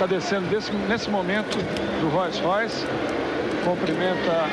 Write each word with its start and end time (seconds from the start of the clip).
está 0.00 0.06
descendo 0.06 0.46
desse, 0.46 0.72
nesse 0.88 1.10
momento 1.10 1.58
do 2.00 2.08
Rolls 2.08 2.40
Royce, 2.40 2.86
cumprimenta 3.62 4.46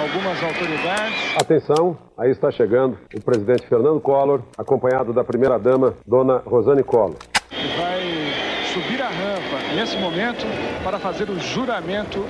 algumas 0.00 0.40
autoridades. 0.40 1.36
Atenção, 1.36 1.98
aí 2.16 2.30
está 2.30 2.48
chegando 2.52 2.96
o 3.12 3.20
presidente 3.20 3.66
Fernando 3.66 4.00
Collor, 4.00 4.40
acompanhado 4.56 5.12
da 5.12 5.24
primeira-dama, 5.24 5.94
dona 6.06 6.40
Rosane 6.46 6.84
Collor. 6.84 7.16
Vai 7.50 8.32
subir 8.72 9.02
a 9.02 9.08
rampa 9.08 9.74
nesse 9.74 9.96
momento 9.96 10.46
para 10.84 11.00
fazer 11.00 11.28
o 11.28 11.40
juramento 11.40 12.24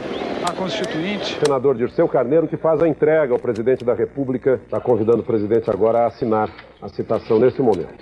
à 0.48 0.50
Constituinte. 0.50 1.36
O 1.36 1.44
senador 1.44 1.76
Dirceu 1.76 2.08
Carneiro, 2.08 2.48
que 2.48 2.56
faz 2.56 2.82
a 2.82 2.88
entrega 2.88 3.34
ao 3.34 3.38
presidente 3.38 3.84
da 3.84 3.92
República, 3.92 4.58
está 4.64 4.80
convidando 4.80 5.18
o 5.18 5.22
presidente 5.22 5.70
agora 5.70 5.98
a 5.98 6.06
assinar 6.06 6.48
a 6.80 6.88
citação 6.88 7.38
nesse 7.38 7.60
momento. 7.60 7.92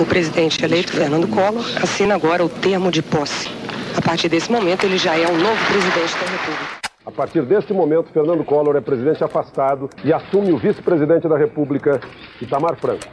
O 0.00 0.06
presidente 0.06 0.64
eleito, 0.64 0.90
Fernando 0.90 1.28
Collor, 1.28 1.66
assina 1.82 2.14
agora 2.14 2.42
o 2.42 2.48
termo 2.48 2.90
de 2.90 3.02
posse. 3.02 3.60
A 3.96 4.02
partir 4.02 4.28
desse 4.28 4.50
momento, 4.50 4.84
ele 4.84 4.98
já 4.98 5.16
é 5.16 5.26
o 5.26 5.36
novo 5.36 5.66
presidente 5.66 6.12
da 6.14 6.30
República. 6.30 6.80
A 7.04 7.10
partir 7.10 7.42
deste 7.42 7.72
momento, 7.72 8.12
Fernando 8.12 8.44
Collor 8.44 8.76
é 8.76 8.80
presidente 8.80 9.24
afastado 9.24 9.88
e 10.04 10.12
assume 10.12 10.52
o 10.52 10.58
vice-presidente 10.58 11.26
da 11.26 11.36
República, 11.36 12.00
Itamar 12.40 12.76
Franco. 12.76 13.04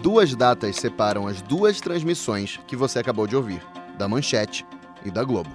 Duas 0.00 0.34
datas 0.34 0.76
separam 0.76 1.26
as 1.26 1.42
duas 1.42 1.80
transmissões 1.80 2.58
que 2.66 2.76
você 2.76 2.98
acabou 2.98 3.26
de 3.26 3.36
ouvir, 3.36 3.62
da 3.98 4.08
Manchete 4.08 4.64
e 5.04 5.10
da 5.10 5.24
Globo. 5.24 5.50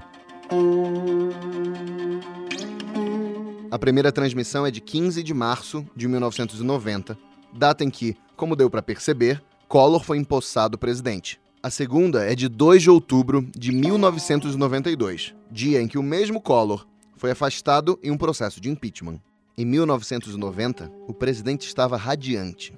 A 3.71 3.79
primeira 3.79 4.11
transmissão 4.11 4.65
é 4.65 4.71
de 4.71 4.81
15 4.81 5.23
de 5.23 5.33
março 5.33 5.85
de 5.95 6.07
1990, 6.07 7.17
data 7.53 7.83
em 7.83 7.89
que, 7.89 8.15
como 8.35 8.55
deu 8.55 8.69
para 8.69 8.81
perceber, 8.81 9.41
Collor 9.75 10.05
foi 10.05 10.17
empossado 10.17 10.77
presidente. 10.77 11.37
A 11.61 11.69
segunda 11.69 12.23
é 12.23 12.33
de 12.33 12.47
2 12.47 12.83
de 12.83 12.89
outubro 12.89 13.45
de 13.53 13.73
1992, 13.73 15.35
dia 15.51 15.81
em 15.81 15.87
que 15.89 15.97
o 15.97 16.01
mesmo 16.01 16.39
Collor 16.39 16.87
foi 17.17 17.31
afastado 17.31 17.99
em 18.01 18.09
um 18.09 18.15
processo 18.17 18.61
de 18.61 18.69
impeachment. 18.69 19.19
Em 19.57 19.65
1990, 19.65 20.89
o 21.09 21.13
presidente 21.13 21.67
estava 21.67 21.97
radiante, 21.97 22.73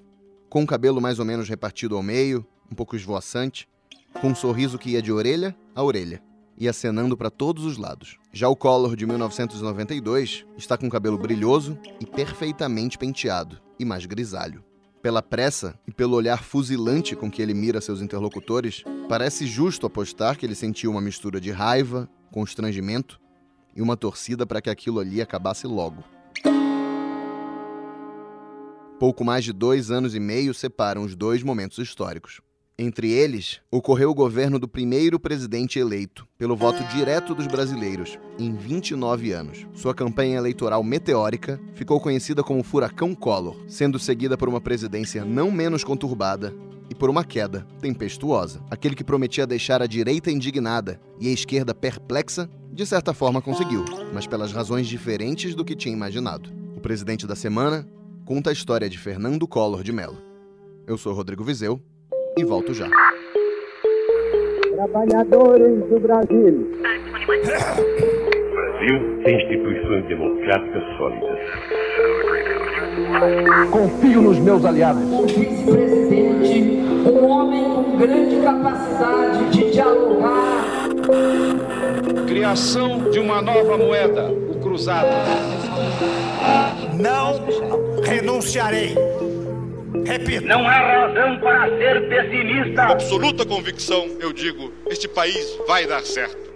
com 0.49 0.63
o 0.63 0.65
cabelo 0.65 0.99
mais 0.99 1.19
ou 1.19 1.25
menos 1.25 1.47
repartido 1.47 1.95
ao 1.95 2.01
meio, 2.01 2.43
um 2.71 2.73
pouco 2.73 2.95
esvoaçante, 2.95 3.69
com 4.19 4.29
um 4.29 4.35
sorriso 4.35 4.79
que 4.79 4.89
ia 4.89 5.01
de 5.03 5.11
orelha 5.11 5.55
a 5.75 5.83
orelha 5.83 6.19
e 6.57 6.67
acenando 6.67 7.15
para 7.15 7.29
todos 7.29 7.63
os 7.63 7.77
lados. 7.77 8.17
Já 8.33 8.49
o 8.49 8.55
Collor 8.55 8.95
de 8.95 9.05
1992 9.05 10.47
está 10.57 10.75
com 10.75 10.87
o 10.87 10.89
cabelo 10.89 11.19
brilhoso 11.19 11.77
e 12.01 12.07
perfeitamente 12.07 12.97
penteado, 12.97 13.61
e 13.77 13.85
mais 13.85 14.07
grisalho. 14.07 14.63
Pela 15.07 15.21
pressa 15.21 15.79
e 15.87 15.91
pelo 15.93 16.17
olhar 16.17 16.43
fuzilante 16.43 17.15
com 17.15 17.31
que 17.31 17.41
ele 17.41 17.53
mira 17.53 17.79
seus 17.79 18.01
interlocutores, 18.01 18.83
parece 19.07 19.47
justo 19.47 19.85
apostar 19.85 20.37
que 20.37 20.45
ele 20.45 20.53
sentiu 20.53 20.91
uma 20.91 20.99
mistura 20.99 21.39
de 21.39 21.49
raiva, 21.49 22.09
constrangimento 22.29 23.17
e 23.73 23.81
uma 23.81 23.95
torcida 23.95 24.45
para 24.45 24.59
que 24.61 24.69
aquilo 24.69 24.99
ali 24.99 25.21
acabasse 25.21 25.65
logo. 25.65 26.03
Pouco 28.99 29.23
mais 29.23 29.45
de 29.45 29.53
dois 29.53 29.91
anos 29.91 30.13
e 30.13 30.19
meio 30.19 30.53
separam 30.53 31.03
os 31.03 31.15
dois 31.15 31.41
momentos 31.41 31.77
históricos. 31.77 32.41
Entre 32.79 33.09
eles, 33.09 33.59
ocorreu 33.71 34.11
o 34.11 34.13
governo 34.13 34.59
do 34.59 34.67
primeiro 34.67 35.19
presidente 35.19 35.79
eleito, 35.79 36.27
pelo 36.37 36.55
voto 36.55 36.83
direto 36.95 37.33
dos 37.33 37.47
brasileiros, 37.47 38.19
em 38.37 38.53
29 38.53 39.31
anos. 39.31 39.65
Sua 39.73 39.95
campanha 39.95 40.37
eleitoral 40.37 40.83
meteórica 40.83 41.59
ficou 41.73 41.99
conhecida 41.99 42.43
como 42.43 42.61
Furacão 42.61 43.15
Collor, 43.15 43.57
sendo 43.67 43.97
seguida 43.97 44.37
por 44.37 44.47
uma 44.47 44.61
presidência 44.61 45.25
não 45.25 45.49
menos 45.49 45.83
conturbada 45.83 46.53
e 46.87 46.93
por 46.93 47.09
uma 47.09 47.23
queda 47.25 47.65
tempestuosa. 47.81 48.61
Aquele 48.69 48.93
que 48.93 49.03
prometia 49.03 49.47
deixar 49.47 49.81
a 49.81 49.87
direita 49.87 50.29
indignada 50.29 51.01
e 51.19 51.29
a 51.29 51.33
esquerda 51.33 51.73
perplexa, 51.73 52.47
de 52.71 52.85
certa 52.85 53.11
forma 53.11 53.41
conseguiu, 53.41 53.85
mas 54.13 54.27
pelas 54.27 54.51
razões 54.51 54.85
diferentes 54.85 55.55
do 55.55 55.65
que 55.65 55.75
tinha 55.75 55.95
imaginado. 55.95 56.51
O 56.75 56.79
presidente 56.79 57.25
da 57.25 57.35
semana 57.35 57.89
conta 58.23 58.51
a 58.51 58.53
história 58.53 58.87
de 58.87 58.99
Fernando 58.99 59.47
Collor 59.47 59.81
de 59.81 59.91
Mello. 59.91 60.21
Eu 60.85 60.95
sou 60.95 61.11
Rodrigo 61.11 61.43
Vizeu 61.43 61.81
e 62.37 62.43
volto 62.43 62.73
já. 62.73 62.87
Trabalhadores 64.75 65.83
do 65.89 65.99
Brasil. 65.99 66.71
O 67.17 68.53
Brasil 68.53 69.23
tem 69.23 69.35
instituições 69.41 70.05
democráticas 70.07 70.83
sólidas. 70.97 71.39
Confio 73.71 74.21
nos 74.21 74.37
meus 74.39 74.63
aliados. 74.65 75.03
O 75.03 75.25
vice-presidente, 75.25 76.79
um 77.09 77.25
homem 77.25 77.63
com 77.63 77.97
grande 77.97 78.35
capacidade 78.43 79.49
de 79.49 79.71
dialogar. 79.71 80.65
Criação 82.27 83.09
de 83.09 83.19
uma 83.19 83.41
nova 83.41 83.77
moeda, 83.77 84.31
o 84.31 84.59
cruzado. 84.59 85.07
Não 86.99 88.03
renunciarei. 88.03 88.95
Repito. 90.05 90.45
Não 90.45 90.67
há 90.67 90.73
razão 90.73 91.39
para 91.39 91.69
ser 91.77 92.09
pessimista. 92.09 92.85
Com 92.85 92.91
absoluta 92.91 93.45
convicção, 93.45 94.05
eu 94.19 94.33
digo: 94.33 94.71
este 94.87 95.07
país 95.07 95.57
vai 95.67 95.87
dar 95.87 96.03
certo. 96.03 96.47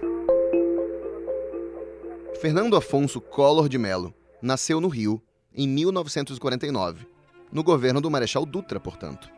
Fernando 2.42 2.75
Afonso 2.75 3.22
Collor 3.22 3.69
de 3.69 3.78
Mello 3.78 4.14
nasceu 4.42 4.81
no 4.81 4.88
Rio 4.88 5.22
em 5.56 5.68
1949, 5.68 7.06
no 7.52 7.64
governo 7.64 8.02
do 8.02 8.09
Marechal 8.09 8.46
Dutra, 8.46 8.80
portanto. 8.80 9.30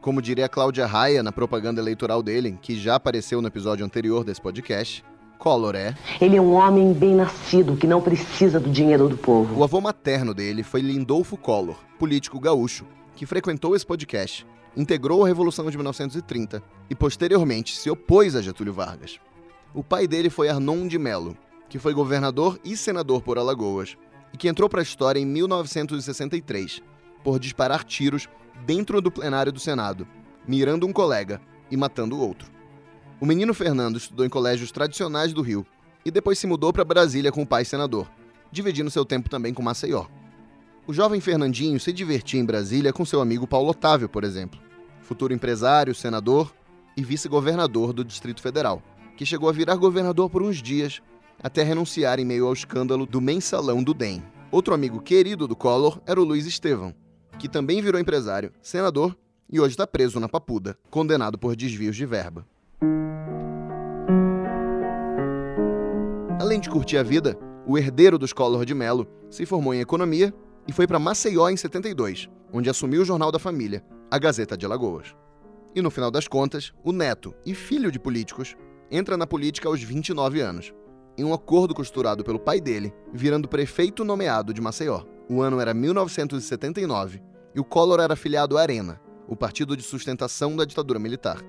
Como 0.00 0.22
diria 0.22 0.48
Cláudia 0.48 0.86
Raia 0.86 1.22
na 1.22 1.32
propaganda 1.32 1.80
eleitoral 1.80 2.22
dele, 2.22 2.58
que 2.60 2.76
já 2.76 2.96
apareceu 2.96 3.40
no 3.40 3.48
episódio 3.48 3.84
anterior 3.84 4.24
desse 4.24 4.40
podcast, 4.40 5.04
Collor 5.38 5.74
é. 5.74 5.94
Ele 6.20 6.36
é 6.36 6.40
um 6.40 6.52
homem 6.52 6.92
bem 6.92 7.16
nascido 7.16 7.76
que 7.76 7.86
não 7.86 8.00
precisa 8.00 8.60
do 8.60 8.70
dinheiro 8.70 9.08
do 9.08 9.16
povo. 9.16 9.58
O 9.58 9.64
avô 9.64 9.80
materno 9.80 10.32
dele 10.32 10.62
foi 10.62 10.80
Lindolfo 10.80 11.36
Collor, 11.36 11.76
político 11.98 12.38
gaúcho, 12.38 12.86
que 13.14 13.26
frequentou 13.26 13.76
esse 13.76 13.86
podcast, 13.86 14.46
integrou 14.76 15.24
a 15.24 15.28
Revolução 15.28 15.70
de 15.70 15.76
1930 15.76 16.62
e 16.88 16.94
posteriormente 16.94 17.76
se 17.76 17.90
opôs 17.90 18.34
a 18.34 18.42
Getúlio 18.42 18.72
Vargas. 18.72 19.20
O 19.74 19.82
pai 19.82 20.06
dele 20.06 20.30
foi 20.30 20.48
Arnon 20.48 20.86
de 20.86 20.98
Melo, 20.98 21.36
que 21.68 21.78
foi 21.78 21.94
governador 21.94 22.58
e 22.64 22.76
senador 22.76 23.22
por 23.22 23.38
Alagoas 23.38 23.96
e 24.32 24.36
que 24.36 24.48
entrou 24.48 24.68
para 24.68 24.80
a 24.80 24.82
história 24.82 25.20
em 25.20 25.26
1963 25.26 26.82
por 27.22 27.38
disparar 27.38 27.84
tiros 27.84 28.28
dentro 28.66 29.00
do 29.00 29.10
plenário 29.10 29.52
do 29.52 29.60
Senado, 29.60 30.06
mirando 30.46 30.86
um 30.86 30.92
colega 30.92 31.40
e 31.70 31.76
matando 31.76 32.16
o 32.16 32.20
outro. 32.20 32.50
O 33.20 33.26
menino 33.26 33.54
Fernando 33.54 33.96
estudou 33.96 34.26
em 34.26 34.28
colégios 34.28 34.72
tradicionais 34.72 35.32
do 35.32 35.42
Rio 35.42 35.64
e 36.04 36.10
depois 36.10 36.38
se 36.38 36.46
mudou 36.46 36.72
para 36.72 36.84
Brasília 36.84 37.30
com 37.30 37.42
o 37.42 37.46
pai 37.46 37.64
senador, 37.64 38.10
dividindo 38.50 38.90
seu 38.90 39.04
tempo 39.04 39.30
também 39.30 39.54
com 39.54 39.62
Maceió. 39.62 40.06
O 40.84 40.92
jovem 40.92 41.20
Fernandinho 41.20 41.78
se 41.78 41.92
divertia 41.92 42.40
em 42.40 42.44
Brasília 42.44 42.92
com 42.92 43.04
seu 43.04 43.20
amigo 43.20 43.46
Paulo 43.46 43.70
Otávio, 43.70 44.08
por 44.08 44.24
exemplo, 44.24 44.58
futuro 45.00 45.32
empresário, 45.32 45.94
senador 45.94 46.52
e 46.96 47.04
vice-governador 47.04 47.92
do 47.92 48.04
Distrito 48.04 48.42
Federal, 48.42 48.82
que 49.16 49.24
chegou 49.24 49.48
a 49.48 49.52
virar 49.52 49.76
governador 49.76 50.28
por 50.28 50.42
uns 50.42 50.60
dias 50.60 51.00
até 51.40 51.62
renunciar 51.62 52.18
em 52.18 52.24
meio 52.24 52.46
ao 52.46 52.52
escândalo 52.52 53.06
do 53.06 53.20
mensalão 53.20 53.80
do 53.80 53.94
DEM. 53.94 54.24
Outro 54.50 54.74
amigo 54.74 55.00
querido 55.00 55.46
do 55.46 55.54
Collor 55.54 56.00
era 56.04 56.20
o 56.20 56.24
Luiz 56.24 56.46
Estevão, 56.46 56.92
que 57.38 57.48
também 57.48 57.80
virou 57.80 58.00
empresário, 58.00 58.52
senador 58.60 59.16
e 59.48 59.60
hoje 59.60 59.74
está 59.74 59.86
preso 59.86 60.18
na 60.18 60.28
Papuda, 60.28 60.76
condenado 60.90 61.38
por 61.38 61.54
desvios 61.54 61.94
de 61.94 62.04
verba. 62.04 62.44
Além 66.40 66.58
de 66.58 66.68
curtir 66.68 66.96
a 66.96 67.04
vida, 67.04 67.38
o 67.64 67.78
herdeiro 67.78 68.18
dos 68.18 68.32
Collor 68.32 68.64
de 68.64 68.74
Mello 68.74 69.06
se 69.30 69.46
formou 69.46 69.72
em 69.72 69.80
economia 69.80 70.34
e 70.66 70.72
foi 70.72 70.86
para 70.86 70.98
Maceió 70.98 71.48
em 71.48 71.56
72, 71.56 72.28
onde 72.52 72.70
assumiu 72.70 73.02
o 73.02 73.04
jornal 73.04 73.32
da 73.32 73.38
família, 73.38 73.84
a 74.10 74.18
Gazeta 74.18 74.56
de 74.56 74.66
Alagoas. 74.66 75.14
E 75.74 75.80
no 75.80 75.90
final 75.90 76.10
das 76.10 76.28
contas, 76.28 76.72
o 76.84 76.92
neto 76.92 77.34
e 77.44 77.54
filho 77.54 77.90
de 77.90 77.98
políticos 77.98 78.54
entra 78.90 79.16
na 79.16 79.26
política 79.26 79.68
aos 79.68 79.82
29 79.82 80.40
anos, 80.40 80.72
em 81.16 81.24
um 81.24 81.32
acordo 81.32 81.74
costurado 81.74 82.22
pelo 82.22 82.38
pai 82.38 82.60
dele, 82.60 82.92
virando 83.12 83.48
prefeito 83.48 84.04
nomeado 84.04 84.52
de 84.52 84.60
Maceió. 84.60 85.04
O 85.28 85.40
ano 85.40 85.60
era 85.60 85.72
1979 85.72 87.22
e 87.54 87.60
o 87.60 87.64
Collor 87.64 88.00
era 88.00 88.14
afiliado 88.14 88.58
à 88.58 88.62
Arena, 88.62 89.00
o 89.26 89.36
partido 89.36 89.76
de 89.76 89.82
sustentação 89.82 90.54
da 90.56 90.64
ditadura 90.64 90.98
militar. 90.98 91.40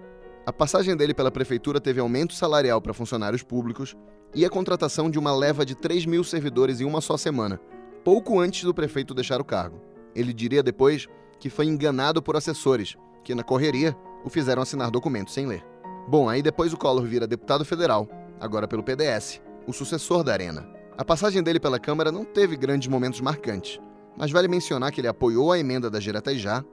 A 0.46 0.52
passagem 0.52 0.96
dele 0.96 1.14
pela 1.14 1.32
prefeitura 1.32 1.80
teve 1.80 2.00
aumento 2.00 2.34
salarial 2.34 2.82
para 2.82 2.94
funcionários 2.94 3.44
públicos 3.44 3.96
e 4.34 4.46
a 4.46 4.50
contratação 4.50 5.10
de 5.10 5.20
uma 5.20 5.36
leva 5.36 5.66
de 5.66 5.76
3 5.76 6.06
mil 6.06 6.24
servidores 6.24 6.82
em 6.82 6.86
uma 6.86 7.02
só 7.02 7.18
semana, 7.18 7.60
pouco 8.04 8.40
antes 8.40 8.64
do 8.64 8.74
prefeito 8.74 9.14
deixar 9.14 9.40
o 9.40 9.46
cargo. 9.46 9.82
Ele 10.16 10.34
diria 10.34 10.62
depois 10.62 11.08
que 11.40 11.50
foi 11.50 11.66
enganado 11.66 12.22
por 12.22 12.36
assessores, 12.36 12.96
que 13.24 13.34
na 13.34 13.44
correria 13.44 13.96
o 14.24 14.30
fizeram 14.30 14.62
assinar 14.62 14.92
documentos 14.92 15.34
sem 15.34 15.46
ler. 15.46 15.66
Bom, 16.08 16.30
aí 16.30 16.42
depois 16.42 16.74
o 16.74 16.78
Collor 16.78 17.06
vira 17.06 17.26
deputado 17.28 17.64
federal, 17.64 18.08
agora 18.40 18.68
pelo 18.68 18.84
PDS, 18.84 19.42
o 19.68 19.74
sucessor 19.74 20.24
da 20.24 20.34
Arena. 20.34 20.70
A 20.98 21.04
passagem 21.04 21.42
dele 21.42 21.60
pela 21.60 21.80
Câmara 21.80 22.12
não 22.12 22.26
teve 22.26 22.56
grandes 22.56 22.88
momentos 22.88 23.22
marcantes, 23.22 23.80
mas 24.18 24.32
vale 24.32 24.48
mencionar 24.48 24.92
que 24.92 25.02
ele 25.02 25.08
apoiou 25.08 25.52
a 25.52 25.58
emenda 25.58 25.90
da 25.90 26.00
Direta 26.00 26.36
Já 26.38 26.64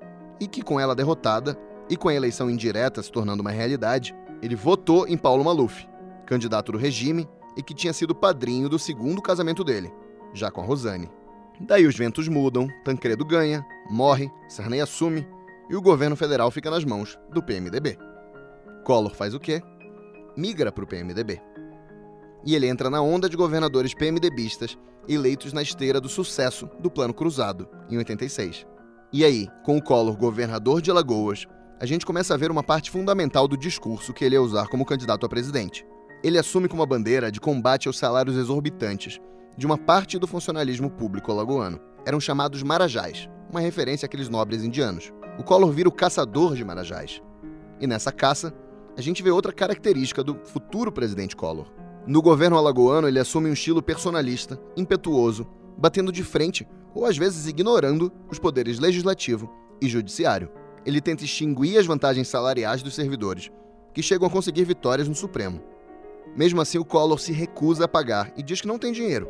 e 0.41 0.47
que, 0.47 0.62
com 0.62 0.79
ela 0.79 0.94
derrotada, 0.94 1.56
E 1.91 1.97
com 1.97 2.09
a 2.09 2.15
eleição 2.15 2.49
indireta 2.49 3.03
se 3.03 3.11
tornando 3.11 3.43
uma 3.43 3.50
realidade, 3.50 4.15
ele 4.41 4.55
votou 4.55 5.09
em 5.09 5.19
Paulo 5.19 5.44
Maluf, 5.44 5.88
candidato 6.25 6.71
do 6.71 6.79
regime 6.79 7.29
e 7.56 7.62
que 7.65 7.75
tinha 7.75 7.93
sido 7.93 8.15
padrinho 8.15 8.69
do 8.69 8.79
segundo 8.79 9.21
casamento 9.21 9.65
dele, 9.65 9.93
já 10.33 10.53
com 10.53 10.61
a 10.61 10.65
Rosane. 10.65 11.11
Daí 11.61 11.87
os 11.87 11.97
ventos 11.97 12.27
mudam, 12.27 12.67
Tancredo 12.85 13.25
ganha, 13.25 13.65
morre, 13.91 14.31
Sarney 14.49 14.81
assume 14.81 15.27
e 15.69 15.77
o 15.77 15.83
governo 15.83 16.17
federal 16.17 16.51
fica 16.51 16.71
nas 16.71 16.85
mãos 16.85 17.19
do 17.33 17.43
PMDB. 17.43 17.99
Collor 18.85 19.15
faz 19.15 19.35
o 19.35 19.41
quê? 19.41 19.62
Migra 20.37 20.73
para 20.73 20.85
o 20.85 20.87
PMDB. 20.87 21.41
E 22.45 22.55
ele 22.55 22.67
entra 22.67 22.89
na 22.89 23.03
onda 23.03 23.29
de 23.29 23.37
governadores 23.37 23.95
PMDBistas 23.95 24.79
eleitos 25.07 25.53
na 25.53 25.62
esteira 25.62 26.01
do 26.01 26.09
sucesso 26.09 26.69
do 26.79 26.91
Plano 26.91 27.12
Cruzado, 27.12 27.69
em 27.91 27.99
86. 27.99 28.67
E 29.12 29.25
aí, 29.25 29.49
com 29.65 29.77
o 29.77 29.83
Collor 29.83 30.17
governador 30.17 30.81
de 30.81 30.91
Alagoas, 30.91 31.47
a 31.81 31.87
gente 31.87 32.07
começa 32.07 32.35
a 32.35 32.37
ver 32.37 32.51
uma 32.51 32.62
parte 32.62 32.91
fundamental 32.91 33.49
do 33.49 33.57
discurso 33.57 34.12
que 34.12 34.25
ele 34.25 34.35
ia 34.35 34.43
usar 34.43 34.69
como 34.69 34.85
candidato 34.85 35.27
a 35.27 35.29
presidente. 35.29 35.85
Ele 36.23 36.39
assume 36.39 36.69
como 36.69 36.83
a 36.83 36.87
bandeira 36.87 37.31
de 37.31 37.41
combate 37.41 37.89
aos 37.89 37.99
salários 37.99 38.37
exorbitantes 38.37 39.19
de 39.56 39.67
uma 39.67 39.79
parte 39.79 40.19
do 40.19 40.26
funcionalismo 40.26 40.91
público 40.91 41.31
alagoano. 41.31 41.81
Eram 42.05 42.20
chamados 42.20 42.62
marajás, 42.62 43.29
uma 43.50 43.61
referência 43.61 44.06
àqueles 44.06 44.29
nobres 44.29 44.62
indianos. 44.62 45.12
O 45.38 45.43
Collor 45.43 45.70
vira 45.70 45.88
o 45.88 45.93
caçador 45.93 46.55
de 46.55 46.64
marajás. 46.64 47.20
E 47.81 47.87
nessa 47.87 48.12
caça, 48.12 48.55
a 48.97 49.00
gente 49.00 49.23
vê 49.23 49.31
outra 49.31 49.52
característica 49.52 50.23
do 50.23 50.35
futuro 50.44 50.93
presidente 50.93 51.37
Collor. 51.37 51.67
No 52.06 52.23
governo 52.23 52.56
alagoano, 52.56 53.08
ele 53.08 53.19
assume 53.19 53.50
um 53.50 53.52
estilo 53.52 53.82
personalista, 53.82 54.61
impetuoso, 54.76 55.47
batendo 55.76 56.11
de 56.11 56.23
frente 56.23 56.67
ou 56.94 57.05
às 57.05 57.17
vezes 57.17 57.47
ignorando 57.47 58.12
os 58.31 58.38
poderes 58.38 58.79
legislativo 58.79 59.50
e 59.81 59.88
judiciário. 59.88 60.50
Ele 60.85 61.00
tenta 61.00 61.25
extinguir 61.25 61.79
as 61.79 61.87
vantagens 61.87 62.29
salariais 62.29 62.82
dos 62.82 62.94
servidores, 62.94 63.50
que 63.93 64.02
chegam 64.02 64.26
a 64.26 64.31
conseguir 64.31 64.64
vitórias 64.64 65.08
no 65.08 65.14
Supremo. 65.14 65.62
Mesmo 66.37 66.61
assim, 66.61 66.79
o 66.79 66.85
Collor 66.85 67.19
se 67.19 67.32
recusa 67.32 67.85
a 67.85 67.88
pagar 67.88 68.32
e 68.37 68.43
diz 68.43 68.61
que 68.61 68.69
não 68.69 68.79
tem 68.79 68.93
dinheiro. 68.93 69.29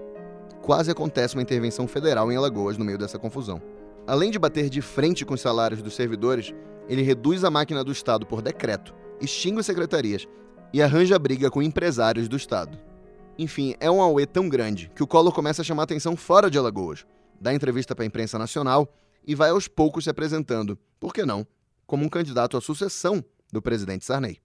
Quase 0.62 0.90
acontece 0.90 1.34
uma 1.34 1.42
intervenção 1.42 1.88
federal 1.88 2.30
em 2.30 2.36
Alagoas 2.36 2.76
no 2.76 2.84
meio 2.84 2.98
dessa 2.98 3.18
confusão. 3.18 3.60
Além 4.06 4.30
de 4.30 4.38
bater 4.38 4.68
de 4.68 4.82
frente 4.82 5.24
com 5.24 5.34
os 5.34 5.40
salários 5.40 5.82
dos 5.82 5.94
servidores, 5.94 6.54
ele 6.88 7.02
reduz 7.02 7.44
a 7.44 7.50
máquina 7.50 7.82
do 7.82 7.92
Estado 7.92 8.26
por 8.26 8.42
decreto, 8.42 8.94
extingue 9.20 9.62
secretarias 9.62 10.26
e 10.72 10.82
arranja 10.82 11.18
briga 11.18 11.50
com 11.50 11.62
empresários 11.62 12.28
do 12.28 12.36
Estado. 12.36 12.78
Enfim, 13.38 13.74
é 13.80 13.90
um 13.90 14.02
auê 14.02 14.26
tão 14.26 14.48
grande 14.48 14.90
que 14.94 15.02
o 15.02 15.06
Collor 15.06 15.32
começa 15.32 15.62
a 15.62 15.64
chamar 15.64 15.84
atenção 15.84 16.16
fora 16.16 16.50
de 16.50 16.58
Alagoas, 16.58 17.06
dá 17.40 17.54
entrevista 17.54 17.94
para 17.94 18.04
a 18.04 18.06
imprensa 18.06 18.38
nacional 18.38 18.92
e 19.26 19.34
vai 19.34 19.50
aos 19.50 19.66
poucos 19.66 20.04
se 20.04 20.10
apresentando, 20.10 20.78
por 20.98 21.14
que 21.14 21.24
não, 21.24 21.46
como 21.86 22.04
um 22.04 22.08
candidato 22.08 22.56
à 22.56 22.60
sucessão 22.60 23.24
do 23.52 23.62
presidente 23.62 24.04
Sarney. 24.04 24.38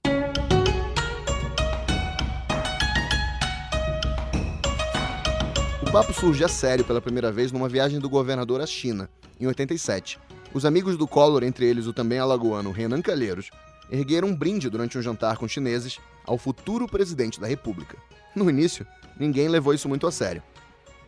O 5.95 5.97
papo 5.97 6.12
surge 6.12 6.44
a 6.44 6.50
sério 6.50 6.83
pela 6.83 7.00
primeira 7.00 7.31
vez 7.31 7.53
numa 7.53 7.69
viagem 7.69 8.00
do 8.00 8.09
governador 8.09 8.59
à 8.59 8.65
China, 8.65 9.09
em 9.39 9.47
87. 9.47 10.19
Os 10.53 10.65
amigos 10.65 10.97
do 10.97 11.07
Collor, 11.07 11.42
entre 11.42 11.65
eles 11.65 11.88
o 11.88 11.94
também 11.94 12.19
alagoano 12.19 12.69
Renan 12.69 13.01
Calheiros, 13.01 13.50
ergueram 13.89 14.27
um 14.27 14.36
brinde 14.36 14.69
durante 14.69 14.97
um 14.97 15.01
jantar 15.01 15.38
com 15.38 15.47
chineses 15.47 15.97
ao 16.25 16.38
futuro 16.38 16.86
presidente 16.86 17.39
da 17.39 17.47
República. 17.47 17.97
No 18.36 18.50
início, 18.50 18.86
ninguém 19.18 19.47
levou 19.47 19.74
isso 19.74 19.88
muito 19.88 20.06
a 20.06 20.12
sério. 20.12 20.44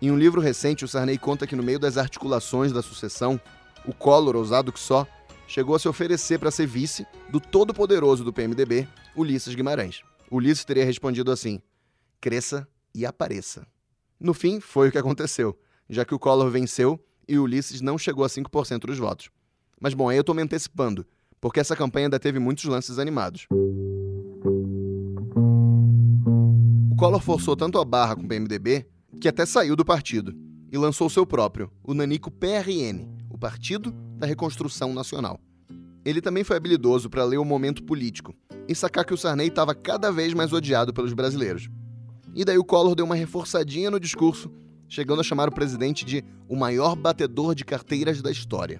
Em 0.02 0.10
um 0.10 0.18
livro 0.18 0.40
recente, 0.40 0.86
o 0.86 0.88
Sarney 0.88 1.18
conta 1.18 1.46
que 1.46 1.58
no 1.58 1.64
meio 1.64 1.80
das 1.80 1.98
articulações 1.98 2.72
da 2.72 2.82
sucessão, 2.82 3.38
o 3.86 3.94
Collor, 3.94 4.38
ousado 4.38 4.72
que 4.72 4.80
só, 4.80 5.06
chegou 5.50 5.76
a 5.76 5.80
se 5.80 5.90
oferecer 5.90 6.40
para 6.40 6.50
ser 6.50 6.66
vice 6.66 7.06
do 7.30 7.42
todo-poderoso 7.42 8.24
do 8.24 8.32
PMDB, 8.32 8.88
Ulisses 9.18 9.54
Guimarães. 9.54 10.02
Ulisses 10.32 10.64
teria 10.64 10.86
respondido 10.86 11.30
assim: 11.30 11.62
cresça 12.22 12.66
e 12.96 13.06
apareça. 13.06 13.68
No 14.20 14.34
fim, 14.34 14.60
foi 14.60 14.90
o 14.90 14.92
que 14.92 14.98
aconteceu, 14.98 15.58
já 15.88 16.04
que 16.04 16.16
o 16.16 16.20
Collor 16.20 16.50
venceu 16.50 17.00
e 17.28 17.38
Ulisses 17.38 17.82
não 17.82 17.98
chegou 17.98 18.26
a 18.26 18.28
5% 18.28 18.80
dos 18.80 18.98
votos. 18.98 19.30
Mas 19.80 19.94
bom, 19.94 20.10
aí 20.10 20.18
eu 20.18 20.22
estou 20.22 20.34
me 20.34 20.42
antecipando, 20.42 21.06
porque 21.40 21.60
essa 21.60 21.76
campanha 21.76 22.08
ainda 22.08 22.20
teve 22.20 22.40
muitos 22.40 22.64
lances 22.66 22.98
animados. 22.98 23.48
O 26.92 26.96
Collor 26.98 27.22
forçou 27.22 27.56
tanto 27.56 27.78
a 27.78 27.86
barra 27.86 28.16
com 28.16 28.24
o 28.24 28.28
PMDB 28.28 28.88
que 29.22 29.28
até 29.28 29.46
saiu 29.46 29.76
do 29.76 29.86
partido 29.86 30.36
e 30.72 30.78
lançou 30.78 31.10
seu 31.10 31.26
próprio, 31.26 31.72
o 31.84 31.94
Nanico 31.94 32.32
PRN, 32.32 33.08
o 33.30 33.38
Partido 33.38 33.92
da 34.18 34.26
Reconstrução 34.26 34.94
Nacional. 34.94 35.40
Ele 36.04 36.22
também 36.22 36.44
foi 36.44 36.58
habilidoso 36.58 37.10
para 37.10 37.24
ler 37.24 37.38
o 37.38 37.46
momento 37.46 37.84
político 37.84 38.34
e 38.68 38.74
sacar 38.74 39.06
que 39.06 39.14
o 39.14 39.18
Sarney 39.18 39.48
estava 39.48 39.76
cada 39.76 40.12
vez 40.12 40.34
mais 40.34 40.52
odiado 40.54 40.94
pelos 40.94 41.14
brasileiros. 41.14 41.70
E 42.38 42.46
daí 42.46 42.60
o 42.60 42.64
Collor 42.64 42.94
deu 42.94 43.04
uma 43.04 43.16
reforçadinha 43.16 43.90
no 43.90 44.00
discurso, 44.00 44.52
chegando 44.88 45.22
a 45.22 45.24
chamar 45.24 45.50
o 45.50 45.52
presidente 45.52 46.06
de 46.06 46.24
o 46.48 46.56
maior 46.56 46.96
batedor 46.96 47.56
de 47.56 47.66
carteiras 47.66 48.22
da 48.22 48.30
história. 48.30 48.80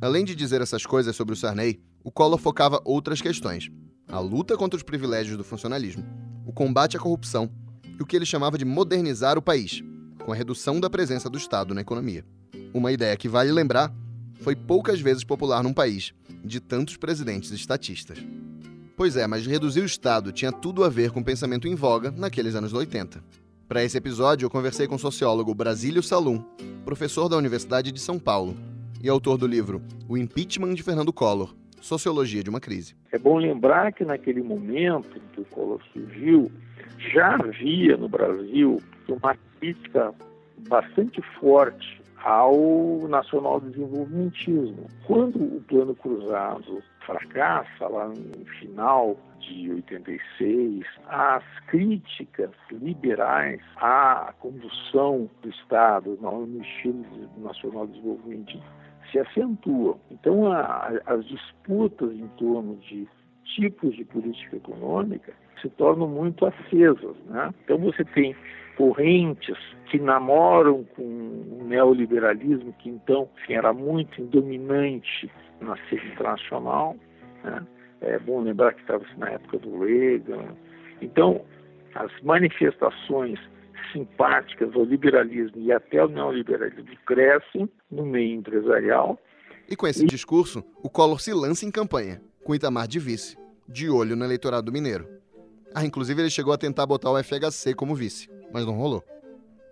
Além 0.00 0.24
de 0.24 0.34
dizer 0.34 0.62
essas 0.62 0.86
coisas 0.86 1.14
sobre 1.14 1.34
o 1.34 1.36
Sarney, 1.36 1.78
o 2.02 2.10
Collor 2.10 2.38
focava 2.38 2.80
outras 2.86 3.20
questões: 3.20 3.70
a 4.08 4.18
luta 4.18 4.56
contra 4.56 4.78
os 4.78 4.82
privilégios 4.82 5.36
do 5.36 5.44
funcionalismo, 5.44 6.02
o 6.46 6.54
combate 6.54 6.96
à 6.96 6.98
corrupção 6.98 7.50
e 7.98 8.02
o 8.02 8.06
que 8.06 8.16
ele 8.16 8.24
chamava 8.24 8.56
de 8.56 8.64
modernizar 8.64 9.36
o 9.36 9.42
país, 9.42 9.84
com 10.24 10.32
a 10.32 10.34
redução 10.34 10.80
da 10.80 10.88
presença 10.88 11.28
do 11.28 11.36
Estado 11.36 11.74
na 11.74 11.82
economia. 11.82 12.24
Uma 12.72 12.92
ideia 12.92 13.14
que, 13.14 13.28
vale 13.28 13.52
lembrar, 13.52 13.94
foi 14.40 14.56
poucas 14.56 15.02
vezes 15.02 15.22
popular 15.22 15.62
num 15.62 15.74
país 15.74 16.14
de 16.42 16.60
tantos 16.60 16.96
presidentes 16.96 17.50
estatistas. 17.50 18.18
Pois 18.96 19.14
é, 19.14 19.26
mas 19.26 19.46
reduzir 19.46 19.82
o 19.82 19.84
Estado 19.84 20.32
tinha 20.32 20.50
tudo 20.50 20.82
a 20.82 20.88
ver 20.88 21.10
com 21.10 21.20
o 21.20 21.24
pensamento 21.24 21.68
em 21.68 21.74
voga 21.74 22.10
naqueles 22.10 22.54
anos 22.54 22.72
80. 22.72 23.22
Para 23.68 23.84
esse 23.84 23.98
episódio, 23.98 24.46
eu 24.46 24.50
conversei 24.50 24.88
com 24.88 24.94
o 24.94 24.98
sociólogo 24.98 25.54
Brasílio 25.54 26.02
Salum, 26.02 26.42
professor 26.82 27.28
da 27.28 27.36
Universidade 27.36 27.92
de 27.92 28.00
São 28.00 28.18
Paulo 28.18 28.56
e 29.02 29.08
autor 29.10 29.36
do 29.36 29.46
livro 29.46 29.82
O 30.08 30.16
Impeachment 30.16 30.72
de 30.72 30.82
Fernando 30.82 31.12
Collor, 31.12 31.54
Sociologia 31.78 32.42
de 32.42 32.48
uma 32.48 32.58
Crise. 32.58 32.96
É 33.12 33.18
bom 33.18 33.36
lembrar 33.36 33.92
que 33.92 34.02
naquele 34.02 34.42
momento 34.42 35.20
que 35.34 35.42
o 35.42 35.44
Collor 35.44 35.82
surgiu, 35.92 36.50
já 37.12 37.34
havia 37.34 37.98
no 37.98 38.08
Brasil 38.08 38.80
uma 39.10 39.36
crítica 39.60 40.14
bastante 40.70 41.20
forte 41.38 42.00
ao 42.24 43.06
nacional 43.08 43.60
desenvolvimentismo. 43.60 44.86
Quando 45.06 45.36
o 45.36 45.60
plano 45.68 45.94
cruzado 45.94 46.82
fracassa 47.06 47.88
lá 47.88 48.08
no 48.08 48.44
final 48.60 49.16
de 49.40 49.70
86, 49.72 50.84
as 51.08 51.44
críticas 51.68 52.50
liberais 52.72 53.60
à 53.76 54.34
condução 54.40 55.30
do 55.42 55.48
Estado 55.48 56.18
no 56.20 56.62
estilo 56.62 57.04
nacional 57.38 57.86
desenvolvimento 57.86 58.60
se 59.10 59.20
acentuam. 59.20 60.00
Então, 60.10 60.52
a, 60.52 61.00
as 61.06 61.24
disputas 61.26 62.12
em 62.12 62.26
torno 62.38 62.76
de 62.76 63.08
tipos 63.54 63.94
de 63.94 64.04
política 64.04 64.56
econômica 64.56 65.32
se 65.60 65.68
tornam 65.70 66.08
muito 66.08 66.44
acesas. 66.46 67.16
Né? 67.26 67.54
Então 67.64 67.78
você 67.78 68.04
tem 68.04 68.34
correntes 68.76 69.56
que 69.86 69.98
namoram 69.98 70.84
com 70.94 71.02
o 71.02 71.64
neoliberalismo, 71.64 72.72
que 72.74 72.90
então 72.90 73.28
era 73.48 73.72
muito 73.72 74.22
dominante 74.24 75.30
na 75.60 75.76
cena 75.88 76.04
internacional. 76.04 76.96
Né? 77.44 77.66
É 78.00 78.18
bom 78.18 78.40
lembrar 78.40 78.74
que 78.74 78.80
estava 78.80 79.04
na 79.16 79.30
época 79.30 79.58
do 79.58 79.84
Reagan. 79.84 80.54
Então, 81.00 81.44
as 81.94 82.10
manifestações 82.22 83.38
simpáticas 83.92 84.74
ao 84.74 84.84
liberalismo 84.84 85.60
e 85.60 85.72
até 85.72 85.98
ao 85.98 86.08
neoliberalismo 86.08 86.96
crescem 87.06 87.68
no 87.90 88.04
meio 88.04 88.36
empresarial. 88.36 89.18
E 89.68 89.74
com 89.74 89.86
esse 89.86 90.04
e... 90.04 90.06
discurso, 90.06 90.62
o 90.82 90.90
Collor 90.90 91.20
se 91.20 91.32
lança 91.32 91.64
em 91.64 91.70
campanha, 91.70 92.20
com 92.44 92.54
Itamar 92.54 92.86
de 92.86 92.98
vice, 92.98 93.36
de 93.68 93.88
olho 93.88 94.14
no 94.14 94.24
eleitorado 94.24 94.70
mineiro. 94.70 95.08
Ah, 95.74 95.84
inclusive 95.84 96.22
ele 96.22 96.30
chegou 96.30 96.52
a 96.52 96.58
tentar 96.58 96.86
botar 96.86 97.10
o 97.10 97.22
FHC 97.22 97.74
como 97.74 97.94
vice, 97.94 98.30
mas 98.52 98.64
não 98.64 98.74
rolou. 98.74 99.04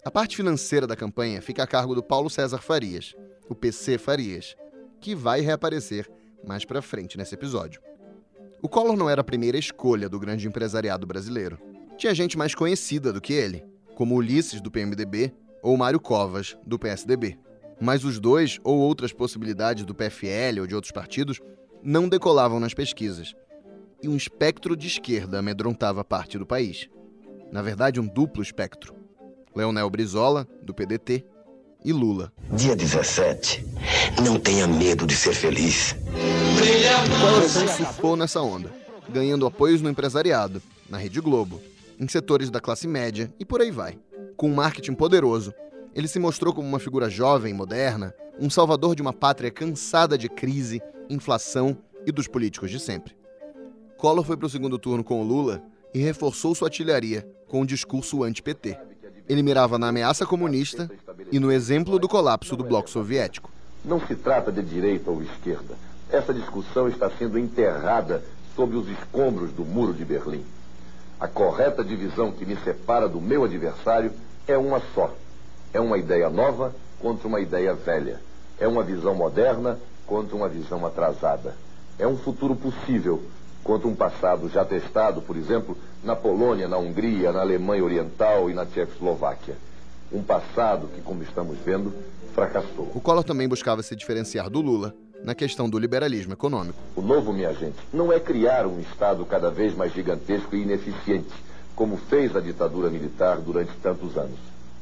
A 0.05 0.11
parte 0.11 0.37
financeira 0.37 0.87
da 0.87 0.97
campanha 0.97 1.41
fica 1.41 1.63
a 1.63 1.67
cargo 1.67 1.95
do 1.95 2.03
Paulo 2.03 2.29
César 2.29 2.59
Farias, 2.59 3.15
o 3.49 3.55
PC 3.55 3.97
Farias, 3.97 4.55
que 5.05 5.15
vai 5.15 5.43
reaparecer 5.43 6.11
mais 6.49 6.65
pra 6.65 6.81
frente 6.81 7.19
nesse 7.19 7.35
episódio. 7.35 7.79
O 8.63 8.71
Collor 8.71 8.97
não 8.97 9.11
era 9.11 9.21
a 9.21 9.25
primeira 9.25 9.59
escolha 9.59 10.09
do 10.09 10.19
grande 10.19 10.49
empresariado 10.49 11.07
brasileiro. 11.07 11.59
Tinha 11.99 12.15
gente 12.15 12.39
mais 12.39 12.55
conhecida 12.55 13.13
do 13.13 13.21
que 13.21 13.35
ele, 13.35 13.67
como 13.95 14.15
Ulisses 14.15 14.63
do 14.63 14.71
PMDB 14.71 15.31
ou 15.63 15.77
Mário 15.77 16.01
Covas 16.01 16.57
do 16.67 16.79
PSDB. 16.79 17.39
Mas 17.79 18.03
os 18.03 18.19
dois 18.19 18.59
ou 18.65 18.79
outras 18.79 19.13
possibilidades 19.13 19.85
do 19.85 19.95
PFL 19.95 20.61
ou 20.61 20.67
de 20.67 20.75
outros 20.75 20.91
partidos 20.91 21.39
não 21.83 22.09
decolavam 22.09 22.59
nas 22.59 22.73
pesquisas 22.73 23.35
e 24.03 24.09
um 24.09 24.17
espectro 24.17 24.75
de 24.75 24.87
esquerda 24.87 25.39
amedrontava 25.39 26.03
parte 26.03 26.39
do 26.39 26.47
país. 26.47 26.89
Na 27.53 27.61
verdade, 27.61 28.01
um 28.01 28.07
duplo 28.07 28.43
espectro. 28.43 28.95
Leonel 29.55 29.91
Brizola, 29.91 30.49
do 30.63 30.73
PDT, 30.73 31.27
e 31.85 31.93
Lula. 31.93 32.33
Dia 32.51 32.75
17. 32.75 33.65
Não 34.25 34.41
tenha 34.41 34.67
medo 34.67 35.07
de 35.07 35.15
ser 35.15 35.35
feliz. 35.35 35.95
Collor 37.21 37.69
surfou 37.69 38.17
nessa 38.17 38.41
onda, 38.41 38.73
ganhando 39.09 39.47
apoios 39.47 39.83
no 39.83 39.91
empresariado, 39.91 40.63
na 40.89 40.97
Rede 40.97 41.21
Globo, 41.21 41.61
em 42.01 42.09
setores 42.09 42.51
da 42.51 42.61
classe 42.61 42.89
média 42.89 43.33
e 43.39 43.45
por 43.45 43.61
aí 43.61 43.71
vai. 43.71 43.99
Com 44.37 44.49
um 44.49 44.55
marketing 44.55 44.95
poderoso, 44.95 45.53
ele 45.95 46.09
se 46.09 46.19
mostrou 46.19 46.55
como 46.55 46.67
uma 46.67 46.81
figura 46.81 47.11
jovem, 47.11 47.53
moderna, 47.53 48.15
um 48.41 48.49
salvador 48.49 48.97
de 48.97 49.03
uma 49.03 49.13
pátria 49.13 49.51
cansada 49.51 50.17
de 50.17 50.29
crise, 50.29 50.81
inflação 51.11 51.77
e 52.07 52.11
dos 52.11 52.27
políticos 52.27 52.71
de 52.71 52.81
sempre. 52.81 53.15
Collor 53.99 54.25
foi 54.25 54.37
para 54.37 54.47
o 54.47 54.51
segundo 54.51 54.79
turno 54.79 55.05
com 55.05 55.21
o 55.21 55.25
Lula 55.25 55.63
e 55.93 55.99
reforçou 55.99 56.55
sua 56.55 56.69
artilharia 56.69 57.29
com 57.47 57.61
um 57.61 57.67
discurso 57.67 58.25
anti-PT. 58.25 58.77
Ele 59.29 59.43
mirava 59.43 59.79
na 59.79 59.89
ameaça 59.89 60.27
comunista 60.27 60.91
e 61.33 61.39
no 61.41 61.51
exemplo 61.51 61.99
do 61.99 62.09
colapso 62.09 62.57
do 62.57 62.65
bloco 62.65 62.91
soviético. 62.91 63.51
Não 63.85 64.01
se 64.01 64.15
trata 64.15 64.53
de 64.53 64.63
direita 64.63 65.11
ou 65.11 65.23
esquerda. 65.23 65.75
Essa 66.11 66.35
discussão 66.35 66.89
está 66.89 67.11
sendo 67.11 67.39
enterrada 67.39 68.23
sob 68.55 68.77
os 68.77 68.89
escombros 68.89 69.51
do 69.51 69.65
Muro 69.65 69.95
de 69.95 70.05
Berlim. 70.05 70.45
A 71.19 71.27
correta 71.27 71.83
divisão 71.83 72.33
que 72.33 72.45
me 72.45 72.57
separa 72.57 73.09
do 73.09 73.21
meu 73.21 73.45
adversário 73.45 74.13
é 74.47 74.59
uma 74.59 74.81
só. 74.95 75.15
É 75.73 75.81
uma 75.81 75.97
ideia 75.97 76.29
nova 76.29 76.75
contra 77.01 77.27
uma 77.27 77.41
ideia 77.41 77.75
velha. 77.75 78.21
É 78.61 78.69
uma 78.69 78.83
visão 78.83 79.15
moderna 79.15 79.79
contra 80.07 80.37
uma 80.37 80.49
visão 80.49 80.85
atrasada. 80.85 81.57
É 81.99 82.07
um 82.07 82.17
futuro 82.17 82.55
possível 82.55 83.23
contra 83.65 83.89
um 83.89 83.95
passado 83.95 84.49
já 84.51 84.63
testado, 84.65 85.23
por 85.23 85.37
exemplo, 85.37 85.77
na 86.05 86.15
Polônia, 86.15 86.69
na 86.69 86.77
Hungria, 86.77 87.33
na 87.33 87.41
Alemanha 87.41 87.83
Oriental 87.83 88.51
e 88.51 88.55
na 88.55 88.67
Tchecoslováquia. 88.67 89.57
Um 90.13 90.23
passado 90.23 90.89
que, 90.95 91.01
como 91.01 91.23
estamos 91.23 91.57
vendo, 91.65 91.93
fracassou. 92.35 92.93
O 92.95 93.01
Collor 93.01 93.25
também 93.25 93.49
buscava 93.49 93.83
se 93.83 93.97
diferenciar 93.97 94.51
do 94.51 94.61
Lula 94.61 94.95
na 95.25 95.35
questão 95.35 95.69
do 95.69 95.79
liberalismo 95.79 96.35
econômico. 96.35 96.79
O 96.95 97.01
novo, 97.01 97.33
minha 97.33 97.53
gente, 97.55 97.79
não 97.93 98.13
é 98.13 98.21
criar 98.21 98.67
um 98.67 98.79
Estado 98.79 99.25
cada 99.25 99.51
vez 99.51 99.75
mais 99.75 99.93
gigantesco 99.95 100.55
e 100.55 100.63
ineficiente, 100.63 101.33
como 101.75 101.97
fez 101.97 102.37
a 102.37 102.41
ditadura 102.41 102.91
militar 102.91 103.39
durante 103.39 103.73
tantos 103.83 104.17
anos. 104.19 104.39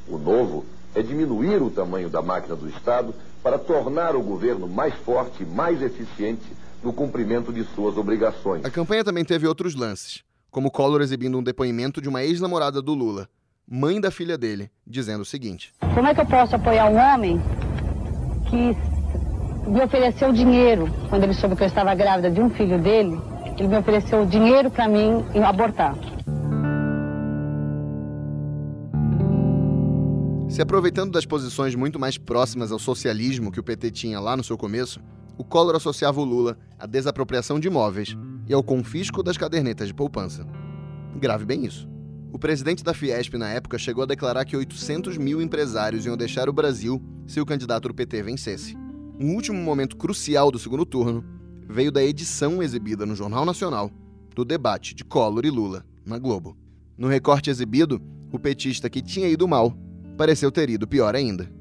O 0.09 0.19
novo 0.19 0.65
é 0.95 1.01
diminuir 1.01 1.62
o 1.62 1.71
tamanho 1.71 2.11
da 2.11 2.21
máquina 2.21 2.57
do 2.57 2.69
Estado 2.69 3.15
para 3.43 3.59
tornar 3.59 4.17
o 4.17 4.23
governo 4.23 4.67
mais 4.67 4.93
forte 4.95 5.45
e 5.45 5.47
mais 5.47 5.81
eficiente 5.81 6.43
no 6.83 6.93
cumprimento 6.93 7.53
de 7.53 7.65
suas 7.65 7.97
obrigações. 7.97 8.65
A 8.65 8.71
campanha 8.71 9.05
também 9.05 9.25
teve 9.25 9.47
outros 9.47 9.75
lances, 9.75 10.23
como 10.51 10.71
Collor 10.71 11.01
exibindo 11.01 11.39
um 11.39 11.43
depoimento 11.43 12.01
de 12.01 12.09
uma 12.09 12.23
ex-namorada 12.23 12.83
do 12.83 12.95
Lula, 12.95 13.29
mãe 13.69 14.01
da 14.01 14.11
filha 14.11 14.37
dele, 14.37 14.71
dizendo 14.87 15.23
o 15.23 15.25
seguinte: 15.25 15.73
Como 15.95 16.07
é 16.07 16.15
que 16.15 16.21
eu 16.21 16.27
posso 16.27 16.57
apoiar 16.57 16.87
um 16.87 16.97
homem 16.97 17.41
que 18.51 18.77
me 19.71 19.83
ofereceu 19.83 20.33
dinheiro 20.33 20.89
quando 21.09 21.25
ele 21.25 21.35
soube 21.35 21.57
que 21.57 21.62
eu 21.62 21.69
estava 21.69 21.95
grávida 21.95 22.31
de 22.31 22.41
um 22.41 22.51
filho 22.51 22.81
dele? 22.81 23.19
Ele 23.59 23.69
me 23.69 23.79
ofereceu 23.79 24.27
dinheiro 24.27 24.71
para 24.71 24.89
mim 24.89 25.25
abortar. 25.45 25.95
Se 30.49 30.61
aproveitando 30.61 31.12
das 31.12 31.25
posições 31.25 31.75
muito 31.75 31.99
mais 31.99 32.19
próximas 32.19 32.73
ao 32.73 32.79
socialismo 32.79 33.51
que 33.51 33.59
o 33.59 33.62
PT 33.62 33.91
tinha 33.91 34.21
lá 34.21 34.37
no 34.37 34.45
seu 34.45 34.59
começo, 34.59 35.01
o 35.37 35.45
Collor 35.45 35.77
associava 35.77 36.21
o 36.21 36.25
Lula 36.25 36.59
à 36.79 36.87
desapropriação 36.87 37.59
de 37.59 37.69
imóveis 37.69 38.17
e 38.47 38.53
ao 38.53 38.62
confisco 38.62 39.23
das 39.23 39.37
cadernetas 39.37 39.89
de 39.89 39.95
poupança. 39.95 40.47
Grave 41.17 41.45
bem 41.45 41.65
isso. 41.65 41.89
O 42.33 42.39
presidente 42.39 42.83
da 42.83 42.95
Fiesp 42.95 43.35
na 43.35 43.51
época 43.51 43.79
chegou 43.79 44.03
a 44.03 44.07
declarar 44.07 44.45
que 44.45 44.57
800 44.57 45.19
mil 45.19 45.43
empresários 45.43 46.07
iam 46.07 46.17
deixar 46.17 46.49
o 46.49 46.53
Brasil 46.53 47.03
se 47.27 47.41
o 47.41 47.47
candidato 47.47 47.89
do 47.89 47.95
PT 47.95 48.23
vencesse. 48.23 48.77
Um 49.21 49.35
último 49.35 49.59
momento 49.59 49.97
crucial 49.97 50.51
do 50.51 50.59
segundo 50.59 50.87
turno 50.87 51.25
veio 51.69 51.93
da 51.93 52.03
edição 52.03 52.62
exibida 52.62 53.05
no 53.05 53.15
Jornal 53.15 53.45
Nacional 53.45 53.91
do 54.35 54.45
debate 54.45 54.95
de 54.95 55.05
Collor 55.05 55.45
e 55.45 55.51
Lula 55.51 55.85
na 56.07 56.19
Globo. 56.19 56.57
No 56.97 57.07
recorte 57.07 57.51
exibido, 57.51 58.01
o 58.33 58.39
petista 58.39 58.89
que 58.89 59.03
tinha 59.03 59.29
ido 59.29 59.47
mal 59.47 59.77
pareceu 60.17 60.51
ter 60.51 60.71
ido 60.71 60.89
pior 60.89 61.15
ainda. 61.15 61.53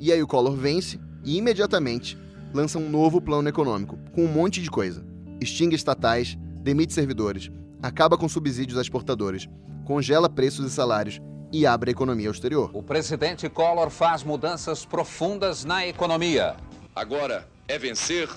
E 0.00 0.12
aí 0.12 0.22
o 0.22 0.26
Collor 0.26 0.56
vence 0.56 0.98
e 1.24 1.36
imediatamente 1.36 2.18
lança 2.56 2.78
um 2.78 2.88
novo 2.88 3.20
plano 3.20 3.48
econômico, 3.48 3.98
com 4.12 4.24
um 4.24 4.32
monte 4.32 4.62
de 4.62 4.70
coisa. 4.70 5.04
Extingue 5.38 5.76
estatais, 5.76 6.38
demite 6.62 6.94
servidores, 6.94 7.50
acaba 7.82 8.16
com 8.16 8.26
subsídios 8.26 8.78
a 8.78 8.80
exportadores, 8.80 9.46
congela 9.84 10.28
preços 10.28 10.66
e 10.66 10.74
salários 10.74 11.20
e 11.52 11.66
abre 11.66 11.90
a 11.90 11.92
economia 11.92 12.28
ao 12.28 12.32
exterior. 12.32 12.70
O 12.72 12.82
presidente 12.82 13.46
Collor 13.50 13.90
faz 13.90 14.22
mudanças 14.22 14.86
profundas 14.86 15.64
na 15.64 15.86
economia. 15.86 16.56
Agora 16.94 17.46
é 17.68 17.78
vencer 17.78 18.28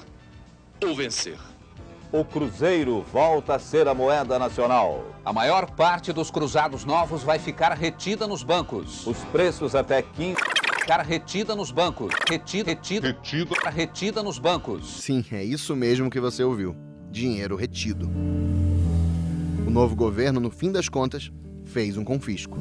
ou 0.83 0.93
vencer. 0.93 1.39
O 2.11 2.25
Cruzeiro 2.25 3.05
volta 3.13 3.55
a 3.55 3.59
ser 3.59 3.87
a 3.87 3.93
moeda 3.93 4.37
nacional. 4.37 5.05
A 5.23 5.31
maior 5.31 5.69
parte 5.71 6.11
dos 6.11 6.29
cruzados 6.29 6.83
novos 6.83 7.23
vai 7.23 7.39
ficar 7.39 7.71
retida 7.73 8.27
nos 8.27 8.43
bancos. 8.43 9.07
Os 9.07 9.19
preços 9.25 9.75
até 9.75 10.01
15 10.01 10.58
ficar 10.79 11.01
retida 11.01 11.55
nos 11.55 11.71
bancos. 11.71 12.13
Retida, 12.27 12.71
retida, 12.71 13.07
retida, 13.07 13.69
retida 13.69 14.23
nos 14.23 14.39
bancos. 14.39 15.01
Sim, 15.01 15.23
é 15.31 15.43
isso 15.43 15.75
mesmo 15.75 16.09
que 16.09 16.19
você 16.19 16.43
ouviu. 16.43 16.75
Dinheiro 17.11 17.55
retido. 17.55 18.09
O 19.67 19.69
novo 19.69 19.95
governo, 19.95 20.39
no 20.39 20.49
fim 20.49 20.71
das 20.71 20.87
contas, 20.87 21.31
fez 21.65 21.97
um 21.97 22.03
confisco. 22.03 22.57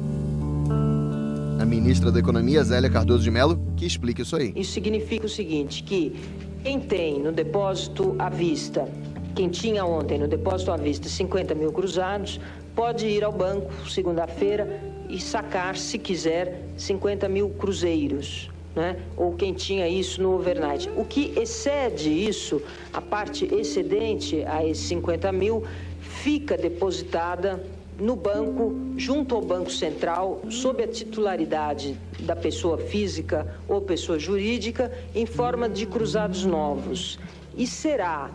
A 1.59 1.65
ministra 1.65 2.11
da 2.11 2.19
Economia, 2.19 2.63
Zélia 2.63 2.89
Cardoso 2.89 3.23
de 3.23 3.31
Mello, 3.31 3.59
que 3.75 3.85
explica 3.85 4.21
isso 4.21 4.35
aí. 4.35 4.53
Isso 4.55 4.73
significa 4.73 5.25
o 5.25 5.29
seguinte, 5.29 5.83
que 5.83 6.19
quem 6.63 6.79
tem 6.79 7.19
no 7.19 7.31
depósito 7.31 8.15
à 8.19 8.29
vista, 8.29 8.87
quem 9.35 9.49
tinha 9.49 9.85
ontem 9.85 10.17
no 10.17 10.27
depósito 10.27 10.71
à 10.71 10.77
vista 10.77 11.09
50 11.09 11.55
mil 11.55 11.71
cruzados, 11.71 12.39
pode 12.75 13.07
ir 13.07 13.23
ao 13.23 13.31
banco 13.31 13.71
segunda-feira 13.89 14.88
e 15.09 15.19
sacar, 15.19 15.75
se 15.75 15.97
quiser, 15.97 16.61
50 16.77 17.27
mil 17.27 17.49
cruzeiros. 17.49 18.49
Né? 18.75 18.97
ou 19.17 19.33
quem 19.33 19.51
tinha 19.51 19.89
isso 19.89 20.21
no 20.21 20.35
overnight. 20.35 20.89
O 20.95 21.03
que 21.03 21.33
excede 21.35 22.09
isso, 22.09 22.61
a 22.93 23.01
parte 23.01 23.43
excedente 23.53 24.45
a 24.45 24.63
esses 24.63 24.85
50 24.85 25.31
mil, 25.31 25.63
fica 25.99 26.55
depositada 26.55 27.61
no 27.99 28.15
banco, 28.15 28.75
junto 28.95 29.35
ao 29.35 29.41
Banco 29.41 29.71
Central, 29.71 30.41
sob 30.49 30.83
a 30.83 30.87
titularidade 30.87 31.97
da 32.21 32.35
pessoa 32.35 32.77
física 32.77 33.55
ou 33.67 33.81
pessoa 33.81 34.17
jurídica, 34.17 34.91
em 35.13 35.25
forma 35.25 35.67
de 35.67 35.85
cruzados 35.85 36.45
novos. 36.45 37.19
E 37.57 37.67
será 37.67 38.29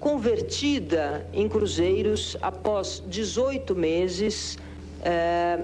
convertida 0.00 1.26
em 1.32 1.48
cruzeiros 1.48 2.36
após 2.40 3.02
18 3.06 3.76
meses. 3.76 4.58
Eh, 5.04 5.58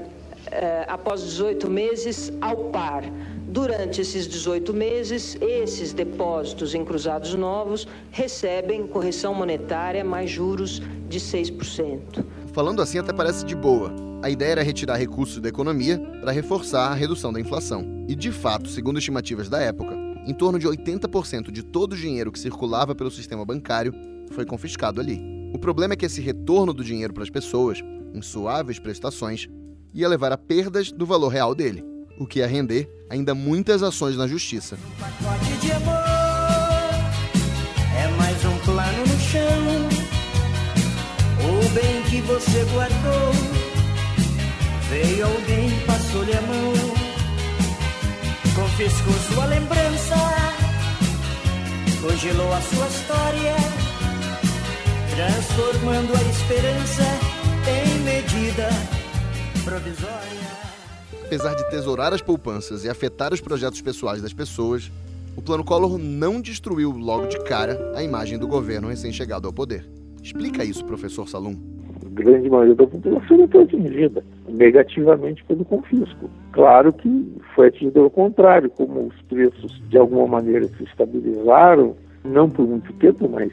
eh, 0.50 0.84
após 0.88 1.22
18 1.22 1.70
meses 1.70 2.32
ao 2.40 2.56
par. 2.70 3.04
Durante 3.46 4.00
esses 4.00 4.26
18 4.26 4.74
meses, 4.74 5.36
esses 5.40 5.92
depósitos 5.92 6.74
em 6.74 6.84
cruzados 6.84 7.34
novos 7.34 7.88
recebem 8.10 8.86
correção 8.86 9.34
monetária 9.34 10.04
mais 10.04 10.30
juros 10.30 10.82
de 11.08 11.18
6%. 11.18 12.24
Falando 12.52 12.82
assim 12.82 12.98
até 12.98 13.12
parece 13.12 13.44
de 13.44 13.54
boa. 13.54 13.90
A 14.22 14.28
ideia 14.28 14.52
era 14.52 14.62
retirar 14.62 14.96
recursos 14.96 15.40
da 15.40 15.48
economia 15.48 15.98
para 16.20 16.32
reforçar 16.32 16.88
a 16.88 16.94
redução 16.94 17.32
da 17.32 17.40
inflação. 17.40 18.04
E 18.08 18.14
de 18.14 18.32
fato, 18.32 18.68
segundo 18.68 18.98
estimativas 18.98 19.48
da 19.48 19.60
época, 19.60 19.94
em 20.26 20.34
torno 20.34 20.58
de 20.58 20.68
80% 20.68 21.50
de 21.50 21.62
todo 21.62 21.92
o 21.92 21.96
dinheiro 21.96 22.30
que 22.30 22.38
circulava 22.38 22.94
pelo 22.94 23.10
sistema 23.10 23.44
bancário 23.44 23.94
foi 24.32 24.44
confiscado 24.44 25.00
ali. 25.00 25.50
O 25.54 25.58
problema 25.58 25.94
é 25.94 25.96
que 25.96 26.04
esse 26.04 26.20
retorno 26.20 26.74
do 26.74 26.84
dinheiro 26.84 27.14
para 27.14 27.22
as 27.22 27.30
pessoas, 27.30 27.80
em 28.12 28.20
suaves 28.20 28.78
prestações, 28.78 29.48
ia 29.98 30.08
levar 30.08 30.32
a 30.32 30.38
perdas 30.38 30.92
do 30.92 31.04
valor 31.04 31.28
real 31.28 31.54
dele, 31.54 31.84
o 32.18 32.26
que 32.26 32.38
ia 32.38 32.46
render 32.46 32.88
ainda 33.10 33.34
muitas 33.34 33.82
ações 33.82 34.16
na 34.16 34.26
justiça. 34.26 34.78
Você 42.28 42.64
guardou 42.72 43.32
veio 44.90 45.26
alguém 45.26 45.70
passou-lhe 45.86 46.32
a 46.32 46.40
mão, 46.42 46.72
confiscou 48.54 49.14
sua 49.34 49.46
lembrança, 49.46 50.16
congelou 52.00 52.52
a 52.52 52.60
sua 52.60 52.86
história, 52.86 53.56
transformando 55.16 56.14
a 56.14 56.22
esperança 56.22 57.02
em 57.66 57.98
medida 58.00 58.68
provisória. 59.68 60.68
Apesar 61.26 61.54
de 61.54 61.68
tesourar 61.68 62.14
as 62.14 62.22
poupanças 62.22 62.84
e 62.84 62.88
afetar 62.88 63.34
os 63.34 63.40
projetos 63.40 63.82
pessoais 63.82 64.22
das 64.22 64.32
pessoas, 64.32 64.90
o 65.37 65.42
Plano 65.42 65.62
Collor 65.62 65.98
não 65.98 66.40
destruiu 66.40 66.90
logo 66.90 67.26
de 67.26 67.38
cara 67.44 67.92
a 67.94 68.02
imagem 68.02 68.38
do 68.38 68.48
governo 68.48 68.88
recém-chegado 68.88 69.46
ao 69.46 69.52
poder. 69.52 69.87
Explica 70.22 70.64
isso, 70.64 70.84
professor 70.87 71.28
Salum. 71.28 71.54
A 72.04 72.08
grande 72.08 72.48
maioria 72.48 72.75
da 72.75 72.87
população 72.87 73.46
foi 73.48 73.62
atingida 73.62 74.25
negativamente 74.48 75.44
pelo 75.44 75.64
confisco. 75.66 76.30
Claro 76.52 76.92
que 76.92 77.37
foi 77.54 77.68
atingido 77.68 78.00
ao 78.00 78.10
contrário, 78.10 78.70
como 78.70 79.08
os 79.08 79.22
preços 79.28 79.80
de 79.90 79.98
alguma 79.98 80.26
maneira 80.26 80.66
se 80.66 80.84
estabilizaram, 80.84 81.94
não 82.25 82.48
por 82.48 82.66
muito 82.66 82.90
tempo, 82.94 83.28
mas 83.28 83.52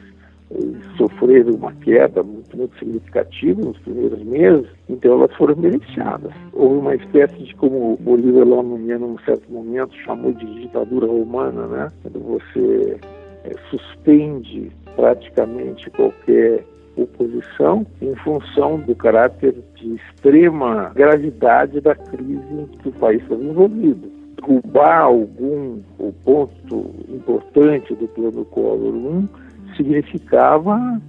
sofreram 0.96 1.54
uma 1.54 1.72
queda 1.72 2.22
muito, 2.22 2.56
muito 2.56 2.78
significativa 2.78 3.60
nos 3.60 3.78
primeiros 3.78 4.22
meses, 4.22 4.66
então 4.88 5.12
elas 5.12 5.34
foram 5.34 5.54
beneficiadas. 5.54 6.32
Houve 6.52 6.76
uma 6.78 6.94
espécie 6.94 7.36
de, 7.36 7.54
como 7.56 7.96
Bolívar 8.00 8.44
no 8.44 8.78
num 8.78 9.18
certo 9.20 9.50
momento 9.50 9.94
chamou 10.04 10.32
de 10.32 10.46
ditadura 10.60 11.06
romana, 11.06 11.66
né? 11.66 11.92
Quando 12.02 12.20
você 12.20 12.96
é, 13.44 13.54
suspende 13.70 14.70
praticamente 14.94 15.90
qualquer 15.90 16.64
oposição 16.96 17.86
em 18.00 18.14
função 18.16 18.78
do 18.78 18.94
caráter 18.94 19.54
de 19.74 19.96
extrema 19.96 20.90
gravidade 20.94 21.80
da 21.80 21.94
crise 21.94 22.66
que 22.82 22.88
o 22.88 22.92
país 22.92 23.22
estava 23.22 23.42
envolvido. 23.42 24.16
Derrubar 24.36 25.02
algum 25.02 25.80
o 25.98 26.12
ponto 26.24 26.94
importante 27.08 27.94
do 27.94 28.08
plano 28.08 28.44
Collor 28.46 28.94
1 28.94 29.28
significava, 29.76 31.00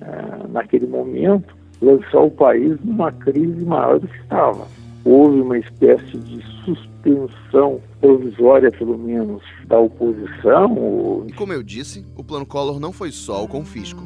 é, 0.00 0.48
naquele 0.48 0.86
momento, 0.86 1.54
lançar 1.80 2.20
o 2.20 2.30
país 2.30 2.78
numa 2.84 3.12
crise 3.12 3.64
maior 3.64 3.98
do 3.98 4.08
que 4.08 4.16
estava. 4.18 4.66
Houve 5.04 5.40
uma 5.40 5.58
espécie 5.58 6.18
de 6.18 6.42
suspensão 6.64 7.80
provisória, 8.00 8.70
pelo 8.72 8.98
menos, 8.98 9.42
da 9.66 9.78
oposição. 9.78 10.74
Ou... 10.76 11.26
Como 11.36 11.52
eu 11.52 11.62
disse, 11.62 12.04
o 12.16 12.24
plano 12.24 12.44
Collor 12.44 12.80
não 12.80 12.92
foi 12.92 13.12
só 13.12 13.44
o 13.44 13.48
confisco. 13.48 14.02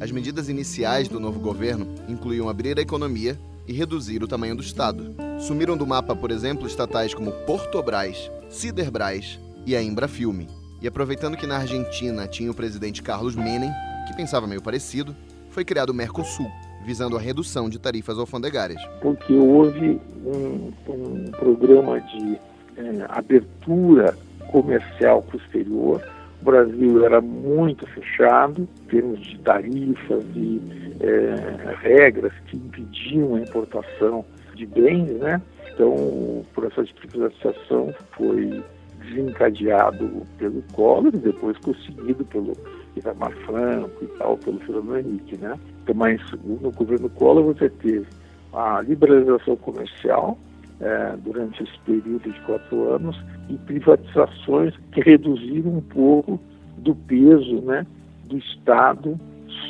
As 0.00 0.10
medidas 0.10 0.48
iniciais 0.48 1.06
do 1.06 1.20
novo 1.20 1.38
governo 1.38 1.86
incluíam 2.08 2.48
abrir 2.48 2.76
a 2.76 2.82
economia 2.82 3.38
e 3.68 3.72
reduzir 3.72 4.22
o 4.22 4.26
tamanho 4.26 4.56
do 4.56 4.62
Estado. 4.62 5.14
Sumiram 5.38 5.76
do 5.76 5.86
mapa, 5.86 6.16
por 6.16 6.32
exemplo, 6.32 6.66
estatais 6.66 7.14
como 7.14 7.30
Portobras, 7.46 8.30
Ciderbras 8.48 9.38
e 9.64 9.76
a 9.76 9.82
Embrafilme. 9.82 10.48
E 10.82 10.88
aproveitando 10.88 11.36
que 11.36 11.46
na 11.46 11.58
Argentina 11.58 12.26
tinha 12.26 12.50
o 12.50 12.54
presidente 12.54 13.04
Carlos 13.04 13.36
Menem, 13.36 13.70
que 14.08 14.16
pensava 14.16 14.48
meio 14.48 14.60
parecido, 14.60 15.14
foi 15.48 15.64
criado 15.64 15.90
o 15.90 15.94
Mercosul, 15.94 16.50
visando 16.84 17.16
a 17.16 17.20
redução 17.20 17.70
de 17.70 17.78
tarifas 17.78 18.18
alfandegárias. 18.18 18.82
Porque 19.00 19.32
houve 19.32 20.00
um, 20.26 20.72
um 20.88 21.30
programa 21.30 22.00
de 22.00 22.36
é, 22.76 23.06
abertura 23.08 24.18
comercial 24.50 25.22
para 25.22 25.36
o 25.36 25.40
exterior. 25.40 26.02
O 26.40 26.44
Brasil 26.44 27.04
era 27.04 27.20
muito 27.20 27.86
fechado 27.86 28.62
em 28.62 28.86
termos 28.88 29.20
de 29.20 29.38
tarifas 29.38 30.24
e 30.34 30.60
é, 30.98 31.76
regras 31.80 32.32
que 32.46 32.56
impediam 32.56 33.36
a 33.36 33.40
importação 33.40 34.24
de 34.56 34.66
bens, 34.66 35.12
né? 35.20 35.40
Então, 35.72 35.90
o 35.90 36.46
processo 36.52 36.92
de 36.92 37.06
privatização 37.06 37.94
foi 38.16 38.62
desencadeado 39.02 40.22
pelo 40.38 40.62
Collor 40.72 41.14
e 41.14 41.18
depois 41.18 41.56
conseguido 41.58 42.24
pelo 42.26 42.52
Itamar 42.96 43.32
Franco 43.46 44.04
e 44.04 44.06
tal, 44.18 44.36
pelo 44.38 44.58
Fernando 44.60 44.98
Henrique, 44.98 45.36
né? 45.38 45.58
Então, 45.82 45.94
mas 45.94 46.20
no 46.44 46.70
governo 46.70 47.08
Collor 47.10 47.54
você 47.54 47.68
teve 47.68 48.06
a 48.52 48.82
liberalização 48.82 49.56
comercial 49.56 50.38
é, 50.80 51.16
durante 51.24 51.62
esse 51.62 51.78
período 51.86 52.30
de 52.30 52.40
quatro 52.40 52.92
anos 52.92 53.18
e 53.48 53.56
privatizações 53.58 54.74
que 54.92 55.00
reduziram 55.00 55.78
um 55.78 55.80
pouco 55.80 56.40
do 56.78 56.94
peso 56.94 57.62
né, 57.62 57.86
do 58.26 58.36
Estado 58.38 59.18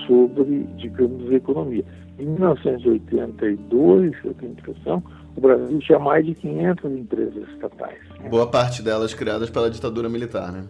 sobre, 0.06 0.66
digamos, 0.76 1.30
a 1.30 1.34
economia. 1.34 1.84
Em 2.18 2.26
1982, 2.26 4.12
eu 4.24 4.34
tenho 4.34 4.52
a 4.52 4.54
impressão, 4.54 5.02
o 5.36 5.40
Brasil 5.40 5.78
tinha 5.78 5.98
mais 5.98 6.24
de 6.24 6.34
500 6.34 6.92
empresas 6.92 7.48
estatais. 7.48 7.98
Boa 8.28 8.46
parte 8.46 8.82
delas 8.82 9.14
criadas 9.14 9.50
pela 9.50 9.70
ditadura 9.70 10.08
militar, 10.08 10.52
né? 10.52 10.64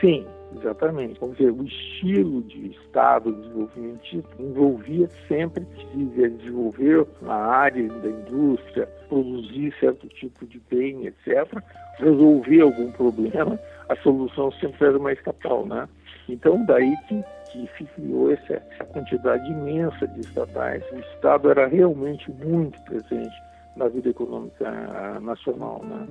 Sim, 0.00 0.26
exatamente. 0.56 1.18
Vamos 1.20 1.36
dizer, 1.36 1.50
o 1.50 1.64
estilo 1.64 2.42
de 2.42 2.70
Estado 2.70 3.32
desenvolvimentista 3.32 4.30
envolvia 4.38 5.08
sempre 5.26 5.64
que 5.64 6.04
desenvolver 6.04 7.06
a 7.26 7.34
área 7.34 7.88
da 7.88 8.08
indústria, 8.08 8.86
produzir 9.08 9.74
certo 9.78 10.08
tipo 10.08 10.46
de 10.46 10.60
bem, 10.70 11.06
etc., 11.06 11.62
resolver 11.98 12.60
algum 12.60 12.92
problema, 12.92 13.58
a 13.88 13.96
solução 13.96 14.52
sempre 14.52 14.86
era 14.86 14.98
uma 14.98 15.12
estatal, 15.12 15.66
né? 15.66 15.88
Então, 16.28 16.64
daí 16.66 16.94
que, 17.08 17.24
que 17.50 17.68
se 17.76 17.84
criou 17.94 18.30
essa, 18.30 18.54
essa 18.54 18.84
quantidade 18.84 19.50
imensa 19.50 20.06
de 20.06 20.20
estatais. 20.20 20.84
O 20.92 20.98
Estado 20.98 21.50
era 21.50 21.66
realmente 21.66 22.30
muito 22.30 22.78
presente 22.82 23.47
na 23.78 23.88
vida 23.88 24.10
econômica 24.10 25.20
nacional. 25.20 25.82
Né? 25.84 26.06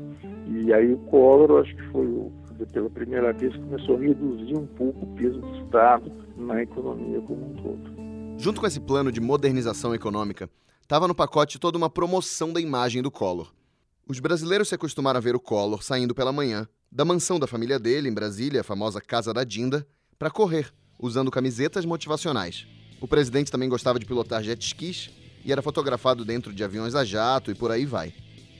E 0.47 0.73
aí 0.73 0.93
o 0.93 0.97
Collor, 0.99 1.62
acho 1.62 1.75
que 1.75 1.84
foi 1.91 2.06
o, 2.06 2.32
pela 2.71 2.89
primeira 2.89 3.34
vez, 3.34 3.56
começou 3.56 3.97
a 3.97 3.99
reduzir 3.99 4.56
um 4.56 4.65
pouco 4.65 5.06
o 5.06 5.15
peso 5.15 5.39
do 5.39 5.63
Estado 5.63 6.12
na 6.38 6.63
economia 6.63 7.21
como 7.21 7.51
um 7.51 7.56
todo. 7.56 8.08
Junto 8.38 8.62
com 8.62 8.67
esse 8.67 8.80
plano 8.80 9.12
de 9.12 9.19
modernização 9.19 9.93
econômica, 9.93 10.49
estava 10.82 11.08
no 11.08 11.15
pacote 11.15 11.60
toda 11.60 11.77
uma 11.77 11.89
promoção 11.89 12.53
da 12.53 12.62
imagem 12.62 13.01
do 13.01 13.12
Collor. 13.12 13.51
Os 14.08 14.19
brasileiros 14.19 14.69
se 14.69 14.75
acostumaram 14.75 15.17
a 15.17 15.21
ver 15.21 15.36
o 15.36 15.39
Collor 15.39 15.84
saindo 15.84 16.15
pela 16.15 16.32
manhã 16.32 16.67
da 16.89 17.03
mansão 17.03 17.38
da 17.38 17.47
família 17.47 17.77
dele, 17.77 18.08
em 18.08 18.13
Brasília, 18.13 18.62
a 18.62 18.63
famosa 18.63 19.01
Casa 19.01 19.34
da 19.34 19.43
Dinda, 19.43 19.86
para 20.17 20.32
correr, 20.32 20.71
usando 20.97 21.30
camisetas 21.30 21.84
motivacionais. 21.84 22.65
O 23.01 23.08
presidente 23.08 23.51
também 23.51 23.67
gostava 23.67 23.99
de 23.99 24.06
pilotar 24.06 24.41
jet 24.41 24.65
skis 24.65 25.12
e 25.43 25.52
era 25.52 25.62
fotografado 25.62 26.26
dentro 26.26 26.54
de 26.54 26.63
aviões 26.63 26.95
a 26.95 27.06
jato 27.06 27.52
e 27.52 27.56
por 27.56 27.71
aí 27.71 27.86
vai. 27.86 28.13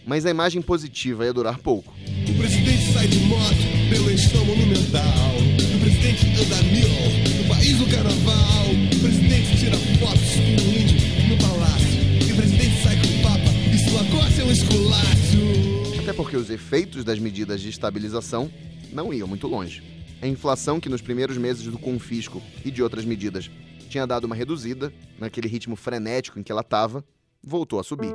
Mas 0.06 0.26
a 0.26 0.30
imagem 0.30 0.62
positiva 0.62 1.26
ia 1.26 1.34
durar 1.34 1.60
pouco. 1.60 1.94
O 2.30 2.38
presidente 2.38 2.94
sai 2.94 3.08
de 3.08 3.20
moto 3.20 3.78
pela 3.90 4.46
monumental. 4.46 5.36
O 5.76 5.80
presidente 5.82 6.28
anda 6.42 6.64
mil 6.64 7.42
no 7.42 7.48
país 7.50 7.78
do 7.78 7.86
carnaval. 7.88 8.66
O 8.96 9.00
presidente 9.00 9.58
tira 9.58 9.78
fotos 10.00 10.36
com 10.36 10.42
o 10.42 10.82
índio 10.82 10.98
no 11.28 11.38
palácio. 11.38 12.28
E 12.28 12.32
o 12.32 12.36
presidente 12.36 12.82
sai 12.82 12.96
com 12.96 13.08
o 13.08 13.22
papa 13.22 13.52
e 13.74 13.90
sua 13.90 14.06
corte 14.06 14.40
é 14.40 14.44
um 14.46 14.52
esculacho. 14.52 16.00
Até 16.00 16.14
porque 16.14 16.38
os 16.38 16.50
efeitos 16.50 17.04
das 17.04 17.20
medidas 17.20 17.60
de 17.60 17.68
estabilização 17.68 18.50
não 18.94 19.14
iam 19.14 19.28
muito 19.28 19.46
longe. 19.46 19.84
A 20.22 20.28
inflação 20.28 20.80
que 20.80 20.88
nos 20.88 21.02
primeiros 21.02 21.38
meses 21.38 21.64
do 21.66 21.78
confisco 21.78 22.42
e 22.64 22.72
de 22.72 22.82
outras 22.82 23.04
medidas 23.04 23.52
tinha 23.88 24.06
dado 24.06 24.26
uma 24.26 24.36
reduzida, 24.36 24.94
naquele 25.20 25.48
ritmo 25.48 25.76
frenético 25.76 26.40
em 26.40 26.44
que 26.44 26.52
ela 26.52 26.62
estava, 26.62 27.04
voltou 27.44 27.80
a 27.80 27.84
subir. 27.84 28.14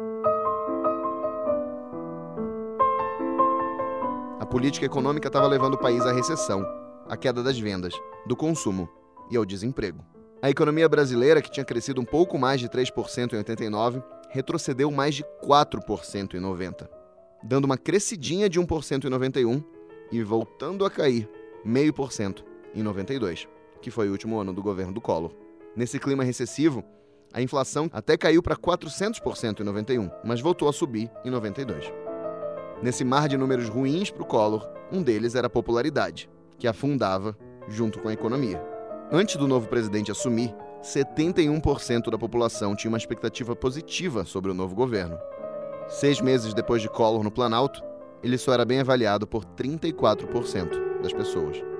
A 4.39 4.47
política 4.47 4.87
econômica 4.87 5.29
estava 5.29 5.47
levando 5.47 5.75
o 5.75 5.79
país 5.79 6.03
à 6.03 6.13
recessão, 6.13 6.65
à 7.09 7.17
queda 7.17 7.43
das 7.43 7.59
vendas, 7.59 7.95
do 8.27 8.37
consumo 8.37 8.89
e 9.31 9.37
ao 9.37 9.45
desemprego. 9.45 10.05
A 10.43 10.51
economia 10.51 10.89
brasileira, 10.89 11.41
que 11.41 11.51
tinha 11.51 11.65
crescido 11.65 12.01
um 12.01 12.05
pouco 12.05 12.37
mais 12.37 12.61
de 12.61 12.69
3% 12.69 13.33
em 13.33 13.37
89, 13.37 14.03
retrocedeu 14.29 14.91
mais 14.91 15.15
de 15.15 15.25
4% 15.45 16.35
em 16.35 16.41
90, 16.41 16.91
dando 17.45 17.65
uma 17.65 17.79
crescidinha 17.79 18.49
de 18.49 18.61
1% 18.61 19.05
em 19.05 19.09
91 19.09 19.63
e 20.11 20.23
voltando 20.23 20.85
a 20.85 20.91
cair 20.91 21.29
0,5% 21.65 22.43
em 22.75 22.83
92, 22.83 23.47
que 23.81 23.91
foi 23.91 24.09
o 24.09 24.13
último 24.13 24.41
ano 24.41 24.53
do 24.53 24.63
governo 24.63 24.93
do 24.93 25.01
Collor. 25.01 25.41
Nesse 25.75 25.99
clima 25.99 26.23
recessivo, 26.23 26.85
a 27.33 27.41
inflação 27.41 27.89
até 27.93 28.17
caiu 28.17 28.43
para 28.43 28.57
400% 28.57 29.61
em 29.61 29.65
91, 29.65 30.11
mas 30.23 30.41
voltou 30.41 30.69
a 30.69 30.73
subir 30.73 31.11
em 31.25 31.31
92. 31.31 31.91
Nesse 32.83 33.05
mar 33.05 33.27
de 33.27 33.39
números 33.39 33.69
ruins 33.69 34.11
para 34.11 34.23
o 34.23 34.27
Collor, 34.27 34.69
um 34.91 35.03
deles 35.03 35.35
era 35.35 35.47
a 35.47 35.51
popularidade, 35.51 36.29
que 36.59 36.69
afundava 36.69 37.37
junto 37.69 38.01
com 38.01 38.09
a 38.09 38.13
economia. 38.13 38.63
Antes 39.11 39.37
do 39.37 39.49
novo 39.49 39.67
presidente 39.69 40.11
assumir, 40.11 40.55
71% 40.83 42.11
da 42.11 42.19
população 42.19 42.77
tinha 42.77 42.91
uma 42.91 42.99
expectativa 42.99 43.57
positiva 43.57 44.25
sobre 44.25 44.51
o 44.51 44.55
novo 44.55 44.75
governo. 44.75 45.17
Seis 45.89 46.21
meses 46.21 46.53
depois 46.53 46.83
de 46.83 46.89
Collor 46.89 47.23
no 47.23 47.31
Planalto, 47.31 47.83
ele 48.23 48.37
só 48.37 48.53
era 48.53 48.65
bem 48.65 48.81
avaliado 48.81 49.27
por 49.27 49.45
34% 49.45 51.01
das 51.01 51.13
pessoas. 51.13 51.72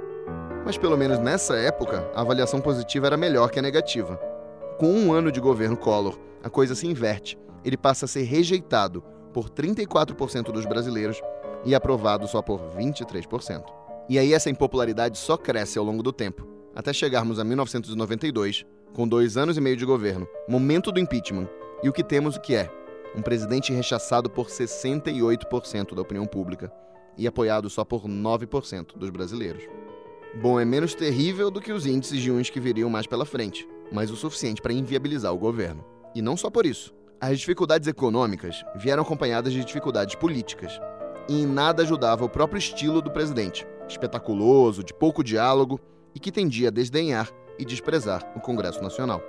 Mas 0.65 0.79
pelo 0.79 0.97
menos 0.97 1.19
nessa 1.19 1.57
época, 1.57 2.09
a 2.15 2.21
avaliação 2.21 2.61
positiva 2.61 3.07
era 3.07 3.17
melhor 3.17 3.51
que 3.51 3.59
a 3.59 3.63
negativa. 3.63 4.17
Com 4.79 4.93
um 4.93 5.13
ano 5.13 5.33
de 5.33 5.41
governo 5.41 5.77
Collor, 5.77 6.19
a 6.43 6.49
coisa 6.49 6.75
se 6.75 6.87
inverte. 6.87 7.37
Ele 7.65 7.77
passa 7.77 8.05
a 8.05 8.09
ser 8.09 8.23
rejeitado 8.23 9.03
por 9.33 9.51
34% 9.51 10.53
dos 10.53 10.65
brasileiros 10.65 11.21
e 11.65 11.75
aprovado 11.75 12.29
só 12.29 12.41
por 12.41 12.61
23%. 12.77 13.65
E 14.09 14.19
aí 14.19 14.35
essa 14.35 14.51
impopularidade 14.51 15.19
só 15.19 15.37
cresce 15.37 15.79
ao 15.79 15.85
longo 15.85 16.03
do 16.03 16.13
tempo, 16.13 16.47
até 16.75 16.93
chegarmos 16.93 17.39
a 17.39 17.45
1992, 17.45 18.65
com 18.93 19.07
dois 19.07 19.37
anos 19.37 19.57
e 19.57 19.61
meio 19.61 19.77
de 19.77 19.85
governo, 19.85 20.29
momento 20.49 20.93
do 20.93 21.01
impeachment, 21.01 21.49
e 21.83 21.89
o 21.89 21.93
que 21.93 22.05
temos 22.05 22.37
o 22.37 22.41
que 22.41 22.55
é? 22.55 22.71
Um 23.17 23.23
presidente 23.23 23.73
rechaçado 23.73 24.31
por 24.31 24.47
68% 24.47 25.95
da 25.95 26.03
opinião 26.03 26.27
pública 26.27 26.73
e 27.17 27.27
apoiado 27.27 27.69
só 27.69 27.85
por 27.85 28.07
9% 28.07 28.97
dos 28.97 29.11
brasileiros. 29.11 29.65
Bom, 30.41 30.59
é 30.59 30.65
menos 30.65 30.95
terrível 30.95 31.51
do 31.51 31.61
que 31.61 31.73
os 31.73 31.85
índices 31.85 32.21
de 32.21 32.33
uns 32.33 32.49
que 32.49 32.59
viriam 32.59 32.89
mais 32.89 33.07
pela 33.07 33.27
frente, 33.27 33.69
mas 33.93 34.11
o 34.11 34.17
suficiente 34.17 34.63
para 34.63 34.73
inviabilizar 34.73 35.33
o 35.33 35.39
governo. 35.39 35.85
E 36.15 36.23
não 36.23 36.39
só 36.39 36.49
por 36.49 36.65
isso. 36.65 36.95
As 37.21 37.39
dificuldades 37.39 37.87
econômicas 37.87 38.65
vieram 38.75 39.03
acompanhadas 39.03 39.53
de 39.53 39.63
dificuldades 39.63 40.15
políticas. 40.15 40.81
E 41.29 41.43
em 41.43 41.47
nada 41.47 41.83
ajudava 41.83 42.25
o 42.25 42.31
próprio 42.31 42.59
estilo 42.59 43.03
do 43.03 43.11
presidente, 43.11 43.67
espetaculoso, 43.87 44.83
de 44.83 44.95
pouco 44.95 45.23
diálogo 45.23 45.79
e 46.15 46.19
que 46.19 46.33
tendia 46.33 46.69
a 46.69 46.73
desdenhar 46.73 47.29
e 47.59 47.65
desprezar 47.65 48.33
o 48.35 48.41
Congresso 48.41 48.83
Nacional. 48.83 49.23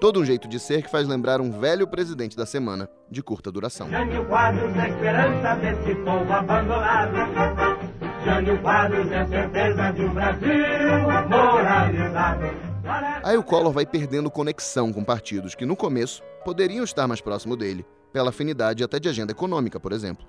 Todo 0.00 0.20
um 0.20 0.24
jeito 0.24 0.48
de 0.48 0.58
ser 0.58 0.82
que 0.82 0.90
faz 0.90 1.06
lembrar 1.06 1.40
um 1.40 1.50
velho 1.50 1.86
presidente 1.86 2.36
da 2.36 2.46
semana 2.46 2.88
de 3.10 3.22
curta 3.22 3.52
duração. 3.52 3.86
Jânio 8.28 8.60
Quadros 8.60 9.10
é 9.10 9.24
certeza 9.24 9.90
de 9.90 10.04
um 10.04 10.12
Brasil 10.12 10.52
moralizado. 11.30 12.44
Aí 13.24 13.38
o 13.38 13.42
Collor 13.42 13.72
vai 13.72 13.86
perdendo 13.86 14.30
conexão 14.30 14.92
com 14.92 15.02
partidos 15.02 15.54
que, 15.54 15.64
no 15.64 15.74
começo, 15.74 16.22
poderiam 16.44 16.84
estar 16.84 17.08
mais 17.08 17.22
próximo 17.22 17.56
dele, 17.56 17.86
pela 18.12 18.28
afinidade 18.28 18.84
até 18.84 19.00
de 19.00 19.08
agenda 19.08 19.32
econômica, 19.32 19.80
por 19.80 19.92
exemplo. 19.92 20.26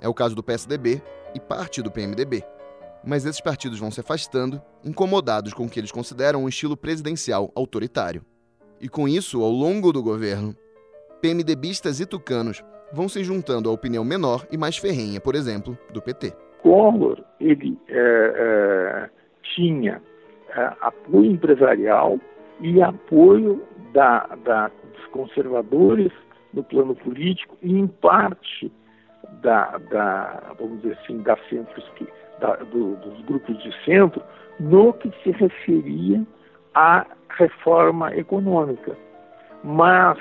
É 0.00 0.06
o 0.06 0.14
caso 0.14 0.36
do 0.36 0.44
PSDB 0.44 1.02
e 1.34 1.40
parte 1.40 1.82
do 1.82 1.90
PMDB. 1.90 2.44
Mas 3.04 3.26
esses 3.26 3.40
partidos 3.40 3.80
vão 3.80 3.90
se 3.90 3.98
afastando, 3.98 4.62
incomodados 4.84 5.52
com 5.52 5.64
o 5.64 5.68
que 5.68 5.80
eles 5.80 5.90
consideram 5.90 6.44
um 6.44 6.48
estilo 6.48 6.76
presidencial 6.76 7.50
autoritário. 7.52 8.24
E 8.80 8.88
com 8.88 9.08
isso, 9.08 9.42
ao 9.42 9.50
longo 9.50 9.92
do 9.92 10.04
governo, 10.04 10.54
PMDBistas 11.20 11.98
e 11.98 12.06
tucanos 12.06 12.62
vão 12.92 13.08
se 13.08 13.24
juntando 13.24 13.68
à 13.68 13.72
opinião 13.72 14.04
menor 14.04 14.46
e 14.52 14.56
mais 14.56 14.76
ferrenha, 14.76 15.20
por 15.20 15.34
exemplo, 15.34 15.76
do 15.92 16.00
PT. 16.00 16.32
Collor, 16.62 17.22
ele 17.40 17.78
é, 17.88 18.32
é, 18.36 19.10
tinha 19.54 20.02
é, 20.50 20.72
apoio 20.80 21.32
empresarial 21.32 22.18
e 22.60 22.82
apoio 22.82 23.62
da, 23.92 24.26
da, 24.44 24.68
dos 24.68 25.06
conservadores 25.12 26.12
no 26.52 26.62
plano 26.64 26.94
político 26.94 27.56
e, 27.62 27.72
em 27.72 27.86
parte, 27.86 28.72
da, 29.42 29.78
da 29.90 30.54
vamos 30.58 30.82
dizer 30.82 30.98
assim, 31.02 31.22
da 31.22 31.36
centros 31.48 31.84
do, 32.72 32.96
dos 32.96 33.20
grupos 33.24 33.62
de 33.62 33.84
centro 33.84 34.22
no 34.58 34.92
que 34.94 35.12
se 35.22 35.30
referia 35.30 36.24
à 36.74 37.06
reforma 37.30 38.14
econômica. 38.16 38.96
Mas 39.62 40.18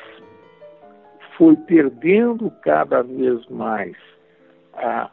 foi 1.38 1.56
perdendo 1.56 2.52
cada 2.63 3.04
vez 3.04 3.45
mais 3.47 3.95
a, 4.73 5.10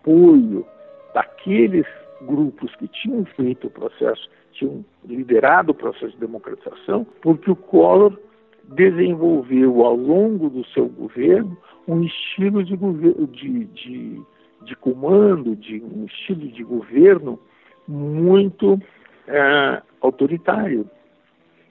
apoio 0.00 0.66
daqueles 1.14 1.86
grupos 2.22 2.74
que 2.76 2.88
tinham 2.88 3.24
feito 3.24 3.66
o 3.66 3.70
processo, 3.70 4.28
tinham 4.52 4.84
liderado 5.04 5.72
o 5.72 5.74
processo 5.74 6.12
de 6.12 6.18
democratização, 6.18 7.06
porque 7.22 7.50
o 7.50 7.56
Collor 7.56 8.18
desenvolveu 8.64 9.84
ao 9.84 9.96
longo 9.96 10.50
do 10.50 10.64
seu 10.66 10.88
governo 10.88 11.56
um 11.86 12.02
estilo 12.02 12.62
de, 12.62 12.76
de, 12.76 13.64
de, 13.64 14.22
de 14.62 14.76
comando, 14.76 15.56
de 15.56 15.82
um 15.82 16.04
estilo 16.04 16.48
de 16.48 16.62
governo 16.62 17.38
muito 17.86 18.78
é, 19.26 19.82
autoritário. 20.00 20.88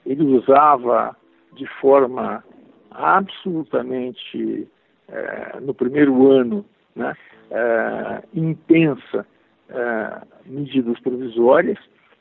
Ele 0.04 0.24
usava 0.24 1.16
de 1.54 1.66
forma 1.80 2.42
absolutamente, 2.90 4.66
é, 5.08 5.60
no 5.60 5.72
primeiro 5.72 6.30
ano, 6.30 6.64
né, 6.96 7.14
é, 7.50 8.22
intensa, 8.34 9.26
é, 9.68 10.20
medidas 10.46 10.98
provisórias, 11.00 11.78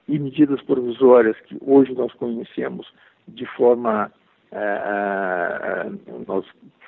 e 0.08 0.18
medidas 0.18 0.62
provisórias 0.62 1.38
que 1.42 1.58
hoje 1.62 1.94
nós 1.94 2.14
conhecemos 2.14 2.88
de 3.28 3.46
forma 3.58 4.10
é, 4.52 5.90
nós 6.26 6.46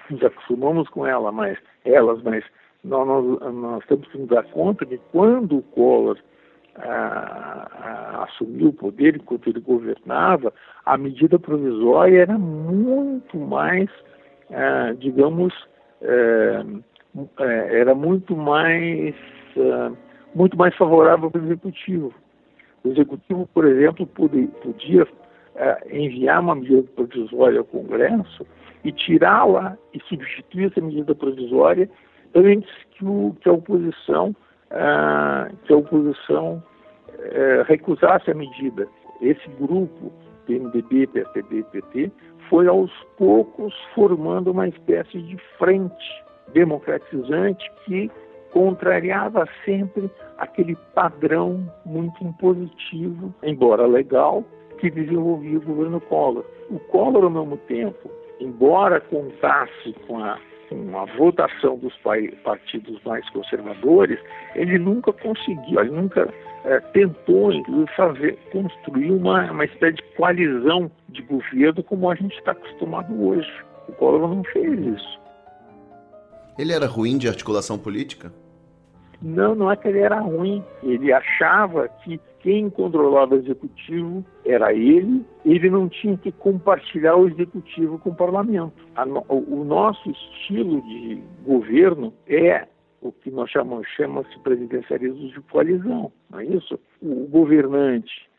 nos 0.09 0.23
acostumamos 0.23 0.87
com 0.89 1.05
ela, 1.05 1.31
mas 1.31 1.57
elas, 1.83 2.21
mas 2.23 2.43
nós, 2.83 3.05
nós, 3.05 3.53
nós 3.53 3.85
temos 3.87 4.07
que 4.07 4.17
nos 4.17 4.29
dar 4.29 4.43
conta 4.45 4.85
de 4.85 4.97
quando 5.11 5.57
o 5.57 5.63
Collor 5.63 6.17
assumiu 8.21 8.69
o 8.69 8.73
poder, 8.73 9.17
enquanto 9.17 9.49
ele 9.49 9.59
governava, 9.59 10.53
a 10.85 10.97
medida 10.97 11.37
provisória 11.37 12.21
era 12.21 12.37
muito 12.37 13.37
mais, 13.37 13.89
digamos, 14.99 15.53
é, 17.39 17.79
era 17.79 17.95
muito 17.95 18.35
mais, 18.35 19.15
muito 20.33 20.57
mais 20.57 20.75
favorável 20.75 21.29
para 21.29 21.41
o 21.41 21.45
executivo. 21.45 22.13
O 22.83 22.89
executivo, 22.89 23.47
por 23.53 23.65
exemplo, 23.65 24.07
podia, 24.07 24.47
podia 24.47 25.07
enviar 25.91 26.39
uma 26.39 26.55
medida 26.55 26.83
provisória 26.95 27.59
ao 27.59 27.65
Congresso 27.65 28.45
e 28.83 28.91
tirá-la 28.91 29.77
e 29.93 29.99
substituir 30.07 30.67
essa 30.71 30.79
medida 30.79 31.13
provisória 31.13 31.89
antes 32.33 32.71
que, 32.91 33.03
o, 33.03 33.35
que 33.41 33.49
a 33.49 33.53
oposição 33.53 34.33
uh, 34.69 35.55
que 35.65 35.73
a 35.73 35.77
oposição 35.77 36.63
uh, 37.07 37.63
recusasse 37.67 38.31
a 38.31 38.33
medida. 38.33 38.87
Esse 39.21 39.47
grupo, 39.59 40.11
PMDB, 40.45 41.07
PSDB 41.07 41.63
PT, 41.71 42.11
foi 42.49 42.67
aos 42.67 42.91
poucos 43.17 43.73
formando 43.93 44.51
uma 44.51 44.67
espécie 44.67 45.21
de 45.21 45.37
frente 45.57 46.23
democratizante 46.53 47.69
que 47.85 48.09
contrariava 48.51 49.47
sempre 49.63 50.09
aquele 50.37 50.75
padrão 50.95 51.71
muito 51.85 52.23
impositivo, 52.23 53.33
embora 53.43 53.85
legal, 53.85 54.43
que 54.79 54.89
desenvolvia 54.89 55.57
o 55.57 55.61
governo 55.61 56.01
Collor. 56.01 56.45
O 56.69 56.79
Collor, 56.79 57.23
ao 57.23 57.29
mesmo 57.29 57.57
tempo, 57.67 58.09
embora 58.39 59.01
contasse 59.01 59.93
com 60.07 60.23
a, 60.23 60.39
com 60.69 60.97
a 60.97 61.05
votação 61.17 61.77
dos 61.77 61.95
partidos 62.43 63.01
mais 63.03 63.27
conservadores, 63.31 64.19
ele 64.55 64.79
nunca 64.79 65.11
conseguiu, 65.11 65.79
ele 65.79 65.91
nunca 65.91 66.33
é, 66.65 66.79
tentou 66.93 67.51
fazer, 67.95 68.37
construir 68.51 69.11
uma, 69.11 69.51
uma 69.51 69.65
espécie 69.65 69.97
de 69.97 70.03
coalizão 70.15 70.89
de 71.09 71.21
governo 71.23 71.83
como 71.83 72.09
a 72.09 72.15
gente 72.15 72.37
está 72.37 72.51
acostumado 72.51 73.13
hoje. 73.27 73.51
O 73.87 73.93
Collor 73.93 74.27
não 74.27 74.43
fez 74.45 74.79
isso. 74.79 75.18
Ele 76.59 76.73
era 76.73 76.87
ruim 76.87 77.17
de 77.17 77.29
articulação 77.29 77.79
política? 77.79 78.33
Não, 79.21 79.55
não 79.55 79.71
é 79.71 79.77
que 79.77 79.87
ele 79.87 79.99
era 79.99 80.19
ruim. 80.19 80.61
Ele 80.83 81.13
achava 81.13 81.87
que 81.87 82.19
quem 82.41 82.69
controlava 82.69 83.35
o 83.35 83.37
executivo 83.37 84.25
era 84.45 84.73
ele, 84.73 85.25
ele 85.45 85.69
não 85.69 85.87
tinha 85.87 86.17
que 86.17 86.33
compartilhar 86.33 87.15
o 87.15 87.29
executivo 87.29 87.97
com 87.99 88.09
o 88.09 88.15
parlamento. 88.15 88.73
o 89.29 89.63
nosso 89.63 90.11
estilo 90.11 90.81
de 90.81 91.23
governo 91.45 92.13
é 92.27 92.67
o 93.01 93.13
que 93.13 93.31
nós 93.31 93.49
chamamos 93.49 93.87
chama-se 93.95 94.37
presidencialismo 94.39 95.29
de 95.29 95.39
coalizão, 95.43 96.11
não 96.29 96.39
é 96.39 96.45
isso? 96.45 96.77
O 97.01 97.25
governante 97.27 98.29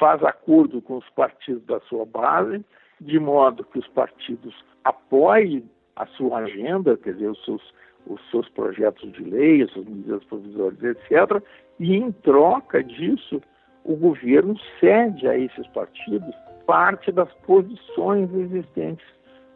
faz 0.00 0.20
acordo 0.24 0.82
com 0.82 0.96
os 0.96 1.08
partidos 1.10 1.64
da 1.66 1.78
sua 1.82 2.04
base, 2.04 2.64
de 3.00 3.20
modo 3.20 3.62
que 3.62 3.78
os 3.78 3.86
partidos 3.88 4.54
apoiem 4.82 5.68
a 5.98 6.06
sua 6.06 6.38
agenda, 6.38 6.96
quer 6.96 7.14
dizer, 7.14 7.30
os 7.30 7.44
seus 7.44 7.62
os 8.08 8.20
seus 8.30 8.48
projetos 8.50 9.12
de 9.12 9.22
lei, 9.22 9.62
as 9.62 9.70
suas 9.70 9.86
medidas 9.86 10.24
provisórias, 10.24 10.82
etc. 10.82 11.42
E 11.78 11.94
em 11.94 12.10
troca 12.10 12.82
disso, 12.82 13.40
o 13.84 13.94
governo 13.94 14.56
cede 14.80 15.28
a 15.28 15.36
esses 15.36 15.66
partidos 15.68 16.34
parte 16.66 17.10
das 17.12 17.32
posições 17.46 18.32
existentes 18.34 19.06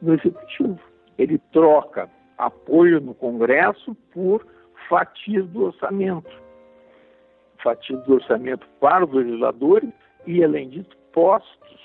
no 0.01 0.15
executivo. 0.15 0.79
Ele 1.19 1.39
troca 1.53 2.09
apoio 2.39 3.01
no 3.01 3.15
Congresso 3.15 3.95
por 4.13 4.47
fatias 4.89 5.47
do 5.49 5.67
orçamento. 5.67 6.31
Fatias 7.63 8.03
do 8.05 8.15
orçamento 8.15 8.67
para 8.81 9.05
os 9.05 9.13
legisladores 9.13 9.91
e, 10.27 10.43
além 10.43 10.71
disso, 10.71 10.91
postos 11.13 11.81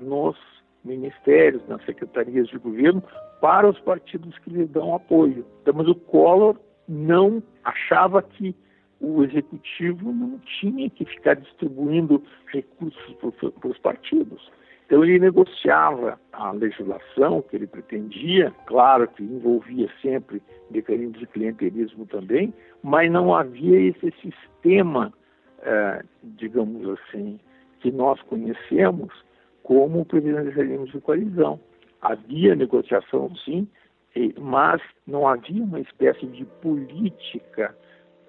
nos 0.00 0.36
ministérios, 0.84 1.66
nas 1.68 1.84
secretarias 1.84 2.48
de 2.48 2.58
governo, 2.58 3.02
para 3.40 3.68
os 3.68 3.78
partidos 3.80 4.36
que 4.38 4.50
lhe 4.50 4.66
dão 4.66 4.94
apoio. 4.94 5.44
Então, 5.62 5.74
mas 5.74 5.88
o 5.88 5.94
Collor 5.94 6.56
não 6.88 7.42
achava 7.64 8.22
que 8.22 8.54
o 9.00 9.22
executivo 9.22 10.12
não 10.12 10.40
tinha 10.60 10.90
que 10.90 11.04
ficar 11.04 11.34
distribuindo 11.34 12.22
recursos 12.46 13.14
para 13.60 13.70
os 13.70 13.78
partidos. 13.78 14.50
Então 14.86 15.04
ele 15.04 15.18
negociava 15.18 16.18
a 16.32 16.50
legislação 16.50 17.42
que 17.42 17.56
ele 17.56 17.66
pretendia, 17.66 18.50
claro 18.64 19.06
que 19.06 19.22
envolvia 19.22 19.88
sempre 20.00 20.42
mecanismos 20.70 21.18
de 21.18 21.26
clientelismo 21.26 22.06
também, 22.06 22.54
mas 22.82 23.12
não 23.12 23.34
havia 23.34 23.78
esse 23.80 24.10
sistema, 24.12 25.12
eh, 25.60 26.02
digamos 26.22 26.88
assim, 26.88 27.38
que 27.80 27.92
nós 27.92 28.20
conhecemos 28.22 29.12
como 29.62 30.00
o 30.00 30.04
presidencialismo 30.06 30.86
de 30.86 31.00
coalizão. 31.02 31.60
Havia 32.00 32.54
negociação, 32.54 33.34
sim, 33.44 33.68
mas 34.38 34.80
não 35.06 35.26
havia 35.26 35.62
uma 35.62 35.80
espécie 35.80 36.26
de 36.26 36.44
política 36.44 37.76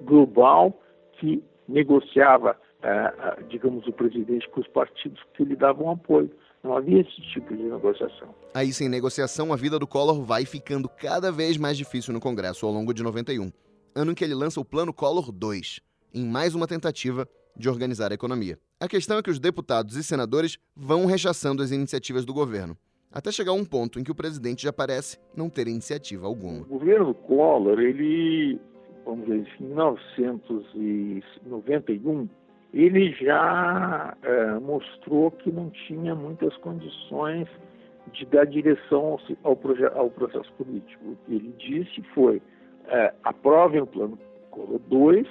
global 0.01 0.79
que 1.13 1.43
negociava, 1.67 2.57
eh, 2.81 3.13
eh, 3.17 3.43
digamos, 3.49 3.85
o 3.87 3.93
presidente 3.93 4.49
com 4.49 4.61
os 4.61 4.67
partidos 4.67 5.19
que 5.33 5.43
lhe 5.43 5.55
davam 5.55 5.91
apoio. 5.91 6.31
Não 6.63 6.75
havia 6.75 7.01
esse 7.01 7.21
tipo 7.33 7.55
de 7.55 7.63
negociação. 7.63 8.33
Aí, 8.53 8.73
sem 8.73 8.89
negociação, 8.89 9.53
a 9.53 9.55
vida 9.55 9.79
do 9.79 9.87
Collor 9.87 10.21
vai 10.23 10.45
ficando 10.45 10.89
cada 10.89 11.31
vez 11.31 11.57
mais 11.57 11.77
difícil 11.77 12.13
no 12.13 12.19
Congresso 12.19 12.65
ao 12.65 12.71
longo 12.71 12.93
de 12.93 13.01
91, 13.01 13.51
ano 13.95 14.11
em 14.11 14.15
que 14.15 14.23
ele 14.23 14.33
lança 14.33 14.59
o 14.59 14.65
Plano 14.65 14.93
Collor 14.93 15.29
II, 15.29 15.61
em 16.13 16.25
mais 16.25 16.55
uma 16.55 16.67
tentativa 16.67 17.27
de 17.55 17.69
organizar 17.69 18.11
a 18.11 18.15
economia. 18.15 18.57
A 18.79 18.87
questão 18.87 19.17
é 19.17 19.21
que 19.21 19.29
os 19.29 19.39
deputados 19.39 19.95
e 19.95 20.03
senadores 20.03 20.57
vão 20.75 21.05
rechaçando 21.05 21.61
as 21.61 21.71
iniciativas 21.71 22.25
do 22.25 22.33
governo, 22.33 22.77
até 23.11 23.31
chegar 23.31 23.51
a 23.51 23.55
um 23.55 23.65
ponto 23.65 23.99
em 23.99 24.03
que 24.03 24.11
o 24.11 24.15
presidente 24.15 24.63
já 24.63 24.73
parece 24.73 25.17
não 25.35 25.49
ter 25.49 25.67
iniciativa 25.67 26.27
alguma. 26.27 26.61
O 26.61 26.65
governo 26.65 27.13
Collor, 27.13 27.79
ele, 27.79 28.59
vamos 29.05 29.25
dizer 29.25 29.47
em 29.59 29.65
1991, 29.65 32.29
ele 32.73 33.11
já 33.13 34.15
é, 34.21 34.59
mostrou 34.59 35.31
que 35.31 35.51
não 35.51 35.71
tinha 35.71 36.13
muitas 36.13 36.55
condições 36.57 37.47
de 38.13 38.25
dar 38.25 38.45
direção 38.45 39.17
ao, 39.43 39.51
ao, 39.51 39.57
ao 39.97 40.09
processo 40.09 40.51
político. 40.53 41.09
O 41.09 41.17
que 41.25 41.35
ele 41.35 41.53
disse 41.57 42.01
foi: 42.13 42.41
é, 42.87 43.13
aprovem 43.23 43.81
o 43.81 43.87
plano 43.87 44.17
Collor 44.51 44.79
2, 44.87 45.27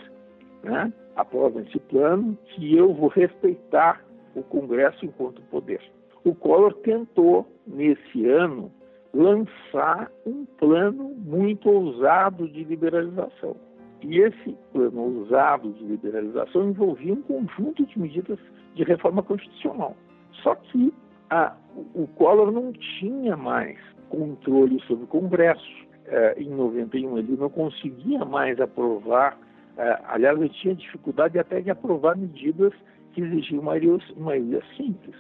né? 0.65 0.93
aprovem 1.17 1.65
esse 1.67 1.79
plano, 1.81 2.37
que 2.47 2.77
eu 2.77 2.95
vou 2.95 3.09
respeitar 3.09 4.05
o 4.35 4.43
Congresso 4.43 5.05
enquanto 5.05 5.43
poder. 5.43 5.81
O 6.25 6.35
Collor 6.35 6.75
tentou, 6.75 7.47
nesse 7.69 8.27
ano, 8.27 8.73
lançar 9.15 10.11
um 10.27 10.45
plano 10.59 11.15
muito 11.25 11.69
ousado 11.69 12.49
de 12.49 12.65
liberalização. 12.65 13.57
E 14.03 14.19
esse 14.19 14.57
plano 14.73 15.01
ousado 15.01 15.73
de 15.73 15.85
liberalização 15.85 16.71
envolvia 16.71 17.15
um 17.15 17.23
conjunto 17.23 17.85
de 17.85 17.99
medidas 17.99 18.39
de 18.75 18.85
reforma 18.85 19.23
constitucional. 19.23 19.97
Só 20.43 20.55
que 20.55 20.93
a, 21.31 21.55
o 21.95 22.07
Collor 22.07 22.53
não 22.53 22.73
tinha 22.73 23.37
mais 23.37 23.79
controle 24.09 24.81
sobre 24.83 25.05
o 25.05 25.09
Congresso. 25.09 25.89
É, 26.07 26.41
em 26.41 26.49
91 26.49 27.19
ele 27.19 27.37
não 27.37 27.51
conseguia 27.51 28.25
mais 28.25 28.59
aprovar, 28.61 29.39
é, 29.77 29.99
aliás, 30.07 30.41
ele 30.41 30.49
tinha 30.49 30.75
dificuldade 30.75 31.39
até 31.39 31.61
de 31.61 31.71
aprovar 31.71 32.17
medidas 32.17 32.73
que 33.13 33.21
exigiam 33.21 33.63
maioria, 33.63 33.99
maioria 34.17 34.63
simples. 34.77 35.15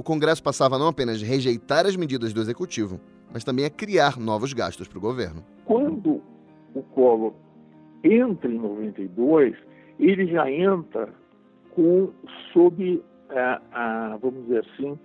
O 0.00 0.02
Congresso 0.02 0.42
passava 0.42 0.78
não 0.78 0.88
apenas 0.88 1.18
de 1.18 1.26
rejeitar 1.26 1.84
as 1.84 1.94
medidas 1.94 2.32
do 2.32 2.40
Executivo, 2.40 2.98
mas 3.30 3.44
também 3.44 3.66
a 3.66 3.70
criar 3.70 4.18
novos 4.18 4.54
gastos 4.54 4.88
para 4.88 4.96
o 4.96 5.00
governo. 5.00 5.44
Quando 5.66 6.22
o 6.74 6.82
Collor 6.94 7.34
entra 8.02 8.50
em 8.50 8.58
92, 8.58 9.54
ele 9.98 10.26
já 10.28 10.50
entra 10.50 11.12
com 11.74 12.08
sob 12.50 13.02
a, 13.28 13.60
a, 13.72 14.16
vamos 14.16 14.44
dizer 14.44 14.64
assim, 14.72 14.98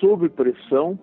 sob 0.00 0.30
pressão, 0.30 0.98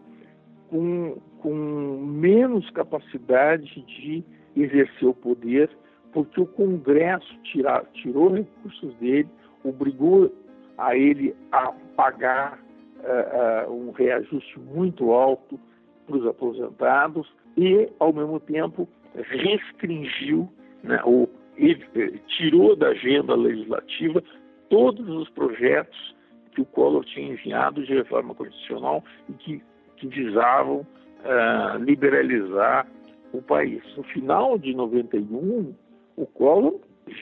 com, 0.71 1.15
com 1.37 1.53
menos 1.53 2.67
capacidade 2.71 3.85
de 3.85 4.23
exercer 4.55 5.07
o 5.07 5.13
poder, 5.13 5.69
porque 6.11 6.41
o 6.41 6.47
Congresso 6.47 7.31
tira, 7.43 7.85
tirou 7.93 8.33
recursos 8.33 8.95
dele, 8.95 9.29
obrigou 9.63 10.33
a 10.79 10.97
ele 10.97 11.35
a 11.51 11.71
pagar 11.95 12.64
uh, 13.05 13.71
um 13.71 13.91
reajuste 13.91 14.59
muito 14.59 15.11
alto 15.11 15.59
para 16.05 16.17
os 16.17 16.27
aposentados 16.27 17.31
e, 17.57 17.89
ao 17.99 18.13
mesmo 18.13 18.39
tempo, 18.39 18.87
restringiu, 19.15 20.49
né, 20.83 20.99
ou 21.03 21.29
eh, 21.57 22.19
tirou 22.27 22.75
da 22.75 22.89
agenda 22.89 23.35
legislativa 23.35 24.21
todos 24.69 25.07
os 25.07 25.29
projetos 25.29 26.15
que 26.51 26.61
o 26.61 26.65
Collor 26.65 27.03
tinha 27.05 27.33
enviado 27.33 27.83
de 27.83 27.93
reforma 27.93 28.35
constitucional 28.35 29.03
e 29.29 29.33
que, 29.33 29.63
que 29.97 30.07
visavam 30.07 30.79
uh, 30.79 31.77
liberalizar 31.79 32.87
o 33.33 33.41
país. 33.41 33.81
No 33.95 34.03
final 34.03 34.57
de 34.57 34.73
91, 34.73 35.73
o 36.15 36.25
Collor 36.27 36.79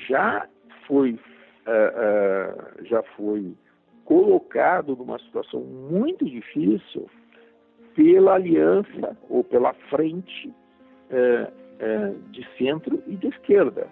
já 0.07 0.47
foi, 0.87 1.13
uh, 1.13 1.17
uh, 1.17 2.85
já 2.85 3.01
foi 3.15 3.55
colocado 4.05 4.95
numa 4.95 5.19
situação 5.19 5.61
muito 5.61 6.25
difícil 6.25 7.09
pela 7.95 8.33
aliança 8.35 9.17
ou 9.29 9.43
pela 9.43 9.73
frente 9.89 10.53
de 12.31 12.47
centro 12.57 13.03
e 13.07 13.15
de 13.15 13.27
esquerda. 13.27 13.87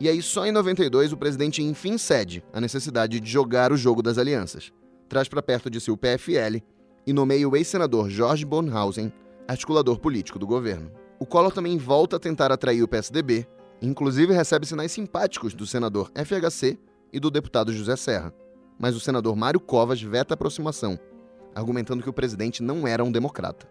E 0.00 0.08
aí, 0.08 0.22
só 0.22 0.46
em 0.46 0.52
92, 0.52 1.12
o 1.12 1.16
presidente 1.16 1.62
enfim 1.62 1.98
cede 1.98 2.42
à 2.52 2.60
necessidade 2.60 3.20
de 3.20 3.30
jogar 3.30 3.70
o 3.70 3.76
jogo 3.76 4.02
das 4.02 4.16
alianças. 4.16 4.72
Traz 5.08 5.28
para 5.28 5.42
perto 5.42 5.68
de 5.68 5.80
si 5.80 5.90
o 5.90 5.96
PFL 5.96 6.62
e 7.06 7.12
nomeia 7.12 7.48
o 7.48 7.54
ex-senador 7.54 8.08
Jorge 8.08 8.44
Bonhausen, 8.44 9.12
articulador 9.46 9.98
político 9.98 10.38
do 10.38 10.46
governo. 10.46 10.90
O 11.18 11.26
Collor 11.26 11.52
também 11.52 11.76
volta 11.76 12.16
a 12.16 12.20
tentar 12.20 12.50
atrair 12.50 12.82
o 12.82 12.88
PSDB, 12.88 13.46
inclusive 13.82 14.32
recebe 14.32 14.66
sinais 14.66 14.90
simpáticos 14.90 15.52
do 15.52 15.66
senador 15.66 16.10
FHC 16.14 16.78
e 17.12 17.20
do 17.20 17.30
deputado 17.30 17.72
José 17.72 17.94
Serra. 17.96 18.32
Mas 18.80 18.96
o 18.96 19.00
senador 19.00 19.36
Mário 19.36 19.60
Covas 19.60 20.00
veta 20.00 20.32
a 20.32 20.36
aproximação, 20.36 20.98
argumentando 21.54 22.02
que 22.02 22.08
o 22.08 22.14
presidente 22.14 22.62
não 22.62 22.88
era 22.88 23.04
um 23.04 23.12
democrata. 23.12 23.68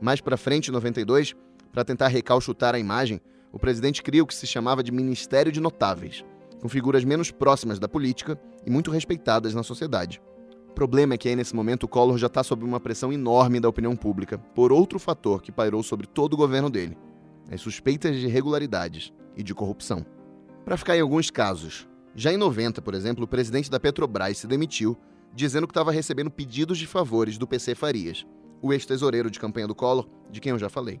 Mais 0.00 0.20
para 0.20 0.36
frente, 0.36 0.68
em 0.68 0.72
92, 0.72 1.34
para 1.72 1.84
tentar 1.84 2.06
recalchutar 2.06 2.72
a 2.72 2.78
imagem, 2.78 3.20
o 3.52 3.58
presidente 3.58 4.00
cria 4.00 4.22
o 4.22 4.26
que 4.26 4.34
se 4.34 4.46
chamava 4.46 4.80
de 4.80 4.92
Ministério 4.92 5.50
de 5.50 5.60
Notáveis, 5.60 6.24
com 6.62 6.68
figuras 6.68 7.04
menos 7.04 7.32
próximas 7.32 7.80
da 7.80 7.88
política 7.88 8.40
e 8.64 8.70
muito 8.70 8.92
respeitadas 8.92 9.54
na 9.54 9.64
sociedade. 9.64 10.22
O 10.68 10.72
problema 10.72 11.14
é 11.14 11.18
que 11.18 11.28
aí 11.28 11.34
nesse 11.34 11.56
momento 11.56 11.82
o 11.82 11.88
Collor 11.88 12.16
já 12.16 12.28
está 12.28 12.44
sob 12.44 12.64
uma 12.64 12.78
pressão 12.78 13.12
enorme 13.12 13.58
da 13.58 13.68
opinião 13.68 13.96
pública 13.96 14.38
por 14.38 14.70
outro 14.70 15.00
fator 15.00 15.42
que 15.42 15.50
pairou 15.50 15.82
sobre 15.82 16.06
todo 16.06 16.34
o 16.34 16.36
governo 16.36 16.70
dele: 16.70 16.96
as 17.50 17.60
suspeitas 17.60 18.14
de 18.14 18.26
irregularidades 18.26 19.12
e 19.36 19.42
de 19.42 19.52
corrupção. 19.52 20.06
Para 20.64 20.76
ficar 20.76 20.96
em 20.96 21.00
alguns 21.00 21.30
casos, 21.30 21.87
já 22.18 22.32
em 22.32 22.36
90, 22.36 22.82
por 22.82 22.94
exemplo, 22.94 23.22
o 23.22 23.28
presidente 23.28 23.70
da 23.70 23.78
Petrobras 23.78 24.38
se 24.38 24.48
demitiu, 24.48 24.98
dizendo 25.32 25.68
que 25.68 25.70
estava 25.70 25.92
recebendo 25.92 26.28
pedidos 26.28 26.76
de 26.76 26.84
favores 26.84 27.38
do 27.38 27.46
PC 27.46 27.76
Farias, 27.76 28.26
o 28.60 28.72
ex-tesoureiro 28.72 29.30
de 29.30 29.38
campanha 29.38 29.68
do 29.68 29.74
Collor, 29.74 30.08
de 30.28 30.40
quem 30.40 30.50
eu 30.50 30.58
já 30.58 30.68
falei. 30.68 31.00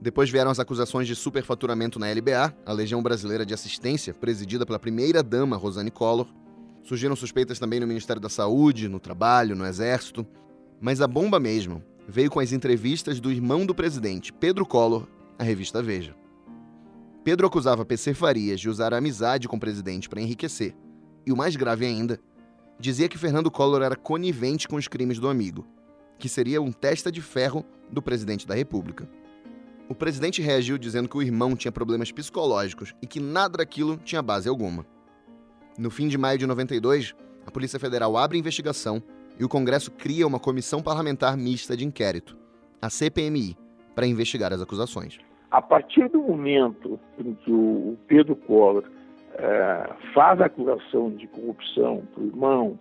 Depois 0.00 0.30
vieram 0.30 0.50
as 0.50 0.58
acusações 0.58 1.06
de 1.06 1.14
superfaturamento 1.14 1.98
na 1.98 2.10
LBA, 2.10 2.56
a 2.64 2.72
Legião 2.72 3.02
Brasileira 3.02 3.44
de 3.44 3.52
Assistência, 3.52 4.14
presidida 4.14 4.64
pela 4.64 4.78
primeira-dama 4.78 5.54
Rosane 5.54 5.90
Collor. 5.90 6.26
Surgiram 6.82 7.14
suspeitas 7.14 7.58
também 7.58 7.78
no 7.78 7.86
Ministério 7.86 8.22
da 8.22 8.30
Saúde, 8.30 8.88
no 8.88 8.98
Trabalho, 8.98 9.54
no 9.54 9.66
Exército. 9.66 10.26
Mas 10.80 11.02
a 11.02 11.06
bomba 11.06 11.38
mesmo 11.38 11.84
veio 12.08 12.30
com 12.30 12.40
as 12.40 12.52
entrevistas 12.52 13.20
do 13.20 13.30
irmão 13.30 13.66
do 13.66 13.74
presidente, 13.74 14.32
Pedro 14.32 14.64
Collor, 14.64 15.06
à 15.38 15.42
revista 15.42 15.82
Veja. 15.82 16.16
Pedro 17.28 17.46
acusava 17.46 17.84
PC 17.84 18.14
Farias 18.14 18.58
de 18.58 18.70
usar 18.70 18.94
a 18.94 18.96
amizade 18.96 19.48
com 19.48 19.56
o 19.56 19.60
presidente 19.60 20.08
para 20.08 20.18
enriquecer. 20.18 20.74
E 21.26 21.30
o 21.30 21.36
mais 21.36 21.54
grave 21.56 21.84
ainda, 21.84 22.18
dizia 22.80 23.06
que 23.06 23.18
Fernando 23.18 23.50
Collor 23.50 23.82
era 23.82 23.94
conivente 23.94 24.66
com 24.66 24.76
os 24.76 24.88
crimes 24.88 25.18
do 25.18 25.28
amigo, 25.28 25.66
que 26.18 26.26
seria 26.26 26.62
um 26.62 26.72
testa 26.72 27.12
de 27.12 27.20
ferro 27.20 27.66
do 27.92 28.00
presidente 28.00 28.46
da 28.46 28.54
República. 28.54 29.06
O 29.90 29.94
presidente 29.94 30.40
reagiu 30.40 30.78
dizendo 30.78 31.06
que 31.06 31.18
o 31.18 31.22
irmão 31.22 31.54
tinha 31.54 31.70
problemas 31.70 32.10
psicológicos 32.10 32.94
e 33.02 33.06
que 33.06 33.20
nada 33.20 33.58
daquilo 33.58 33.98
tinha 33.98 34.22
base 34.22 34.48
alguma. 34.48 34.86
No 35.76 35.90
fim 35.90 36.08
de 36.08 36.16
maio 36.16 36.38
de 36.38 36.46
92, 36.46 37.14
a 37.46 37.50
Polícia 37.50 37.78
Federal 37.78 38.16
abre 38.16 38.38
investigação 38.38 39.02
e 39.38 39.44
o 39.44 39.50
Congresso 39.50 39.90
cria 39.90 40.26
uma 40.26 40.40
comissão 40.40 40.80
parlamentar 40.80 41.36
mista 41.36 41.76
de 41.76 41.84
inquérito, 41.84 42.38
a 42.80 42.88
CPMI, 42.88 43.54
para 43.94 44.06
investigar 44.06 44.50
as 44.50 44.62
acusações. 44.62 45.27
A 45.50 45.62
partir 45.62 46.08
do 46.08 46.20
momento 46.20 47.00
em 47.18 47.34
que 47.34 47.50
o 47.50 47.96
Pedro 48.06 48.36
Collor 48.36 48.84
é, 49.34 49.90
faz 50.12 50.40
a 50.40 50.46
acusação 50.46 51.10
de 51.10 51.26
corrupção 51.28 52.02
para 52.12 52.22
o 52.22 52.26
irmão 52.26 52.78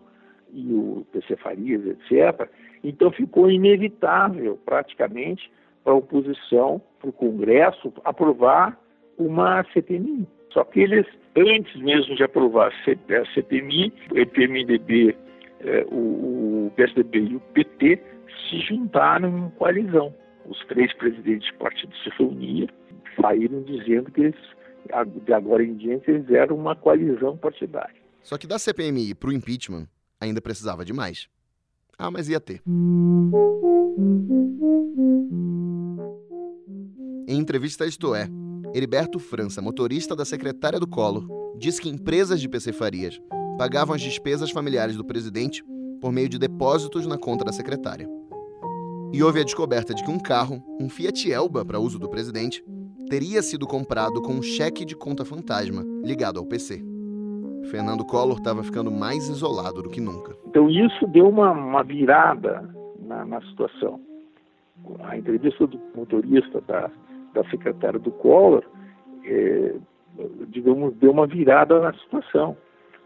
e 0.54 0.74
o 0.74 1.06
PC 1.12 1.38
Farias, 1.38 1.86
etc., 1.86 2.50
então 2.84 3.12
ficou 3.12 3.50
inevitável, 3.50 4.60
praticamente, 4.66 5.52
para 5.84 5.94
a 5.94 5.98
oposição, 5.98 6.82
para 7.00 7.10
o 7.10 7.14
Congresso, 7.14 7.94
aprovar 8.04 8.78
uma 9.18 9.64
CPMI. 9.74 10.28
Só 10.52 10.64
que 10.64 10.82
eles, 10.82 11.06
antes 11.36 11.76
mesmo 11.82 12.16
de 12.16 12.24
aprovar 12.24 12.72
a 12.72 13.26
CPMI, 13.34 13.94
o 14.12 14.26
PMDB, 14.28 15.16
é, 15.62 15.86
o 15.92 16.72
PSDB 16.76 17.20
e 17.20 17.36
o 17.36 17.40
PT 17.40 18.02
se 18.50 18.60
juntaram 18.62 19.38
em 19.38 19.50
coalizão. 19.52 20.14
Os 20.48 20.58
três 20.68 20.94
presidentes 20.94 21.52
do 21.52 21.58
partido 21.58 21.94
se 21.98 22.10
reuniram, 22.18 22.74
saíram 23.22 23.62
dizendo 23.64 24.12
que 24.12 24.22
eles, 24.22 24.40
de 25.26 25.34
agora 25.34 25.64
em 25.64 25.76
diante, 25.76 26.10
eles 26.10 26.30
eram 26.30 26.56
uma 26.56 26.76
coalizão 26.76 27.38
partidária. 27.38 27.96
Só 28.24 28.38
que 28.38 28.48
da 28.48 28.58
CPMI 28.58 29.14
para 29.14 29.30
o 29.30 29.34
impeachment, 29.34 29.88
ainda 30.20 30.42
precisava 30.42 30.86
de 30.86 30.94
mais. 30.94 31.28
Ah, 31.98 32.12
mas 32.12 32.30
ia 32.30 32.40
ter. 32.40 32.62
Em 37.28 37.40
entrevista 37.40 37.84
a 37.84 37.88
Isto 37.88 38.16
É, 38.16 38.28
Heriberto 38.74 39.20
França, 39.20 39.62
motorista 39.62 40.16
da 40.16 40.24
secretária 40.24 40.80
do 40.80 40.88
Collor, 40.88 41.28
diz 41.58 41.80
que 41.80 41.90
empresas 41.90 42.40
de 42.40 42.48
PC 42.48 42.72
Farias 42.72 43.20
pagavam 43.58 43.96
as 43.96 44.02
despesas 44.02 44.52
familiares 44.52 44.96
do 44.96 45.04
presidente 45.04 45.64
por 46.00 46.12
meio 46.12 46.30
de 46.30 46.38
depósitos 46.38 47.08
na 47.08 47.18
conta 47.18 47.44
da 47.44 47.52
secretária. 47.52 48.08
E 49.14 49.24
houve 49.24 49.40
a 49.40 49.44
descoberta 49.44 49.94
de 49.94 50.04
que 50.04 50.12
um 50.12 50.20
carro, 50.20 50.62
um 50.80 50.90
Fiat 50.90 51.32
Elba 51.32 51.64
para 51.64 51.80
uso 51.80 51.98
do 51.98 52.10
presidente, 52.10 52.64
teria 53.10 53.42
sido 53.42 53.66
comprado 53.66 54.22
com 54.22 54.34
um 54.34 54.42
cheque 54.42 54.84
de 54.84 54.96
conta 54.96 55.24
fantasma 55.24 55.84
ligado 56.04 56.40
ao 56.40 56.46
PC. 56.46 56.84
Fernando 57.72 58.06
Collor 58.06 58.38
estava 58.38 58.64
ficando 58.64 58.92
mais 58.92 59.28
isolado 59.30 59.82
do 59.82 59.90
que 59.90 60.02
nunca. 60.02 60.36
Então 60.48 60.70
isso 60.70 61.08
deu 61.08 61.28
uma, 61.30 61.52
uma 61.52 61.84
virada 61.84 62.70
na, 63.00 63.26
na, 63.26 63.42
situação. 63.42 64.00
A 65.04 65.18
entrevista 65.18 65.66
do 65.66 65.80
motorista 65.96 66.62
da, 66.68 66.90
da 67.34 67.44
secretária 67.50 68.00
do 68.00 68.12
Collor, 68.12 68.64
é, 69.26 69.76
digamos, 70.50 70.94
deu 70.96 71.12
uma 71.12 71.28
virada 71.28 71.80
na 71.80 71.94
situação. 71.94 72.56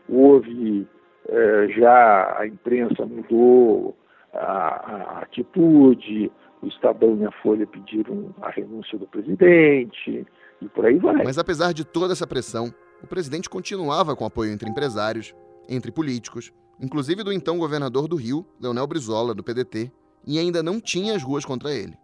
Houve 0.09 0.87
é, 1.29 1.67
já 1.69 2.39
a 2.39 2.47
imprensa 2.47 3.05
mudou 3.05 3.95
a, 4.33 5.19
atitude, 5.23 6.31
o 6.61 6.67
Estadão 6.67 7.17
e 7.17 7.25
a 7.25 7.31
Folha 7.43 7.67
pediram 7.67 8.33
a 8.41 8.49
renúncia 8.49 8.97
do 8.97 9.07
presidente 9.07 10.25
e 10.61 10.69
por 10.69 10.85
aí 10.85 10.97
vai. 10.97 11.23
Mas 11.23 11.37
apesar 11.37 11.73
de 11.73 11.83
toda 11.83 12.13
essa 12.13 12.27
pressão, 12.27 12.73
o 13.03 13.07
presidente 13.07 13.49
continuava 13.49 14.15
com 14.15 14.25
apoio 14.25 14.51
entre 14.51 14.69
empresários, 14.69 15.35
entre 15.67 15.91
políticos, 15.91 16.53
inclusive 16.79 17.23
do 17.23 17.33
então 17.33 17.57
governador 17.57 18.07
do 18.07 18.15
Rio, 18.15 18.45
Leonel 18.59 18.87
Brizola, 18.87 19.33
do 19.33 19.43
PDT, 19.43 19.91
e 20.25 20.37
ainda 20.37 20.61
não 20.61 20.79
tinha 20.79 21.15
as 21.15 21.23
ruas 21.23 21.43
contra 21.43 21.73
ele. 21.73 21.97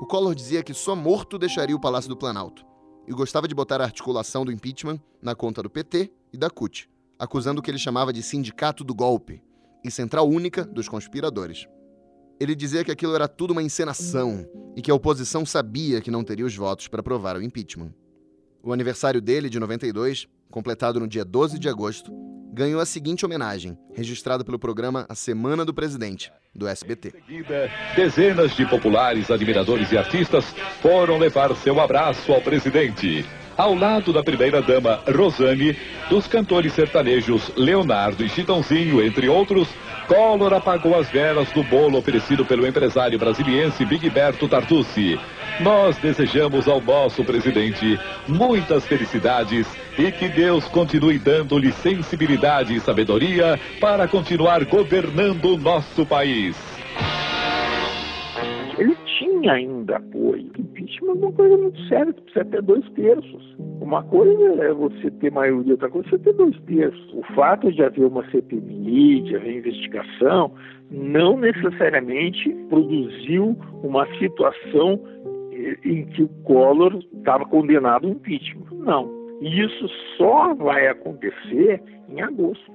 O 0.00 0.06
Collor 0.06 0.34
dizia 0.34 0.62
que 0.62 0.72
só 0.72 0.96
morto 0.96 1.38
deixaria 1.38 1.76
o 1.76 1.80
Palácio 1.80 2.08
do 2.08 2.16
Planalto 2.16 2.64
e 3.06 3.12
gostava 3.12 3.48
de 3.48 3.54
botar 3.54 3.80
a 3.80 3.84
articulação 3.84 4.44
do 4.44 4.52
impeachment 4.52 5.00
na 5.20 5.34
conta 5.34 5.62
do 5.62 5.70
PT 5.70 6.12
e 6.32 6.38
da 6.38 6.48
CUT, 6.48 6.88
acusando 7.18 7.60
o 7.60 7.62
que 7.62 7.70
ele 7.70 7.78
chamava 7.78 8.12
de 8.12 8.22
sindicato 8.22 8.84
do 8.84 8.94
golpe 8.94 9.42
e 9.88 9.90
central 9.90 10.28
única 10.28 10.64
dos 10.64 10.88
conspiradores. 10.88 11.66
Ele 12.40 12.54
dizia 12.54 12.84
que 12.84 12.92
aquilo 12.92 13.14
era 13.14 13.26
tudo 13.26 13.50
uma 13.50 13.62
encenação 13.62 14.46
e 14.76 14.82
que 14.82 14.90
a 14.90 14.94
oposição 14.94 15.44
sabia 15.44 16.00
que 16.00 16.10
não 16.10 16.22
teria 16.22 16.46
os 16.46 16.54
votos 16.54 16.86
para 16.86 17.00
aprovar 17.00 17.36
o 17.36 17.42
impeachment. 17.42 17.92
O 18.62 18.72
aniversário 18.72 19.20
dele, 19.20 19.50
de 19.50 19.58
92, 19.58 20.28
completado 20.50 21.00
no 21.00 21.08
dia 21.08 21.24
12 21.24 21.58
de 21.58 21.68
agosto, 21.68 22.12
ganhou 22.52 22.80
a 22.80 22.86
seguinte 22.86 23.24
homenagem, 23.24 23.76
registrada 23.92 24.44
pelo 24.44 24.58
programa 24.58 25.06
A 25.08 25.14
Semana 25.14 25.64
do 25.64 25.74
Presidente, 25.74 26.32
do 26.54 26.66
SBT. 26.66 27.08
Em 27.08 27.20
seguida, 27.20 27.70
dezenas 27.94 28.56
de 28.56 28.66
populares, 28.66 29.30
admiradores 29.30 29.90
e 29.92 29.98
artistas 29.98 30.44
foram 30.80 31.18
levar 31.18 31.54
seu 31.56 31.80
abraço 31.80 32.32
ao 32.32 32.40
presidente 32.40 33.24
ao 33.58 33.74
lado 33.74 34.12
da 34.12 34.22
primeira-dama 34.22 35.00
Rosane, 35.12 35.76
dos 36.08 36.28
cantores 36.28 36.72
sertanejos 36.72 37.50
Leonardo 37.56 38.24
e 38.24 38.28
Chitãozinho, 38.28 39.04
entre 39.04 39.28
outros, 39.28 39.68
Collor 40.06 40.54
apagou 40.54 40.98
as 40.98 41.10
velas 41.10 41.50
do 41.50 41.64
bolo 41.64 41.98
oferecido 41.98 42.44
pelo 42.44 42.66
empresário 42.66 43.18
brasiliense 43.18 43.84
Bigberto 43.84 44.48
Tartucci. 44.48 45.20
Nós 45.60 45.98
desejamos 45.98 46.68
ao 46.68 46.80
nosso 46.80 47.24
presidente 47.24 47.98
muitas 48.28 48.86
felicidades 48.86 49.66
e 49.98 50.10
que 50.12 50.28
Deus 50.28 50.64
continue 50.66 51.18
dando-lhe 51.18 51.72
sensibilidade 51.72 52.74
e 52.74 52.80
sabedoria 52.80 53.60
para 53.80 54.06
continuar 54.06 54.64
governando 54.64 55.54
o 55.54 55.58
nosso 55.58 56.06
país. 56.06 56.56
Tinha 59.40 59.52
ainda 59.52 59.96
apoio. 59.96 60.50
Impeachment 60.58 61.10
é 61.10 61.14
uma 61.14 61.32
coisa 61.32 61.56
muito 61.56 61.80
séria, 61.88 62.12
precisa 62.12 62.44
ter 62.44 62.62
dois 62.62 62.88
terços. 62.90 63.56
Uma 63.80 64.02
coisa 64.04 64.62
é 64.62 64.72
você 64.72 65.10
ter 65.12 65.30
maioria, 65.30 65.72
outra 65.72 65.88
coisa 65.88 66.08
é 66.08 66.10
você 66.10 66.18
ter 66.18 66.32
dois 66.34 66.58
terços. 66.62 67.14
O 67.14 67.22
fato 67.34 67.72
de 67.72 67.82
haver 67.82 68.04
uma 68.04 68.28
CPMI, 68.30 69.22
de 69.22 69.36
haver 69.36 69.58
investigação, 69.58 70.52
não 70.90 71.38
necessariamente 71.38 72.50
produziu 72.68 73.56
uma 73.82 74.06
situação 74.18 75.00
em 75.84 76.06
que 76.06 76.22
o 76.22 76.28
Collor 76.44 76.98
estava 77.18 77.44
condenado 77.44 78.06
ao 78.06 78.12
impeachment. 78.12 78.66
Não. 78.72 79.10
Isso 79.40 79.88
só 80.16 80.54
vai 80.54 80.88
acontecer 80.88 81.82
em 82.08 82.20
agosto. 82.20 82.72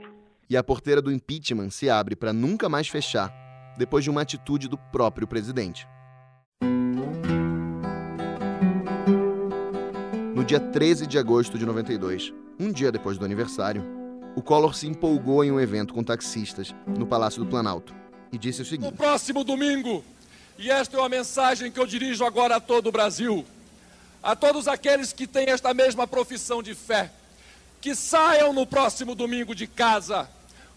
E 0.49 0.55
a 0.55 0.63
porteira 0.63 1.01
do 1.01 1.11
impeachment 1.11 1.69
se 1.69 1.89
abre 1.89 2.15
para 2.15 2.31
nunca 2.31 2.69
mais 2.69 2.87
fechar, 2.87 3.31
depois 3.77 4.03
de 4.03 4.09
uma 4.09 4.21
atitude 4.21 4.69
do 4.69 4.77
próprio 4.77 5.27
presidente. 5.27 5.87
No 10.33 10.43
dia 10.43 10.59
13 10.59 11.05
de 11.05 11.19
agosto 11.19 11.59
de 11.59 11.65
92, 11.65 12.33
um 12.59 12.71
dia 12.71 12.91
depois 12.91 13.19
do 13.19 13.23
aniversário, 13.23 13.85
o 14.35 14.41
Collor 14.41 14.73
se 14.73 14.87
empolgou 14.87 15.43
em 15.43 15.51
um 15.51 15.59
evento 15.59 15.93
com 15.93 16.03
taxistas 16.03 16.73
no 16.87 17.05
Palácio 17.05 17.43
do 17.43 17.47
Planalto 17.47 17.93
e 18.31 18.37
disse 18.39 18.63
o 18.63 18.65
seguinte: 18.65 18.89
No 18.89 18.97
próximo 18.97 19.43
domingo, 19.43 20.03
e 20.57 20.71
esta 20.71 20.97
é 20.97 20.99
uma 20.99 21.07
mensagem 21.07 21.71
que 21.71 21.79
eu 21.79 21.85
dirijo 21.85 22.25
agora 22.25 22.55
a 22.55 22.59
todo 22.59 22.87
o 22.87 22.91
Brasil, 22.91 23.45
a 24.23 24.35
todos 24.35 24.67
aqueles 24.67 25.13
que 25.13 25.27
têm 25.27 25.51
esta 25.51 25.71
mesma 25.71 26.07
profissão 26.07 26.63
de 26.63 26.73
fé, 26.73 27.11
que 27.79 27.93
saiam 27.93 28.51
no 28.53 28.65
próximo 28.65 29.13
domingo 29.13 29.53
de 29.53 29.67
casa 29.67 30.27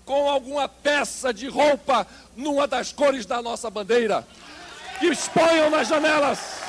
com 0.04 0.28
alguma 0.28 0.68
peça 0.68 1.32
de 1.32 1.48
roupa 1.48 2.06
numa 2.36 2.66
das 2.66 2.92
cores 2.92 3.24
da 3.24 3.40
nossa 3.40 3.70
bandeira, 3.70 4.28
que 5.00 5.06
exponham 5.06 5.70
nas 5.70 5.88
janelas 5.88 6.65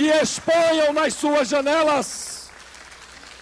que 0.00 0.08
exponham 0.08 0.94
nas 0.94 1.12
suas 1.12 1.46
janelas 1.46 2.48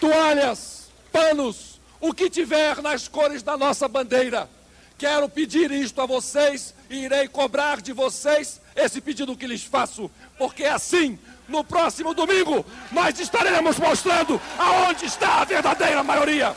toalhas, 0.00 0.90
panos, 1.12 1.80
o 2.00 2.12
que 2.12 2.28
tiver 2.28 2.82
nas 2.82 3.06
cores 3.06 3.44
da 3.44 3.56
nossa 3.56 3.86
bandeira. 3.86 4.50
Quero 4.98 5.28
pedir 5.28 5.70
isto 5.70 6.02
a 6.02 6.06
vocês 6.06 6.74
e 6.90 7.04
irei 7.04 7.28
cobrar 7.28 7.80
de 7.80 7.92
vocês 7.92 8.60
esse 8.74 9.00
pedido 9.00 9.36
que 9.36 9.46
lhes 9.46 9.62
faço, 9.62 10.10
porque 10.36 10.64
assim, 10.64 11.16
no 11.46 11.62
próximo 11.62 12.12
domingo, 12.12 12.66
nós 12.90 13.20
estaremos 13.20 13.78
mostrando 13.78 14.40
aonde 14.58 15.06
está 15.06 15.42
a 15.42 15.44
verdadeira 15.44 16.02
maioria. 16.02 16.56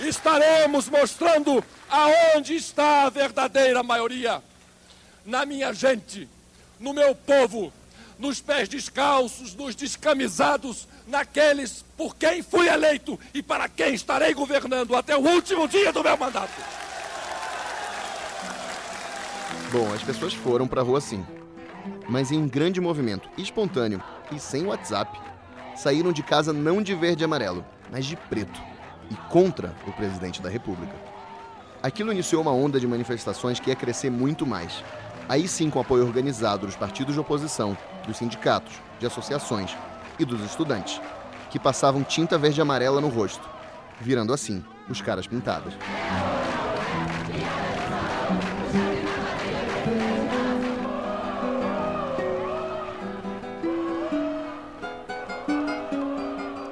Estaremos 0.00 0.86
mostrando 0.90 1.64
aonde 1.88 2.56
está 2.56 3.04
a 3.04 3.08
verdadeira 3.08 3.82
maioria. 3.82 4.42
Na 5.24 5.46
minha 5.46 5.72
gente 5.72 6.28
no 6.80 6.92
meu 6.92 7.14
povo, 7.14 7.72
nos 8.18 8.40
pés 8.40 8.68
descalços, 8.68 9.54
nos 9.54 9.74
descamisados, 9.74 10.88
naqueles 11.06 11.84
por 11.96 12.16
quem 12.16 12.42
fui 12.42 12.68
eleito 12.68 13.18
e 13.32 13.42
para 13.42 13.68
quem 13.68 13.94
estarei 13.94 14.34
governando 14.34 14.94
até 14.94 15.16
o 15.16 15.20
último 15.20 15.66
dia 15.66 15.92
do 15.92 16.02
meu 16.02 16.16
mandato. 16.16 16.52
Bom, 19.70 19.92
as 19.92 20.02
pessoas 20.02 20.32
foram 20.32 20.66
para 20.66 20.80
a 20.80 20.84
rua 20.84 21.00
sim, 21.00 21.24
mas 22.08 22.30
em 22.30 22.38
um 22.38 22.48
grande 22.48 22.80
movimento 22.80 23.28
espontâneo 23.36 24.02
e 24.32 24.38
sem 24.38 24.66
WhatsApp, 24.66 25.18
saíram 25.76 26.12
de 26.12 26.22
casa 26.22 26.52
não 26.52 26.82
de 26.82 26.94
verde 26.94 27.22
e 27.22 27.26
amarelo, 27.26 27.64
mas 27.90 28.04
de 28.04 28.16
preto 28.16 28.60
e 29.10 29.14
contra 29.30 29.74
o 29.86 29.92
presidente 29.92 30.42
da 30.42 30.48
República. 30.48 30.94
Aquilo 31.82 32.12
iniciou 32.12 32.42
uma 32.42 32.50
onda 32.50 32.80
de 32.80 32.86
manifestações 32.86 33.60
que 33.60 33.70
ia 33.70 33.76
crescer 33.76 34.10
muito 34.10 34.46
mais 34.46 34.82
Aí 35.28 35.46
sim 35.46 35.68
com 35.68 35.78
apoio 35.78 36.06
organizado 36.06 36.64
dos 36.66 36.74
partidos 36.74 37.12
de 37.12 37.20
oposição, 37.20 37.76
dos 38.06 38.16
sindicatos, 38.16 38.80
de 38.98 39.06
associações 39.06 39.76
e 40.18 40.24
dos 40.24 40.42
estudantes, 40.42 41.02
que 41.50 41.58
passavam 41.58 42.02
tinta 42.02 42.38
verde 42.38 42.60
e 42.60 42.62
amarela 42.62 42.98
no 42.98 43.08
rosto, 43.08 43.46
virando 44.00 44.32
assim 44.32 44.64
os 44.88 45.02
caras 45.02 45.26
pintadas. 45.26 45.74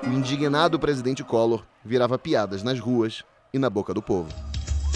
O 0.03 0.09
indignado 0.09 0.79
presidente 0.79 1.23
Collor 1.23 1.62
virava 1.85 2.19
piadas 2.19 2.62
nas 2.62 2.81
ruas 2.81 3.23
e 3.53 3.59
na 3.59 3.69
boca 3.69 3.92
do 3.92 4.01
povo. 4.01 4.45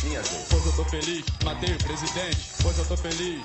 Minha 0.02 0.22
vez. 0.22 0.46
Pois 0.48 0.64
eu 0.64 0.72
tô 0.72 0.84
feliz, 0.84 1.24
matei 1.44 1.74
o 1.74 1.78
presidente. 1.78 2.52
Pois 2.62 2.78
eu 2.78 2.86
tô 2.86 2.96
feliz. 2.96 3.42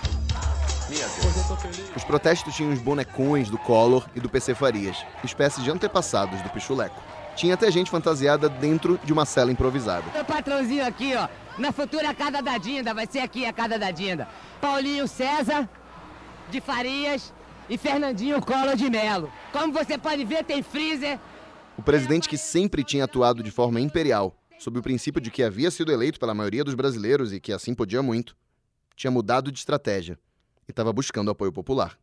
Minha 0.89 1.07
vez. 1.07 1.19
Pois 1.21 1.37
eu 1.37 1.43
tô 1.43 1.55
feliz. 1.57 1.95
Os 1.97 2.03
protestos 2.05 2.55
tinham 2.55 2.71
os 2.71 2.79
bonecões 2.79 3.49
do 3.49 3.57
Collor 3.57 4.07
e 4.15 4.21
do 4.21 4.29
PC 4.29 4.55
Farias, 4.55 5.05
espécies 5.21 5.63
de 5.63 5.69
antepassados 5.69 6.41
do 6.41 6.49
Pichuleco. 6.49 7.01
Tinha 7.35 7.55
até 7.55 7.69
gente 7.69 7.91
fantasiada 7.91 8.47
dentro 8.47 8.97
de 9.03 9.11
uma 9.11 9.25
cela 9.25 9.51
improvisada. 9.51 10.05
Meu 10.13 10.23
patrãozinho 10.23 10.87
aqui, 10.87 11.13
ó, 11.15 11.27
na 11.57 11.73
futura 11.73 12.13
casa 12.13 12.41
da 12.41 12.57
Dinda, 12.57 12.93
vai 12.93 13.05
ser 13.05 13.19
aqui 13.19 13.45
a 13.45 13.51
casa 13.51 13.77
da 13.77 13.91
Dinda. 13.91 14.25
Paulinho 14.61 15.09
César, 15.09 15.67
de 16.49 16.61
Farias 16.61 17.33
e 17.69 17.77
Fernandinho 17.77 18.41
Collor 18.41 18.77
de 18.77 18.89
Melo. 18.89 19.29
Como 19.51 19.73
você 19.73 19.97
pode 19.97 20.23
ver, 20.23 20.45
tem 20.45 20.63
freezer. 20.63 21.19
O 21.77 21.81
presidente 21.81 22.29
que 22.29 22.37
sempre 22.37 22.81
tinha 22.81 23.03
atuado 23.03 23.43
de 23.43 23.51
forma 23.51 23.81
imperial 23.81 24.33
sob 24.65 24.79
o 24.79 24.81
princípio 24.81 25.21
de 25.21 25.29
que 25.29 25.43
havia 25.43 25.69
sido 25.69 25.91
eleito 25.91 26.19
pela 26.19 26.33
maioria 26.33 26.63
dos 26.63 26.73
brasileiros 26.73 27.31
e 27.31 27.39
que 27.39 27.53
assim 27.53 27.75
podia 27.75 28.01
muito, 28.01 28.35
tinha 28.95 29.11
mudado 29.11 29.51
de 29.51 29.59
estratégia 29.59 30.17
e 30.67 30.71
estava 30.71 30.91
buscando 30.91 31.29
apoio 31.29 31.51
popular. 31.51 31.99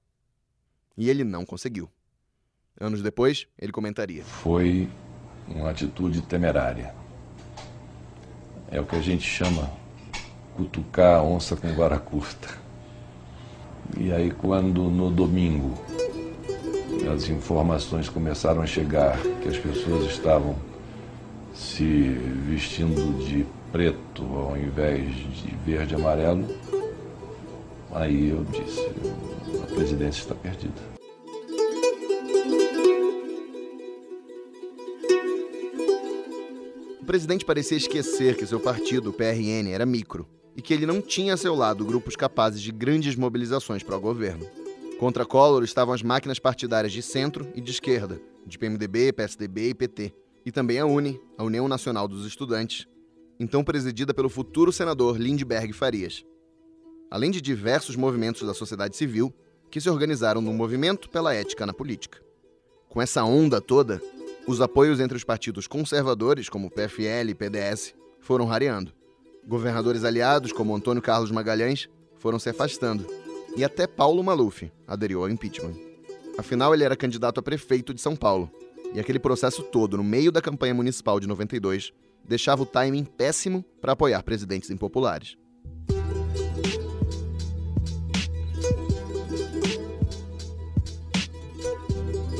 E 0.96 1.10
ele 1.10 1.24
não 1.24 1.44
conseguiu. 1.44 1.90
Anos 2.80 3.02
depois, 3.02 3.48
ele 3.58 3.72
comentaria: 3.72 4.22
Foi 4.22 4.88
uma 5.48 5.70
atitude 5.70 6.22
temerária. 6.22 6.94
É 8.70 8.80
o 8.80 8.86
que 8.86 8.94
a 8.94 9.02
gente 9.02 9.28
chama 9.28 9.68
cutucar 10.54 11.18
a 11.18 11.22
onça 11.22 11.56
com 11.56 11.74
vara 11.74 11.98
curta. 11.98 12.48
E 13.98 14.12
aí, 14.12 14.30
quando 14.30 14.84
no 14.84 15.10
domingo 15.10 15.76
as 17.12 17.28
informações 17.28 18.08
começaram 18.08 18.62
a 18.62 18.66
chegar 18.66 19.18
que 19.42 19.48
as 19.48 19.58
pessoas 19.58 20.06
estavam 20.12 20.71
se 21.54 22.08
vestindo 22.48 23.18
de 23.24 23.46
preto 23.70 24.22
ao 24.22 24.56
invés 24.56 25.14
de 25.14 25.54
verde 25.64 25.94
e 25.94 25.96
amarelo, 25.96 26.46
aí 27.92 28.30
eu 28.30 28.44
disse, 28.44 28.80
a 29.62 29.74
presidência 29.74 30.20
está 30.20 30.34
perdida. 30.34 30.92
O 37.00 37.04
presidente 37.04 37.44
parecia 37.44 37.76
esquecer 37.76 38.36
que 38.36 38.46
seu 38.46 38.60
partido, 38.60 39.10
o 39.10 39.12
PRN, 39.12 39.70
era 39.70 39.84
micro 39.84 40.26
e 40.56 40.62
que 40.62 40.72
ele 40.72 40.86
não 40.86 41.00
tinha 41.00 41.34
a 41.34 41.36
seu 41.36 41.54
lado 41.54 41.84
grupos 41.84 42.14
capazes 42.14 42.60
de 42.60 42.70
grandes 42.70 43.16
mobilizações 43.16 43.82
para 43.82 43.96
o 43.96 44.00
governo. 44.00 44.46
Contra 44.98 45.24
Collor 45.24 45.64
estavam 45.64 45.92
as 45.92 46.02
máquinas 46.02 46.38
partidárias 46.38 46.92
de 46.92 47.02
centro 47.02 47.48
e 47.54 47.60
de 47.60 47.70
esquerda, 47.70 48.20
de 48.46 48.58
PMDB, 48.58 49.12
PSDB 49.12 49.70
e 49.70 49.74
PT, 49.74 50.14
e 50.44 50.52
também 50.52 50.78
a 50.78 50.86
UNE, 50.86 51.20
a 51.38 51.44
União 51.44 51.68
Nacional 51.68 52.08
dos 52.08 52.26
Estudantes, 52.26 52.86
então 53.38 53.64
presidida 53.64 54.14
pelo 54.14 54.28
futuro 54.28 54.72
senador 54.72 55.16
Lindbergh 55.16 55.72
Farias. 55.72 56.24
Além 57.10 57.30
de 57.30 57.40
diversos 57.40 57.96
movimentos 57.96 58.46
da 58.46 58.54
sociedade 58.54 58.96
civil 58.96 59.34
que 59.70 59.80
se 59.80 59.88
organizaram 59.88 60.40
no 60.40 60.52
movimento 60.52 61.08
pela 61.08 61.34
ética 61.34 61.64
na 61.64 61.72
política. 61.72 62.20
Com 62.88 63.00
essa 63.00 63.24
onda 63.24 63.60
toda, 63.60 64.02
os 64.46 64.60
apoios 64.60 65.00
entre 65.00 65.16
os 65.16 65.24
partidos 65.24 65.66
conservadores, 65.66 66.48
como 66.48 66.70
PFL 66.70 67.30
e 67.30 67.34
PDS, 67.34 67.94
foram 68.20 68.44
rareando. 68.44 68.92
Governadores 69.46 70.04
aliados, 70.04 70.52
como 70.52 70.74
Antônio 70.74 71.02
Carlos 71.02 71.30
Magalhães, 71.30 71.88
foram 72.18 72.38
se 72.38 72.50
afastando. 72.50 73.06
E 73.56 73.64
até 73.64 73.86
Paulo 73.86 74.22
Maluf 74.22 74.70
aderiu 74.86 75.22
ao 75.22 75.30
impeachment. 75.30 75.74
Afinal, 76.36 76.74
ele 76.74 76.84
era 76.84 76.96
candidato 76.96 77.40
a 77.40 77.42
prefeito 77.42 77.92
de 77.94 78.00
São 78.00 78.14
Paulo. 78.16 78.50
E 78.94 79.00
aquele 79.00 79.18
processo 79.18 79.62
todo, 79.62 79.96
no 79.96 80.04
meio 80.04 80.30
da 80.30 80.42
campanha 80.42 80.74
municipal 80.74 81.18
de 81.18 81.26
92, 81.26 81.92
deixava 82.24 82.62
o 82.62 82.66
timing 82.66 83.04
péssimo 83.04 83.64
para 83.80 83.92
apoiar 83.92 84.22
presidentes 84.22 84.70
impopulares. 84.70 85.36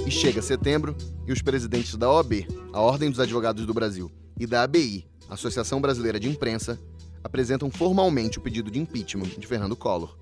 E 0.06 0.10
chega 0.10 0.42
setembro 0.42 0.94
e 1.26 1.32
os 1.32 1.40
presidentes 1.40 1.96
da 1.96 2.10
OAB, 2.10 2.46
a 2.72 2.80
Ordem 2.80 3.10
dos 3.10 3.20
Advogados 3.20 3.64
do 3.64 3.72
Brasil, 3.72 4.10
e 4.38 4.46
da 4.46 4.62
ABI, 4.62 5.06
Associação 5.28 5.80
Brasileira 5.80 6.20
de 6.20 6.28
Imprensa, 6.28 6.78
apresentam 7.24 7.70
formalmente 7.70 8.38
o 8.38 8.42
pedido 8.42 8.70
de 8.70 8.78
impeachment 8.78 9.38
de 9.38 9.46
Fernando 9.46 9.76
Collor, 9.76 10.18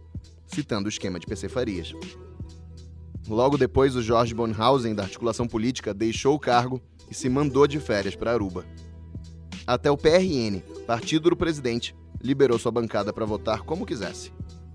citando 0.47 0.87
o 0.87 0.89
esquema 0.89 1.19
de 1.19 1.27
PC 1.27 1.49
Farias. 1.49 1.93
Logo 3.31 3.57
depois, 3.57 3.95
o 3.95 4.03
Jorge 4.03 4.35
Bonhausen, 4.35 4.93
da 4.93 5.05
articulação 5.05 5.47
política, 5.47 5.95
deixou 5.95 6.35
o 6.35 6.39
cargo 6.39 6.83
e 7.09 7.15
se 7.15 7.29
mandou 7.29 7.65
de 7.65 7.79
férias 7.79 8.17
para 8.17 8.33
Aruba. 8.33 8.65
Até 9.65 9.89
o 9.89 9.97
PRN, 9.97 10.61
partido 10.85 11.31
do 11.31 11.37
presidente, 11.37 11.95
liberou 12.21 12.59
sua 12.59 12.73
bancada 12.73 13.13
para 13.13 13.25
votar 13.25 13.63
como 13.63 13.87
quisesse. 13.87 14.33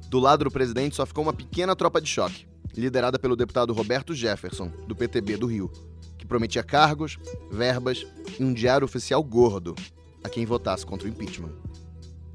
Do 0.08 0.20
lado 0.20 0.45
do 0.45 0.51
presidente 0.51 0.95
só 0.95 1.06
ficou 1.06 1.22
uma 1.22 1.34
pequena 1.34 1.76
tropa 1.76 1.99
de 1.99 2.08
choque, 2.08 2.47
liderada 2.74 3.20
pelo 3.20 3.36
deputado 3.36 3.74
Roberto 3.74 4.14
Jefferson, 4.14 4.72
do 4.88 4.95
PTB 4.95 5.36
do 5.36 5.47
Rio, 5.47 5.70
que 6.18 6.26
prometia 6.26 6.64
cargos, 6.64 7.18
verbas 7.51 8.08
e 8.39 8.43
um 8.43 8.53
diário 8.53 8.86
oficial 8.86 9.22
gordo 9.22 9.76
a 10.24 10.30
quem 10.30 10.45
votasse 10.45 10.86
contra 10.86 11.10
o 11.10 11.12
impeachment. 11.12 11.51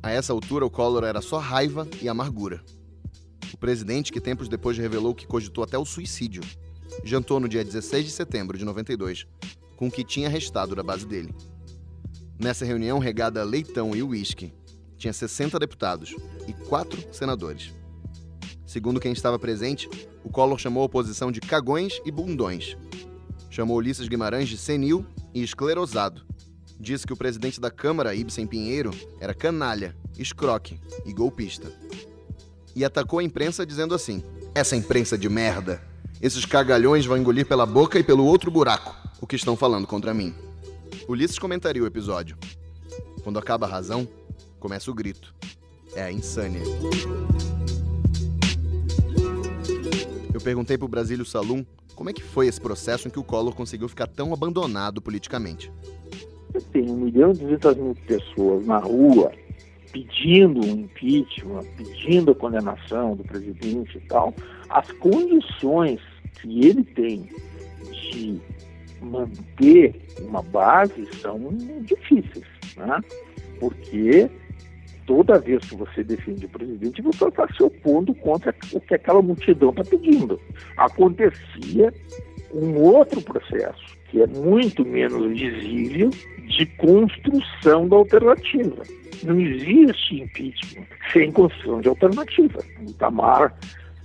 A 0.02 0.10
essa 0.10 0.34
altura, 0.34 0.66
o 0.66 0.70
Collor 0.70 1.04
era 1.04 1.22
só 1.22 1.38
raiva 1.38 1.88
e 2.02 2.10
amargura. 2.10 2.62
O 3.52 3.56
presidente, 3.56 4.12
que 4.12 4.20
tempos 4.20 4.48
depois 4.48 4.76
revelou 4.78 5.14
que 5.14 5.26
cogitou 5.26 5.64
até 5.64 5.78
o 5.78 5.84
suicídio, 5.84 6.42
jantou 7.04 7.40
no 7.40 7.48
dia 7.48 7.64
16 7.64 8.04
de 8.04 8.10
setembro 8.10 8.56
de 8.56 8.64
92 8.64 9.26
com 9.76 9.88
o 9.88 9.90
que 9.90 10.04
tinha 10.04 10.28
restado 10.28 10.74
da 10.74 10.82
base 10.82 11.06
dele. 11.06 11.34
Nessa 12.38 12.64
reunião 12.64 12.98
regada 12.98 13.40
a 13.40 13.44
leitão 13.44 13.94
e 13.96 14.02
uísque, 14.02 14.52
tinha 14.96 15.12
60 15.12 15.58
deputados 15.58 16.14
e 16.46 16.52
4 16.52 17.14
senadores. 17.14 17.72
Segundo 18.66 19.00
quem 19.00 19.12
estava 19.12 19.38
presente, 19.38 19.88
o 20.22 20.30
Collor 20.30 20.58
chamou 20.58 20.82
a 20.82 20.86
oposição 20.86 21.32
de 21.32 21.40
cagões 21.40 22.00
e 22.04 22.10
bundões. 22.10 22.76
Chamou 23.48 23.78
Ulisses 23.78 24.08
Guimarães 24.08 24.48
de 24.48 24.58
senil 24.58 25.04
e 25.34 25.42
esclerosado 25.42 26.30
disse 26.80 27.06
que 27.06 27.12
o 27.12 27.16
presidente 27.16 27.60
da 27.60 27.70
Câmara, 27.70 28.14
Ibsen 28.14 28.46
Pinheiro, 28.46 28.90
era 29.20 29.34
canalha, 29.34 29.94
escroque 30.18 30.80
e 31.04 31.12
golpista. 31.12 31.70
E 32.74 32.84
atacou 32.84 33.18
a 33.18 33.24
imprensa 33.24 33.66
dizendo 33.66 33.94
assim: 33.94 34.22
Essa 34.54 34.76
imprensa 34.76 35.18
de 35.18 35.28
merda! 35.28 35.82
Esses 36.20 36.44
cagalhões 36.44 37.06
vão 37.06 37.16
engolir 37.16 37.46
pela 37.46 37.64
boca 37.64 37.98
e 37.98 38.04
pelo 38.04 38.26
outro 38.26 38.50
buraco 38.50 38.94
o 39.20 39.26
que 39.26 39.36
estão 39.36 39.56
falando 39.56 39.86
contra 39.86 40.14
mim. 40.14 40.34
Ulisses 41.08 41.38
comentaria 41.38 41.82
o 41.82 41.86
episódio. 41.86 42.36
Quando 43.22 43.38
acaba 43.38 43.66
a 43.66 43.68
razão, 43.68 44.08
começa 44.58 44.90
o 44.90 44.94
grito. 44.94 45.34
É 45.94 46.02
a 46.02 46.12
insânia. 46.12 46.62
Eu 50.32 50.40
perguntei 50.40 50.78
pro 50.78 50.88
Brasílio 50.88 51.24
Salum 51.24 51.64
como 51.94 52.08
é 52.08 52.12
que 52.12 52.22
foi 52.22 52.46
esse 52.46 52.60
processo 52.60 53.08
em 53.08 53.10
que 53.10 53.18
o 53.18 53.24
Collor 53.24 53.54
conseguiu 53.54 53.88
ficar 53.88 54.06
tão 54.06 54.32
abandonado 54.32 55.02
politicamente. 55.02 55.70
Tem 56.72 56.88
um 56.88 56.96
milhão 56.96 57.32
e 57.32 57.44
mil 57.44 57.94
pessoas 58.06 58.66
na 58.66 58.78
rua 58.78 59.32
pedindo 59.92 60.60
um 60.60 60.80
impeachment, 60.80 61.64
pedindo 61.76 62.30
a 62.32 62.34
condenação 62.34 63.16
do 63.16 63.24
presidente 63.24 63.98
e 63.98 64.00
tal. 64.02 64.34
As 64.68 64.90
condições 64.92 66.00
que 66.40 66.66
ele 66.66 66.84
tem 66.84 67.28
de 67.90 68.40
manter 69.00 69.94
uma 70.20 70.42
base 70.42 71.06
são 71.20 71.38
difíceis, 71.82 72.46
né? 72.76 73.00
Porque 73.58 74.30
toda 75.06 75.40
vez 75.40 75.68
que 75.68 75.74
você 75.74 76.04
defende 76.04 76.46
o 76.46 76.48
presidente, 76.48 77.02
você 77.02 77.26
está 77.26 77.46
se 77.54 77.62
opondo 77.62 78.14
contra 78.14 78.54
o 78.72 78.80
que 78.80 78.94
aquela 78.94 79.20
multidão 79.20 79.70
está 79.70 79.82
pedindo. 79.84 80.40
Acontecia 80.76 81.92
um 82.54 82.76
outro 82.76 83.20
processo, 83.22 83.98
que 84.10 84.20
é 84.20 84.26
muito 84.26 84.84
menos 84.84 85.38
visível, 85.38 86.10
de 86.46 86.66
construção 86.66 87.88
da 87.88 87.96
alternativa. 87.96 88.82
Não 89.22 89.38
existe 89.38 90.16
impeachment 90.16 90.86
sem 91.12 91.30
construção 91.30 91.80
de 91.80 91.88
alternativa. 91.88 92.60
O 92.80 92.90
Itamar 92.90 93.54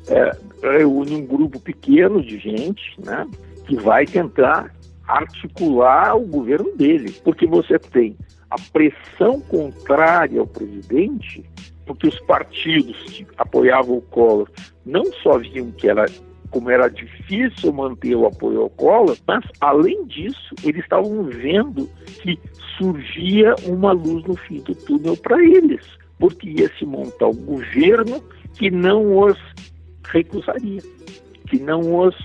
é, 0.08 0.32
reúne 0.62 1.16
um 1.16 1.26
grupo 1.26 1.60
pequeno 1.60 2.22
de 2.22 2.38
gente 2.38 2.95
né, 3.03 3.28
que 3.66 3.76
vai 3.78 4.06
tentar 4.06 4.72
articular 5.08 6.16
o 6.16 6.26
governo 6.28 6.76
dele, 6.76 7.12
porque 7.24 7.47
você 7.47 7.80
tem 7.80 8.16
a 8.49 8.56
pressão 8.72 9.39
contrária 9.41 10.39
ao 10.39 10.47
presidente, 10.47 11.43
porque 11.86 12.08
os 12.08 12.20
partidos 12.22 12.97
que 13.06 13.26
apoiavam 13.38 13.97
o 13.97 14.01
Collor 14.01 14.49
não 14.86 15.06
só 15.24 15.38
viam 15.38 15.72
que 15.72 15.88
era 15.88 16.06
como 16.56 16.70
era 16.70 16.88
difícil 16.88 17.74
manter 17.74 18.16
o 18.16 18.26
apoio 18.26 18.62
ao 18.62 18.70
Collor, 18.70 19.18
mas, 19.28 19.43
além 19.60 20.06
disso, 20.06 20.56
eles 20.64 20.82
estavam 20.84 21.24
vendo 21.24 21.86
que 22.22 22.39
surgia 22.78 23.53
uma 23.66 23.91
luz 23.91 24.24
no 24.24 24.38
fim 24.38 24.62
do 24.62 24.74
túnel 24.74 25.18
para 25.18 25.38
eles, 25.43 25.86
porque 26.18 26.47
ia 26.47 26.72
se 26.80 26.86
montar 26.86 27.28
um 27.28 27.43
governo 27.43 28.24
que 28.53 28.72
não 28.72 29.18
os 29.18 29.38
recusaria, 30.06 30.82
que 31.49 31.60
não 31.60 31.82
os 31.99 32.16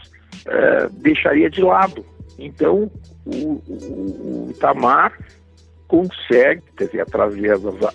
é, 0.46 0.88
deixaria 0.92 1.50
de 1.50 1.62
lado. 1.62 2.06
Então, 2.38 2.88
o, 3.26 3.60
o, 3.66 4.46
o 4.46 4.50
Itamar 4.52 5.18
consegue, 5.88 6.62
quer 6.76 6.84
dizer, 6.84 7.00
através 7.00 7.60
da 7.62 7.92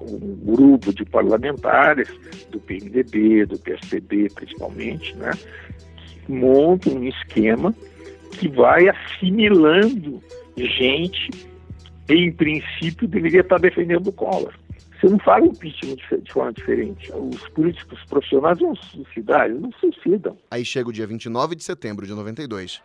um 0.00 0.54
grupo 0.54 0.92
de 0.92 1.04
parlamentares 1.04 2.08
do 2.50 2.58
PMDB, 2.60 3.46
do 3.46 3.58
PSDB 3.58 4.28
principalmente, 4.34 5.14
né, 5.16 5.30
que 5.96 6.32
montam 6.32 6.94
um 6.94 7.04
esquema 7.04 7.74
que 8.32 8.48
vai 8.48 8.88
assimilando 8.88 10.22
gente 10.56 11.30
que, 12.06 12.14
em 12.14 12.32
princípio, 12.32 13.06
deveria 13.06 13.40
estar 13.40 13.58
defendendo 13.58 14.08
o 14.08 14.12
Collor. 14.12 14.54
Você 15.00 15.08
não 15.08 15.18
fala 15.20 15.46
impeachment 15.46 15.96
de 16.22 16.32
forma 16.32 16.52
diferente. 16.52 17.10
Os 17.12 17.48
políticos 17.50 17.98
profissionais 18.08 18.60
não 18.60 18.76
se 18.76 18.86
suicidam, 18.90 19.48
não 19.48 19.72
se 19.72 19.80
suicidam. 19.80 20.36
Aí 20.50 20.64
chega 20.64 20.90
o 20.90 20.92
dia 20.92 21.06
29 21.06 21.56
de 21.56 21.64
setembro 21.64 22.06
de 22.06 22.12
92 22.12 22.82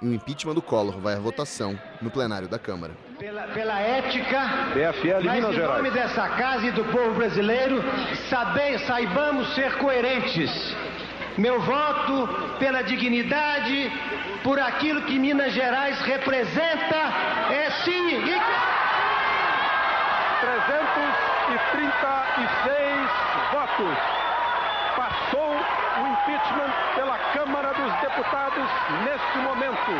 e 0.00 0.06
o 0.06 0.14
impeachment 0.14 0.54
do 0.54 0.62
Collor 0.62 0.98
vai 1.00 1.14
à 1.14 1.18
votação 1.18 1.76
no 2.00 2.08
plenário 2.10 2.46
da 2.48 2.58
Câmara. 2.58 2.92
Pela, 3.18 3.42
pela 3.48 3.78
ética, 3.80 4.40
PFL 4.72 5.24
mas 5.24 5.34
Minas 5.34 5.50
em 5.50 5.54
Gerais. 5.54 5.76
nome 5.76 5.90
dessa 5.90 6.28
casa 6.28 6.66
e 6.66 6.70
do 6.70 6.84
povo 6.84 7.14
brasileiro, 7.14 7.82
sabe, 8.28 8.78
saibamos 8.80 9.54
ser 9.54 9.76
coerentes. 9.78 10.50
Meu 11.36 11.60
voto 11.60 12.28
pela 12.58 12.82
dignidade, 12.82 13.92
por 14.42 14.58
aquilo 14.58 15.02
que 15.02 15.18
Minas 15.18 15.52
Gerais 15.52 16.00
representa, 16.00 16.96
é 17.50 17.70
sim. 17.84 18.08
E... 18.08 18.40
336 20.40 23.10
votos. 23.52 24.27
Passou 24.98 25.50
o 25.50 26.06
impeachment 26.08 26.72
pela 26.96 27.16
Câmara 27.32 27.72
dos 27.72 28.00
Deputados 28.00 28.68
neste 29.04 29.38
momento. 29.38 29.92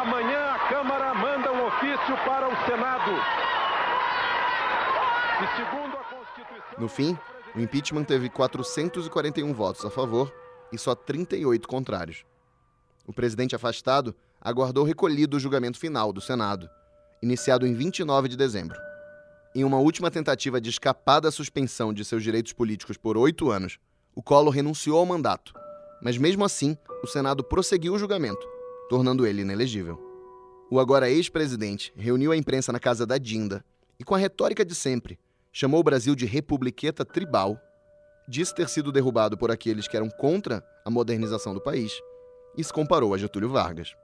Amanhã 0.00 0.54
a 0.54 0.58
Câmara 0.70 1.12
manda 1.12 1.52
um 1.52 1.66
ofício 1.66 2.16
para 2.24 2.48
o 2.48 2.56
Senado. 2.64 3.10
E 5.42 5.56
segundo 5.56 5.94
a 5.94 6.04
Constituição. 6.04 6.78
No 6.78 6.88
fim, 6.88 7.18
o 7.54 7.60
impeachment 7.60 8.04
teve 8.04 8.30
441 8.30 9.52
votos 9.52 9.84
a 9.84 9.90
favor 9.90 10.32
e 10.72 10.78
só 10.78 10.94
38 10.94 11.68
contrários. 11.68 12.24
O 13.06 13.12
presidente 13.12 13.54
afastado 13.54 14.16
aguardou 14.40 14.84
recolhido 14.84 15.36
o 15.36 15.40
julgamento 15.40 15.78
final 15.78 16.14
do 16.14 16.22
Senado, 16.22 16.66
iniciado 17.22 17.66
em 17.66 17.74
29 17.74 18.26
de 18.26 18.38
dezembro. 18.38 18.86
Em 19.56 19.64
uma 19.64 19.78
última 19.78 20.10
tentativa 20.10 20.60
de 20.60 20.68
escapar 20.68 21.18
da 21.18 21.30
suspensão 21.30 21.90
de 21.90 22.04
seus 22.04 22.22
direitos 22.22 22.52
políticos 22.52 22.98
por 22.98 23.16
oito 23.16 23.50
anos, 23.50 23.78
o 24.14 24.22
Collor 24.22 24.52
renunciou 24.52 24.98
ao 24.98 25.06
mandato. 25.06 25.54
Mas 26.02 26.18
mesmo 26.18 26.44
assim, 26.44 26.76
o 27.02 27.06
Senado 27.06 27.42
prosseguiu 27.42 27.94
o 27.94 27.98
julgamento, 27.98 28.46
tornando 28.90 29.26
ele 29.26 29.40
inelegível. 29.40 29.98
O 30.70 30.78
agora 30.78 31.08
ex-presidente 31.08 31.90
reuniu 31.96 32.32
a 32.32 32.36
imprensa 32.36 32.70
na 32.70 32.78
casa 32.78 33.06
da 33.06 33.16
Dinda 33.16 33.64
e, 33.98 34.04
com 34.04 34.14
a 34.14 34.18
retórica 34.18 34.62
de 34.62 34.74
sempre, 34.74 35.18
chamou 35.50 35.80
o 35.80 35.84
Brasil 35.84 36.14
de 36.14 36.26
republiqueta 36.26 37.02
tribal, 37.02 37.58
disse 38.28 38.54
ter 38.54 38.68
sido 38.68 38.92
derrubado 38.92 39.38
por 39.38 39.50
aqueles 39.50 39.88
que 39.88 39.96
eram 39.96 40.10
contra 40.10 40.62
a 40.84 40.90
modernização 40.90 41.54
do 41.54 41.62
país 41.62 41.98
e 42.58 42.62
se 42.62 42.70
comparou 42.70 43.14
a 43.14 43.16
Getúlio 43.16 43.48
Vargas. 43.48 43.96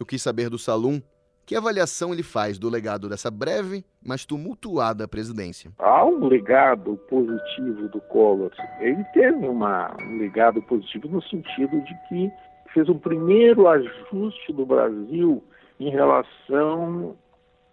Eu 0.00 0.04
quis 0.04 0.20
saber 0.20 0.50
do 0.50 0.58
Salum 0.58 1.00
que 1.48 1.56
avaliação 1.56 2.12
ele 2.12 2.22
faz 2.22 2.58
do 2.58 2.68
legado 2.68 3.08
dessa 3.08 3.30
breve, 3.30 3.82
mas 4.04 4.26
tumultuada 4.26 5.08
presidência? 5.08 5.72
Há 5.78 6.04
um 6.04 6.26
legado 6.26 6.98
positivo 7.08 7.88
do 7.88 8.02
Collor. 8.02 8.50
Ele 8.78 9.02
teve 9.14 9.48
uma, 9.48 9.96
um 10.02 10.18
legado 10.18 10.60
positivo 10.60 11.08
no 11.08 11.22
sentido 11.22 11.80
de 11.80 11.94
que 12.06 12.30
fez 12.74 12.86
um 12.90 12.98
primeiro 12.98 13.66
ajuste 13.66 14.52
do 14.52 14.66
Brasil 14.66 15.42
em 15.80 15.88
relação 15.90 17.16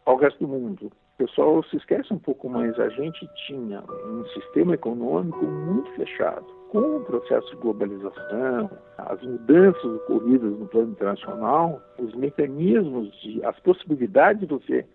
ao 0.06 0.16
resto 0.16 0.40
do 0.40 0.48
mundo. 0.48 0.90
O 1.16 1.26
pessoal 1.26 1.64
se 1.64 1.78
esquece 1.78 2.14
um 2.14 2.20
pouco, 2.20 2.50
mas 2.50 2.78
a 2.78 2.90
gente 2.90 3.26
tinha 3.48 3.82
um 4.06 4.26
sistema 4.34 4.74
econômico 4.74 5.46
muito 5.46 5.90
fechado 5.92 6.46
com 6.76 6.98
o 6.98 7.06
processo 7.06 7.50
de 7.52 7.56
globalização, 7.62 8.70
as 8.98 9.22
mudanças 9.22 9.86
ocorridas 9.86 10.60
no 10.60 10.68
plano 10.68 10.92
internacional, 10.92 11.82
os 11.98 12.14
mecanismos, 12.16 13.10
de, 13.22 13.42
as 13.46 13.58
possibilidades 13.62 14.42
de 14.42 14.48
você 14.48 14.86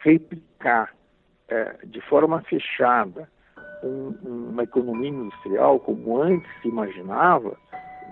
replicar 0.00 0.94
é, 1.48 1.76
de 1.86 2.00
forma 2.02 2.40
fechada 2.42 3.28
um, 3.82 4.14
uma 4.50 4.62
economia 4.62 5.10
industrial 5.10 5.80
como 5.80 6.22
antes 6.22 6.48
se 6.62 6.68
imaginava, 6.68 7.56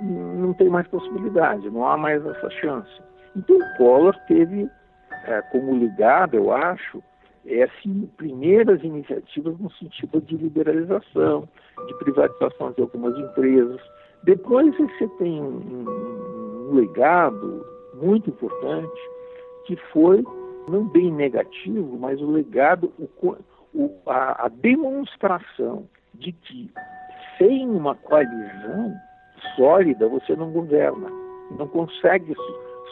não 0.01 0.53
tem 0.55 0.69
mais 0.69 0.89
possibilidade, 0.89 1.71
não 1.71 1.87
há 1.87 1.97
mais 1.97 2.27
essa 2.27 2.51
chance. 2.51 2.91
Então 3.37 3.57
o 3.57 3.77
Collor 3.77 4.17
teve 4.27 4.69
é, 5.27 5.43
como 5.43 5.77
ligado, 5.77 6.35
eu 6.35 6.51
acho, 6.53 7.01
é, 7.47 7.65
assim, 7.65 8.09
primeiras 8.17 8.83
iniciativas 8.83 9.59
no 9.59 9.71
sentido 9.73 10.21
de 10.21 10.37
liberalização, 10.37 11.49
de 11.87 11.95
privatização 11.99 12.73
de 12.73 12.83
algumas 12.83 13.19
empresas. 13.19 13.81
Depois 14.25 14.77
você 14.77 15.09
tem 15.19 15.43
um, 15.43 16.71
um 16.71 16.75
legado 16.75 17.67
muito 17.95 18.31
importante, 18.31 19.01
que 19.67 19.77
foi, 19.93 20.25
não 20.69 20.85
bem 20.89 21.13
negativo, 21.13 21.99
mas 21.99 22.21
o 22.21 22.31
legado, 22.31 22.93
o, 22.99 23.37
o, 23.75 23.91
a, 24.07 24.47
a 24.47 24.49
demonstração 24.49 25.89
de 26.15 26.33
que 26.33 26.71
sem 27.39 27.69
uma 27.69 27.95
coalizão 27.95 28.95
sólida 29.57 30.09
você 30.09 30.37
não 30.37 30.53
governa, 30.53 31.09
não 31.59 31.67
consegue 31.69 32.35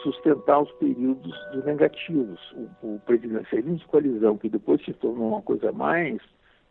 sustentar 0.03 0.61
os 0.61 0.70
períodos 0.72 1.34
dos 1.53 1.64
negativos. 1.64 2.40
O, 2.82 2.94
o 2.94 3.01
presidencialismo 3.07 3.76
de 3.76 3.86
coalizão, 3.86 4.36
que 4.36 4.48
depois 4.48 4.84
se 4.84 4.92
tornou 4.94 5.28
uma 5.28 5.42
coisa 5.42 5.72
mais 5.72 6.20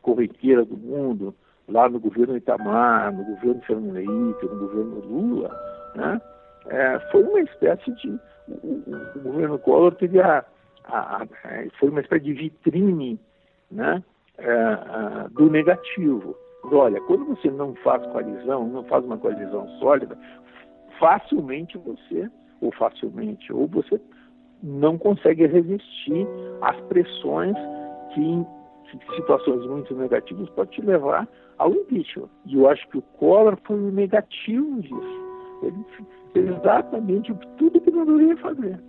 corriqueira 0.01 0.63
do 0.65 0.77
mundo, 0.77 1.33
lá 1.67 1.89
no 1.89 1.99
governo 1.99 2.37
Itamar, 2.37 3.13
no 3.13 3.23
governo 3.23 3.61
Fernando 3.61 3.97
Henrique, 3.97 4.45
no 4.45 4.59
governo 4.59 4.99
Lula, 4.99 5.49
né? 5.95 6.21
É, 6.67 6.99
foi 7.11 7.23
uma 7.23 7.39
espécie 7.41 7.91
de. 7.95 8.19
O, 8.47 8.83
o, 9.15 9.19
governo 9.21 9.59
Collor 9.59 9.93
teve 9.95 10.19
a, 10.19 10.43
a, 10.85 11.23
a, 11.23 11.27
Foi 11.79 11.89
uma 11.89 12.01
espécie 12.01 12.25
de 12.25 12.33
vitrine 12.33 13.19
né? 13.71 14.03
É, 14.37 15.27
do 15.31 15.49
negativo. 15.49 16.35
Olha, 16.63 16.99
quando 17.01 17.25
você 17.25 17.49
não 17.49 17.75
faz 17.75 18.05
coalizão, 18.07 18.67
não 18.67 18.83
faz 18.85 19.03
uma 19.05 19.17
coalizão 19.17 19.67
sólida, 19.79 20.17
facilmente 20.99 21.77
você 21.77 22.29
ou 22.61 22.71
facilmente, 22.73 23.51
ou 23.51 23.67
você 23.67 23.99
não 24.61 24.97
consegue 24.97 25.47
resistir 25.47 26.27
às 26.61 26.79
pressões 26.81 27.55
que 28.13 28.45
situações 29.15 29.65
muito 29.65 29.93
negativas 29.95 30.49
pode 30.49 30.71
te 30.71 30.81
levar 30.81 31.27
ao 31.57 31.71
impeachment. 31.71 32.29
E 32.45 32.55
eu 32.55 32.67
acho 32.67 32.87
que 32.89 32.97
o 32.97 33.01
Collor 33.01 33.57
foi 33.63 33.77
o 33.77 33.91
negativo 33.91 34.81
disso. 34.81 35.29
Ele 35.61 35.85
fez 36.33 36.49
exatamente 36.49 37.33
tudo 37.57 37.81
que 37.81 37.91
não 37.91 38.05
deveria 38.05 38.37
fazer. 38.37 38.79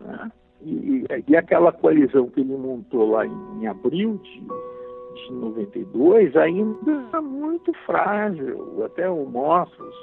Né? 0.00 0.32
E, 0.62 1.04
e, 1.28 1.36
aquela 1.36 1.72
coalizão 1.72 2.28
que 2.28 2.40
ele 2.40 2.56
montou 2.56 3.10
lá 3.10 3.26
em, 3.26 3.60
em 3.60 3.66
abril 3.66 4.20
de, 4.22 4.40
de 4.40 5.32
92 5.32 6.36
ainda 6.36 7.06
era 7.08 7.22
muito 7.22 7.72
frágil. 7.84 8.84
Até 8.84 9.08
o 9.08 9.24
Mostros 9.26 9.94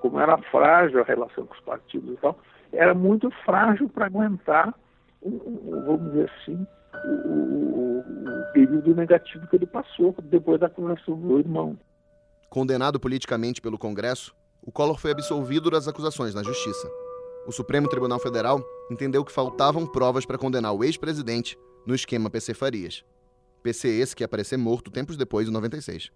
como 0.00 0.20
era 0.20 0.36
frágil 0.50 1.00
a 1.00 1.04
relação 1.04 1.46
com 1.46 1.54
os 1.54 1.60
partidos 1.60 2.14
e 2.14 2.16
tal, 2.16 2.38
era 2.72 2.94
muito 2.94 3.30
frágil 3.44 3.88
para 3.88 4.06
aguentar, 4.06 4.74
vamos 5.22 6.10
dizer 6.10 6.30
assim, 6.40 6.66
o, 7.04 7.98
o, 8.00 8.52
período 8.52 8.94
negativo 8.94 9.46
que 9.48 9.56
ele 9.56 9.66
passou 9.66 10.14
depois 10.22 10.60
da 10.60 10.68
conversão 10.68 11.18
do 11.18 11.38
irmão. 11.38 11.78
Condenado 12.48 12.98
politicamente 12.98 13.60
pelo 13.60 13.78
Congresso, 13.78 14.34
o 14.62 14.72
Collor 14.72 14.98
foi 14.98 15.10
absolvido 15.10 15.70
das 15.70 15.86
acusações 15.86 16.34
na 16.34 16.42
Justiça. 16.42 16.90
O 17.46 17.52
Supremo 17.52 17.88
Tribunal 17.88 18.18
Federal 18.18 18.60
entendeu 18.90 19.24
que 19.24 19.32
faltavam 19.32 19.86
provas 19.86 20.24
para 20.24 20.38
condenar 20.38 20.72
o 20.72 20.82
ex-presidente 20.82 21.56
no 21.86 21.94
esquema 21.94 22.28
PC 22.28 22.54
Farias. 22.54 23.04
PC 23.62 23.88
esse 23.88 24.16
que 24.16 24.24
aparecer 24.24 24.56
morto 24.56 24.90
tempos 24.90 25.16
depois, 25.16 25.48
em 25.48 25.52
96. 25.52 26.10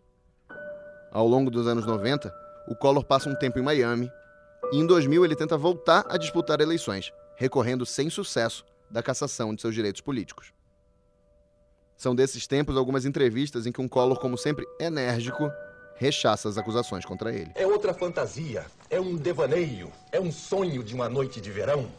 Ao 1.12 1.26
longo 1.26 1.50
dos 1.50 1.66
anos 1.66 1.86
90, 1.86 2.32
o 2.68 2.74
Collor 2.74 3.04
passa 3.04 3.28
um 3.28 3.34
tempo 3.34 3.58
em 3.58 3.62
Miami 3.62 4.10
e 4.72 4.78
em 4.78 4.86
2000 4.86 5.24
ele 5.24 5.36
tenta 5.36 5.56
voltar 5.56 6.04
a 6.08 6.16
disputar 6.16 6.60
eleições, 6.60 7.12
recorrendo 7.36 7.84
sem 7.84 8.08
sucesso 8.10 8.64
da 8.90 9.02
cassação 9.02 9.54
de 9.54 9.60
seus 9.60 9.74
direitos 9.74 10.00
políticos. 10.00 10.52
São 11.96 12.14
desses 12.14 12.46
tempos 12.46 12.76
algumas 12.76 13.04
entrevistas 13.04 13.66
em 13.66 13.72
que 13.72 13.80
um 13.80 13.88
Collor, 13.88 14.18
como 14.18 14.38
sempre 14.38 14.66
enérgico, 14.80 15.50
rechaça 15.96 16.48
as 16.48 16.56
acusações 16.56 17.04
contra 17.04 17.32
ele. 17.32 17.50
É 17.54 17.66
outra 17.66 17.92
fantasia, 17.92 18.64
é 18.88 19.00
um 19.00 19.16
devaneio, 19.16 19.92
é 20.10 20.18
um 20.18 20.32
sonho 20.32 20.82
de 20.82 20.94
uma 20.94 21.08
noite 21.08 21.40
de 21.40 21.50
verão. 21.50 21.90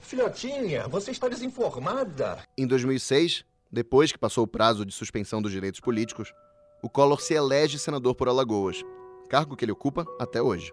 Filhotinha, 0.00 0.86
você 0.86 1.10
está 1.10 1.28
desinformada. 1.28 2.38
Em 2.56 2.66
2006, 2.66 3.44
depois 3.70 4.12
que 4.12 4.18
passou 4.18 4.44
o 4.44 4.48
prazo 4.48 4.86
de 4.86 4.94
suspensão 4.94 5.42
dos 5.42 5.50
direitos 5.50 5.80
políticos, 5.80 6.32
o 6.80 6.88
Collor 6.88 7.20
se 7.20 7.34
elege 7.34 7.78
senador 7.78 8.14
por 8.14 8.28
Alagoas 8.28 8.84
cargo 9.28 9.54
que 9.54 9.64
ele 9.64 9.72
ocupa 9.72 10.06
até 10.18 10.42
hoje. 10.42 10.72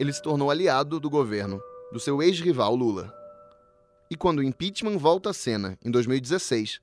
Ele 0.00 0.12
se 0.12 0.22
tornou 0.22 0.50
aliado 0.50 0.98
do 0.98 1.10
governo 1.10 1.60
do 1.92 2.00
seu 2.00 2.20
ex-rival 2.22 2.74
Lula. 2.74 3.14
E 4.10 4.16
quando 4.16 4.38
o 4.38 4.42
impeachment 4.42 4.98
volta 4.98 5.30
à 5.30 5.32
cena 5.32 5.78
em 5.84 5.90
2016, 5.90 6.80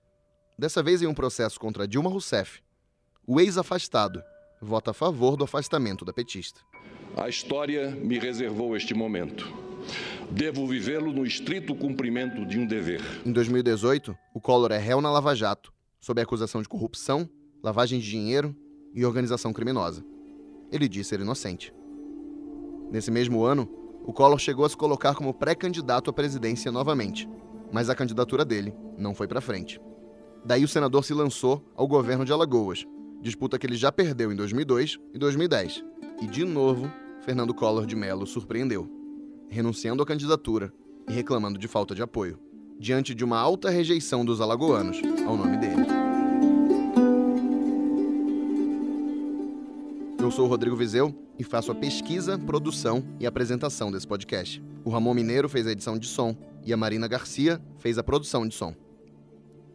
dessa 0.58 0.82
vez 0.82 1.02
em 1.02 1.08
um 1.08 1.14
processo 1.14 1.60
contra 1.60 1.88
Dilma 1.88 2.10
Rousseff, 2.10 2.62
o 3.28 3.40
ex-afastado 3.40 4.22
vota 4.62 4.92
a 4.92 4.94
favor 4.94 5.36
do 5.36 5.44
afastamento 5.44 6.06
da 6.06 6.14
petista. 6.14 6.62
A 7.18 7.28
história 7.28 7.92
me 7.92 8.18
reservou 8.18 8.76
este 8.76 8.94
momento. 8.94 9.52
Devo 10.30 10.66
vivê-lo 10.66 11.12
no 11.12 11.26
estrito 11.26 11.76
cumprimento 11.76 12.46
de 12.46 12.58
um 12.58 12.66
dever. 12.66 13.02
Em 13.26 13.32
2018, 13.32 14.16
o 14.34 14.40
Collor 14.40 14.72
é 14.72 14.78
réu 14.78 15.02
na 15.02 15.12
Lava 15.12 15.36
Jato, 15.36 15.74
sob 16.00 16.22
a 16.22 16.24
acusação 16.24 16.62
de 16.62 16.70
corrupção, 16.70 17.30
lavagem 17.62 18.00
de 18.00 18.10
dinheiro 18.10 18.56
e 18.94 19.04
organização 19.04 19.52
criminosa 19.52 20.11
ele 20.72 20.88
disse 20.88 21.10
ser 21.10 21.20
inocente. 21.20 21.74
Nesse 22.92 23.12
mesmo 23.12 23.44
ano, 23.44 23.70
o 24.04 24.12
Collor 24.12 24.40
chegou 24.40 24.66
a 24.66 24.70
se 24.70 24.76
colocar 24.76 25.16
como 25.16 25.34
pré-candidato 25.34 26.10
à 26.10 26.14
presidência 26.14 26.72
novamente, 26.72 27.30
mas 27.72 27.90
a 27.90 27.96
candidatura 27.96 28.44
dele 28.44 28.74
não 28.98 29.14
foi 29.14 29.28
para 29.28 29.42
frente. 29.42 29.80
Daí 30.44 30.64
o 30.64 30.68
senador 30.68 31.04
se 31.04 31.14
lançou 31.14 31.64
ao 31.76 31.88
governo 31.88 32.26
de 32.26 32.32
Alagoas, 32.32 32.86
disputa 33.22 33.60
que 33.60 33.68
ele 33.68 33.76
já 33.76 33.92
perdeu 33.92 34.32
em 34.32 34.36
2002 34.36 34.98
e 35.14 35.18
2010. 35.18 35.84
E 36.22 36.28
de 36.28 36.44
novo, 36.44 36.92
Fernando 37.22 37.54
Collor 37.54 37.86
de 37.86 37.96
Mello 37.96 38.26
surpreendeu, 38.26 38.90
renunciando 39.48 40.02
à 40.02 40.06
candidatura 40.06 40.74
e 41.08 41.14
reclamando 41.14 41.60
de 41.60 41.68
falta 41.68 41.94
de 41.94 42.02
apoio, 42.02 42.40
diante 42.80 43.14
de 43.14 43.24
uma 43.24 43.38
alta 43.38 43.70
rejeição 43.70 44.26
dos 44.26 44.42
alagoanos 44.42 45.00
ao 45.26 45.38
nome 45.38 45.58
dele. 45.58 45.81
Eu 50.32 50.36
sou 50.36 50.46
o 50.46 50.48
Rodrigo 50.48 50.78
Vizeu 50.78 51.14
e 51.38 51.44
faço 51.44 51.74
a 51.74 51.76
pesquisa, 51.76 52.40
produção 52.40 53.04
e 53.20 53.28
apresentação 53.28 53.92
desse 53.92 54.08
podcast. 54.08 54.64
O 54.86 54.90
Ramon 54.90 55.14
Mineiro 55.14 55.50
fez 55.50 55.68
a 55.68 55.74
edição 55.74 56.00
de 56.00 56.08
som 56.08 56.34
e 56.66 56.72
a 56.72 56.78
Marina 56.78 57.06
Garcia 57.06 57.62
fez 57.80 57.98
a 57.98 58.04
produção 58.04 58.48
de 58.48 58.56
som. 58.56 58.74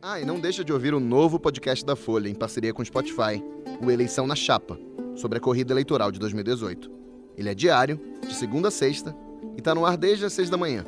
Ah, 0.01 0.19
e 0.19 0.25
não 0.25 0.41
deixa 0.41 0.65
de 0.65 0.73
ouvir 0.73 0.95
o 0.95 0.99
novo 0.99 1.39
podcast 1.39 1.85
da 1.85 1.95
Folha, 1.95 2.31
em 2.31 2.35
parceria 2.35 2.73
com 2.73 2.81
o 2.81 2.87
Spotify, 2.87 3.45
o 3.83 3.91
Eleição 3.91 4.27
na 4.27 4.35
Chapa, 4.35 4.79
sobre 5.15 5.37
a 5.37 5.43
corrida 5.43 5.75
eleitoral 5.75 6.11
de 6.11 6.19
2018. 6.19 6.91
Ele 7.37 7.51
é 7.51 7.55
diário, 7.55 8.01
de 8.27 8.35
segunda 8.35 8.69
a 8.69 8.71
sexta, 8.71 9.15
e 9.57 9.59
está 9.59 9.75
no 9.75 9.85
ar 9.85 9.99
desde 9.99 10.25
as 10.25 10.33
seis 10.33 10.49
da 10.49 10.57
manhã, 10.57 10.87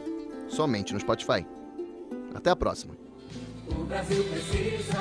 somente 0.49 0.95
no 0.95 1.01
Spotify. 1.01 1.47
Até 2.35 2.49
a 2.49 2.57
próxima. 2.57 2.95
O 3.71 3.85
Brasil 3.85 4.25
precisa 4.25 4.97